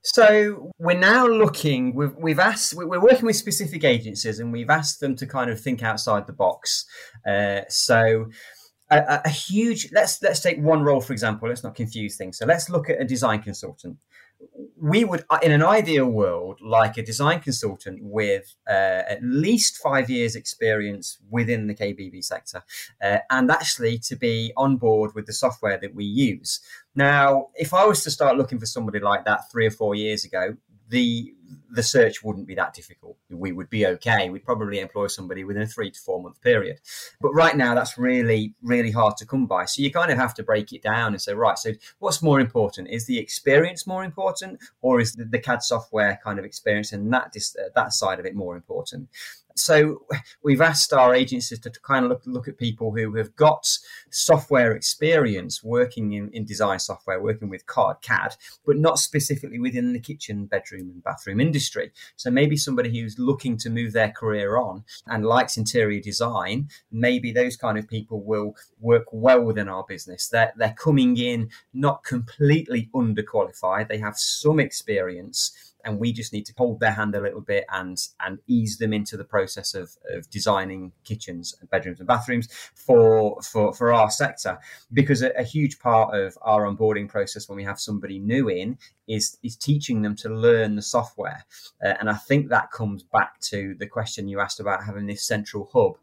So 0.00 0.72
we're 0.78 0.98
now 0.98 1.26
looking. 1.26 1.94
We've 1.94 2.14
we've 2.16 2.38
asked. 2.38 2.72
We're 2.72 3.02
working 3.02 3.26
with 3.26 3.36
specific 3.36 3.84
agencies, 3.84 4.38
and 4.38 4.50
we've 4.50 4.70
asked 4.70 5.00
them 5.00 5.14
to 5.16 5.26
kind 5.26 5.50
of 5.50 5.60
think 5.60 5.82
outside 5.82 6.26
the 6.26 6.32
box. 6.32 6.86
Uh, 7.28 7.60
so. 7.68 8.30
A, 8.88 9.20
a, 9.24 9.28
huge 9.28 9.90
let's 9.90 10.22
let's 10.22 10.38
take 10.38 10.58
one 10.58 10.84
role 10.84 11.00
for 11.00 11.12
example 11.12 11.48
let's 11.48 11.64
not 11.64 11.74
confuse 11.74 12.16
things 12.16 12.38
so 12.38 12.46
let's 12.46 12.70
look 12.70 12.88
at 12.88 13.00
a 13.00 13.04
design 13.04 13.42
consultant 13.42 13.96
we 14.80 15.04
would, 15.04 15.24
uh, 15.30 15.38
in 15.42 15.52
an 15.52 15.62
ideal 15.62 16.06
world, 16.06 16.60
like 16.60 16.98
a 16.98 17.02
design 17.02 17.40
consultant 17.40 18.00
with 18.02 18.54
uh, 18.68 19.02
at 19.08 19.22
least 19.22 19.78
five 19.78 20.10
years' 20.10 20.36
experience 20.36 21.18
within 21.30 21.66
the 21.66 21.74
KBB 21.74 22.22
sector, 22.22 22.62
uh, 23.02 23.18
and 23.30 23.50
actually 23.50 23.98
to 23.98 24.16
be 24.16 24.52
on 24.56 24.76
board 24.76 25.14
with 25.14 25.26
the 25.26 25.32
software 25.32 25.78
that 25.78 25.94
we 25.94 26.04
use. 26.04 26.60
Now, 26.94 27.48
if 27.54 27.74
I 27.74 27.84
was 27.84 28.02
to 28.04 28.10
start 28.10 28.36
looking 28.36 28.58
for 28.58 28.66
somebody 28.66 29.00
like 29.00 29.24
that 29.24 29.50
three 29.50 29.66
or 29.66 29.70
four 29.70 29.94
years 29.94 30.24
ago, 30.24 30.56
the 30.88 31.32
the 31.70 31.82
search 31.82 32.24
wouldn't 32.24 32.46
be 32.46 32.54
that 32.54 32.74
difficult. 32.74 33.16
We 33.30 33.52
would 33.52 33.70
be 33.70 33.86
okay. 33.86 34.30
We'd 34.30 34.44
probably 34.44 34.80
employ 34.80 35.06
somebody 35.06 35.44
within 35.44 35.62
a 35.62 35.66
three 35.66 35.90
to 35.90 36.00
four 36.00 36.20
month 36.20 36.40
period. 36.40 36.80
But 37.20 37.34
right 37.34 37.56
now, 37.56 37.74
that's 37.74 37.96
really, 37.98 38.54
really 38.62 38.90
hard 38.90 39.16
to 39.18 39.26
come 39.26 39.46
by. 39.46 39.66
So 39.66 39.82
you 39.82 39.92
kind 39.92 40.10
of 40.10 40.18
have 40.18 40.34
to 40.34 40.42
break 40.42 40.72
it 40.72 40.82
down 40.82 41.12
and 41.12 41.22
say, 41.22 41.34
right, 41.34 41.58
so 41.58 41.72
what's 41.98 42.22
more 42.22 42.40
important? 42.40 42.88
Is 42.88 43.06
the 43.06 43.18
experience 43.18 43.86
more 43.86 44.04
important 44.04 44.60
or 44.80 45.00
is 45.00 45.12
the, 45.12 45.38
CAD 45.38 45.62
software 45.62 46.18
kind 46.24 46.38
of 46.38 46.44
experience 46.44 46.92
and 46.92 47.12
that, 47.12 47.34
uh, 47.36 47.68
that 47.74 47.92
side 47.92 48.18
of 48.18 48.26
it 48.26 48.34
more 48.34 48.56
important? 48.56 49.08
So 49.58 50.02
we've 50.42 50.60
asked 50.60 50.92
our 50.92 51.14
agencies 51.14 51.58
to, 51.60 51.70
to, 51.70 51.80
kind 51.80 52.04
of 52.04 52.10
look, 52.10 52.22
look 52.26 52.48
at 52.48 52.58
people 52.58 52.92
who 52.94 53.14
have 53.14 53.34
got 53.36 53.66
software 54.10 54.72
experience 54.72 55.62
working 55.62 56.12
in, 56.12 56.30
in 56.30 56.44
design 56.44 56.78
software, 56.78 57.20
working 57.20 57.48
with 57.48 57.66
CAD, 57.66 57.96
CAD, 58.02 58.36
but 58.64 58.76
not 58.76 58.98
specifically 58.98 59.58
within 59.58 59.92
the 59.92 60.00
kitchen, 60.00 60.46
bedroom, 60.46 60.90
and 60.90 61.02
bathroom 61.02 61.40
industry. 61.40 61.90
So 62.16 62.30
maybe 62.30 62.56
somebody 62.56 62.98
who's 62.98 63.18
looking 63.18 63.56
to 63.58 63.70
move 63.70 63.92
their 63.92 64.10
career 64.10 64.58
on 64.58 64.84
and 65.06 65.24
likes 65.24 65.56
interior 65.56 66.00
design, 66.00 66.68
maybe 66.90 67.32
those 67.32 67.56
kind 67.56 67.78
of 67.78 67.88
people 67.88 68.22
will 68.22 68.54
work 68.80 69.06
well 69.12 69.42
within 69.42 69.68
our 69.68 69.84
business. 69.88 70.28
They're, 70.28 70.52
they're 70.56 70.76
coming 70.78 71.16
in 71.16 71.50
not 71.72 72.04
completely 72.04 72.90
underqualified, 72.94 73.88
they 73.88 73.98
have 73.98 74.18
some 74.18 74.60
experience 74.60 75.74
and 75.86 75.98
we 75.98 76.12
just 76.12 76.32
need 76.32 76.44
to 76.46 76.52
hold 76.58 76.80
their 76.80 76.92
hand 76.92 77.14
a 77.14 77.20
little 77.20 77.40
bit 77.40 77.64
and 77.72 77.96
and 78.20 78.38
ease 78.46 78.76
them 78.76 78.92
into 78.92 79.16
the 79.16 79.24
process 79.24 79.74
of, 79.74 79.96
of 80.12 80.28
designing 80.28 80.92
kitchens 81.04 81.56
and 81.60 81.70
bedrooms 81.70 82.00
and 82.00 82.08
bathrooms 82.08 82.48
for 82.74 83.40
for 83.40 83.72
for 83.72 83.92
our 83.92 84.10
sector. 84.10 84.58
Because 84.92 85.22
a, 85.22 85.30
a 85.38 85.44
huge 85.44 85.78
part 85.78 86.14
of 86.14 86.36
our 86.42 86.64
onboarding 86.64 87.08
process 87.08 87.48
when 87.48 87.56
we 87.56 87.64
have 87.64 87.80
somebody 87.80 88.18
new 88.18 88.48
in 88.48 88.76
is 89.08 89.38
is 89.42 89.56
teaching 89.56 90.02
them 90.02 90.16
to 90.16 90.28
learn 90.28 90.76
the 90.76 90.82
software. 90.82 91.46
Uh, 91.84 91.94
and 92.00 92.10
i 92.10 92.14
think 92.14 92.48
that 92.48 92.70
comes 92.72 93.02
back 93.02 93.38
to 93.40 93.74
the 93.78 93.86
question 93.86 94.28
you 94.28 94.40
asked 94.40 94.60
about 94.60 94.84
having 94.84 95.06
this 95.06 95.26
central 95.26 95.70
hub 95.72 95.96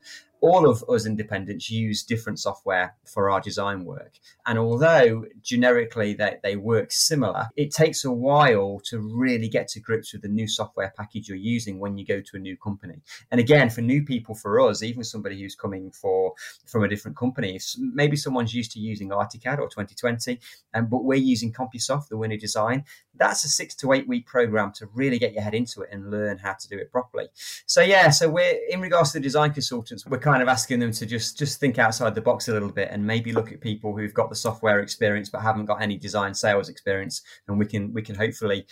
all 0.43 0.69
of 0.69 0.83
us 0.89 1.05
independents 1.05 1.71
use 1.71 2.03
different 2.03 2.37
software 2.37 2.93
for 3.05 3.29
our 3.29 3.39
design 3.39 3.85
work. 3.85 4.11
And 4.45 4.59
although 4.59 5.23
generically 5.41 6.13
they, 6.15 6.35
they 6.43 6.57
work 6.57 6.91
similar, 6.91 7.47
it 7.55 7.71
takes 7.71 8.03
a 8.03 8.11
while 8.11 8.81
to 8.89 8.99
really 8.99 9.47
get 9.47 9.69
to 9.69 9.79
grips 9.79 10.11
with 10.11 10.21
the 10.21 10.27
new 10.27 10.45
software 10.45 10.93
package 10.97 11.29
you're 11.29 11.37
using 11.37 11.79
when 11.79 11.97
you 11.97 12.05
go 12.05 12.19
to 12.19 12.35
a 12.35 12.39
new 12.39 12.57
company. 12.57 13.01
And 13.31 13.39
again, 13.39 13.69
for 13.69 13.79
new 13.79 14.03
people, 14.03 14.35
for 14.35 14.59
us, 14.59 14.83
even 14.83 15.05
somebody 15.05 15.39
who's 15.39 15.55
coming 15.55 15.91
for 15.91 16.33
from 16.65 16.83
a 16.83 16.89
different 16.89 17.15
company, 17.15 17.57
maybe 17.77 18.17
someone's 18.17 18.53
used 18.53 18.73
to 18.73 18.81
using 18.81 19.13
Articad 19.13 19.59
or 19.59 19.69
2020, 19.69 20.41
um, 20.73 20.87
but 20.87 21.05
we're 21.05 21.15
using 21.15 21.53
CompuSoft, 21.53 22.09
the 22.09 22.17
winner 22.17 22.35
design. 22.35 22.83
That's 23.15 23.43
a 23.43 23.49
six 23.49 23.75
to 23.75 23.93
eight 23.93 24.07
week 24.07 24.25
program 24.25 24.71
to 24.73 24.87
really 24.93 25.19
get 25.19 25.33
your 25.33 25.43
head 25.43 25.53
into 25.53 25.81
it 25.81 25.89
and 25.91 26.09
learn 26.09 26.37
how 26.37 26.53
to 26.53 26.67
do 26.67 26.77
it 26.77 26.91
properly. 26.91 27.27
So 27.65 27.81
yeah, 27.81 28.09
so 28.09 28.29
we're 28.29 28.59
in 28.69 28.81
regards 28.81 29.11
to 29.11 29.19
the 29.19 29.23
design 29.23 29.53
consultants, 29.53 30.05
we're 30.05 30.17
kind 30.17 30.41
of 30.41 30.47
asking 30.47 30.79
them 30.79 30.91
to 30.93 31.05
just 31.05 31.37
just 31.37 31.59
think 31.59 31.77
outside 31.77 32.15
the 32.15 32.21
box 32.21 32.47
a 32.47 32.53
little 32.53 32.71
bit 32.71 32.89
and 32.91 33.05
maybe 33.05 33.31
look 33.31 33.51
at 33.51 33.61
people 33.61 33.95
who've 33.95 34.13
got 34.13 34.29
the 34.29 34.35
software 34.35 34.79
experience 34.79 35.29
but 35.29 35.41
haven't 35.41 35.65
got 35.65 35.81
any 35.81 35.97
design 35.97 36.33
sales 36.33 36.69
experience, 36.69 37.21
and 37.47 37.59
we 37.59 37.65
can 37.65 37.93
we 37.93 38.01
can 38.01 38.15
hopefully 38.15 38.65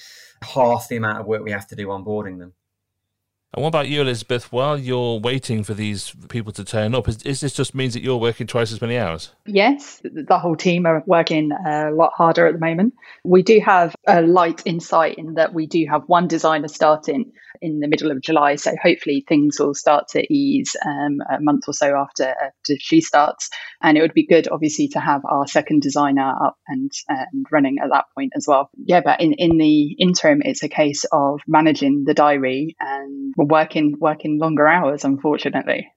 half 0.44 0.88
the 0.90 0.96
amount 0.98 1.20
of 1.20 1.26
work 1.26 1.44
we 1.44 1.52
have 1.52 1.68
to 1.68 1.76
do 1.76 1.88
onboarding 1.88 2.40
them. 2.40 2.54
And 3.54 3.64
what 3.64 3.68
about 3.68 3.90
you, 3.90 4.00
Elizabeth? 4.00 4.50
While 4.52 4.80
you're 4.80 5.20
waiting 5.20 5.64
for 5.64 5.74
these 5.74 6.16
people 6.30 6.54
to 6.54 6.64
turn 6.64 6.96
up, 6.96 7.10
is, 7.10 7.22
is, 7.24 7.42
this 7.42 7.54
just 7.54 7.76
means 7.76 7.94
that 7.94 8.02
you're 8.02 8.18
working 8.18 8.48
twice 8.48 8.72
as 8.72 8.80
many 8.80 8.98
hours? 8.98 9.32
Yes, 9.46 10.02
the 10.04 10.40
whole 10.40 10.56
team 10.56 10.86
are 10.86 11.04
working 11.06 11.52
a 11.52 11.92
lot 11.92 12.14
harder 12.16 12.48
at 12.48 12.54
the 12.54 12.60
moment. 12.60 12.94
We 13.26 13.44
do 13.44 13.60
have 13.60 13.94
a 14.08 14.22
light 14.22 14.62
insight 14.66 15.18
in 15.18 15.34
that 15.34 15.54
we 15.54 15.68
do 15.68 15.86
have 15.90 16.04
one 16.08 16.30
designer 16.30 16.70
starting 16.70 17.34
in 17.62 17.80
the 17.80 17.88
middle 17.88 18.12
of 18.12 18.22
July. 18.22 18.56
So 18.56 18.74
hopefully 18.82 19.24
things 19.28 19.60
will 19.60 19.74
start 19.74 20.08
to 20.10 20.34
ease 20.34 20.76
um, 20.86 21.20
a 21.30 21.40
month 21.40 21.66
or 21.68 21.74
so 21.74 21.96
after, 21.96 22.30
after 22.30 22.76
she 22.80 23.02
starts. 23.02 23.50
And 23.82 23.98
it 23.98 24.02
would 24.02 24.14
be 24.14 24.26
good, 24.26 24.48
obviously, 24.50 24.88
to 24.90 25.00
have 25.00 25.22
our 25.26 25.46
second 25.48 25.82
designer 25.82 26.34
up 26.44 26.58
and, 26.68 26.92
and 27.08 27.46
running 27.52 27.78
at 27.84 27.90
that 27.92 28.06
point 28.16 28.34
as 28.36 28.46
well. 28.48 28.70
Yeah, 28.86 29.02
but 29.02 29.22
in, 29.22 29.34
in 29.34 29.58
the 29.58 29.94
interim, 30.00 30.42
it's 30.44 30.64
a 30.64 30.70
case 30.70 31.06
of 31.12 31.42
managing 31.48 32.06
the 32.06 32.14
diary 32.14 32.76
and 32.80 33.34
working 33.46 33.98
working 34.00 34.40
longer 34.40 34.68
hours, 34.68 35.04
unfortunately. 35.04 35.92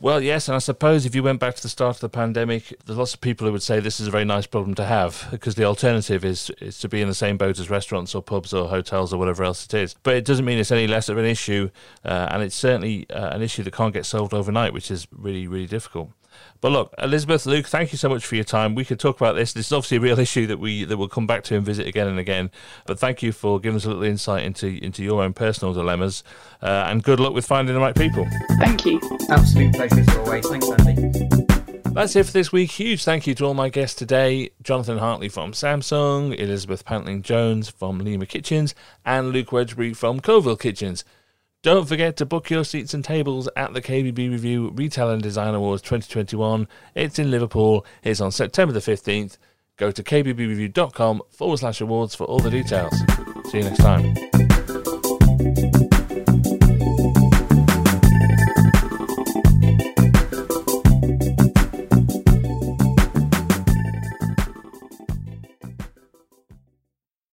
Well, 0.00 0.22
yes, 0.22 0.46
and 0.46 0.54
I 0.54 0.60
suppose 0.60 1.06
if 1.06 1.16
you 1.16 1.24
went 1.24 1.40
back 1.40 1.56
to 1.56 1.62
the 1.62 1.68
start 1.68 1.96
of 1.96 2.00
the 2.00 2.08
pandemic, 2.08 2.72
there's 2.86 2.98
lots 2.98 3.14
of 3.14 3.20
people 3.20 3.48
who 3.48 3.52
would 3.52 3.64
say 3.64 3.80
this 3.80 3.98
is 3.98 4.06
a 4.06 4.12
very 4.12 4.24
nice 4.24 4.46
problem 4.46 4.76
to 4.76 4.84
have 4.84 5.26
because 5.32 5.56
the 5.56 5.64
alternative 5.64 6.24
is 6.24 6.50
is 6.60 6.78
to 6.78 6.88
be 6.88 7.02
in 7.02 7.08
the 7.08 7.14
same 7.14 7.36
boat 7.36 7.58
as 7.58 7.68
restaurants 7.68 8.14
or 8.14 8.22
pubs 8.22 8.54
or 8.54 8.68
hotels 8.68 9.12
or 9.12 9.18
whatever 9.18 9.42
else 9.42 9.64
it 9.64 9.74
is. 9.74 9.96
But 10.04 10.14
it 10.14 10.24
doesn't 10.24 10.44
mean 10.44 10.58
it's 10.58 10.70
any 10.70 10.86
less 10.86 11.08
of 11.08 11.18
an 11.18 11.24
issue, 11.24 11.70
uh, 12.04 12.28
and 12.30 12.44
it's 12.44 12.54
certainly 12.54 13.10
uh, 13.10 13.30
an 13.30 13.42
issue 13.42 13.64
that 13.64 13.72
can't 13.72 13.92
get 13.92 14.06
solved 14.06 14.32
overnight, 14.34 14.72
which 14.72 14.88
is 14.92 15.08
really 15.10 15.48
really 15.48 15.66
difficult. 15.66 16.12
But 16.60 16.72
look, 16.72 16.94
Elizabeth, 16.98 17.46
Luke, 17.46 17.66
thank 17.66 17.92
you 17.92 17.98
so 17.98 18.08
much 18.08 18.26
for 18.26 18.34
your 18.34 18.44
time. 18.44 18.74
We 18.74 18.84
could 18.84 18.98
talk 18.98 19.20
about 19.20 19.34
this. 19.34 19.52
This 19.52 19.66
is 19.66 19.72
obviously 19.72 19.98
a 19.98 20.00
real 20.00 20.18
issue 20.28 20.46
that 20.46 20.58
we 20.58 20.84
that 20.84 20.96
we'll 20.96 21.08
come 21.08 21.26
back 21.26 21.44
to 21.44 21.56
and 21.56 21.64
visit 21.64 21.86
again 21.86 22.08
and 22.08 22.18
again. 22.18 22.50
But 22.86 22.98
thank 22.98 23.22
you 23.22 23.32
for 23.32 23.60
giving 23.60 23.76
us 23.76 23.84
a 23.84 23.88
little 23.88 24.02
insight 24.04 24.44
into 24.44 24.66
into 24.82 25.02
your 25.02 25.22
own 25.22 25.32
personal 25.32 25.72
dilemmas. 25.72 26.24
Uh, 26.62 26.86
and 26.88 27.02
good 27.02 27.20
luck 27.20 27.34
with 27.34 27.46
finding 27.46 27.74
the 27.74 27.80
right 27.80 27.96
people. 27.96 28.26
Thank 28.58 28.84
you. 28.84 29.00
Absolute 29.30 29.74
pleasure 29.74 30.00
as 30.00 30.16
always. 30.16 30.48
Thanks, 30.48 30.68
Andy. 30.68 31.48
That's 31.98 32.14
it 32.14 32.26
for 32.26 32.32
this 32.32 32.52
week. 32.52 32.70
Huge 32.70 33.02
thank 33.02 33.26
you 33.26 33.34
to 33.34 33.44
all 33.44 33.54
my 33.54 33.70
guests 33.70 33.98
today 33.98 34.50
Jonathan 34.62 34.98
Hartley 34.98 35.28
from 35.28 35.50
Samsung, 35.50 36.38
Elizabeth 36.38 36.84
Pantling 36.84 37.22
Jones 37.22 37.68
from 37.68 37.98
Lima 37.98 38.24
Kitchens, 38.24 38.72
and 39.04 39.30
Luke 39.32 39.48
Wedgbury 39.48 39.96
from 39.96 40.20
Coalville 40.20 40.60
Kitchens. 40.60 41.04
Don't 41.68 41.84
forget 41.86 42.16
to 42.16 42.24
book 42.24 42.48
your 42.48 42.64
seats 42.64 42.94
and 42.94 43.04
tables 43.04 43.46
at 43.54 43.74
the 43.74 43.82
KBB 43.82 44.30
Review 44.30 44.70
Retail 44.70 45.10
and 45.10 45.22
Design 45.22 45.54
Awards 45.54 45.82
2021. 45.82 46.66
It's 46.94 47.18
in 47.18 47.30
Liverpool. 47.30 47.84
It's 48.02 48.22
on 48.22 48.32
September 48.32 48.72
the 48.72 48.80
15th. 48.80 49.36
Go 49.76 49.90
to 49.90 50.02
kbbreview.com 50.02 51.20
forward 51.28 51.58
slash 51.58 51.82
awards 51.82 52.14
for 52.14 52.24
all 52.24 52.38
the 52.38 52.48
details. 52.48 52.98
See 53.50 53.58
you 53.58 53.64
next 53.64 53.80
time. 53.80 54.14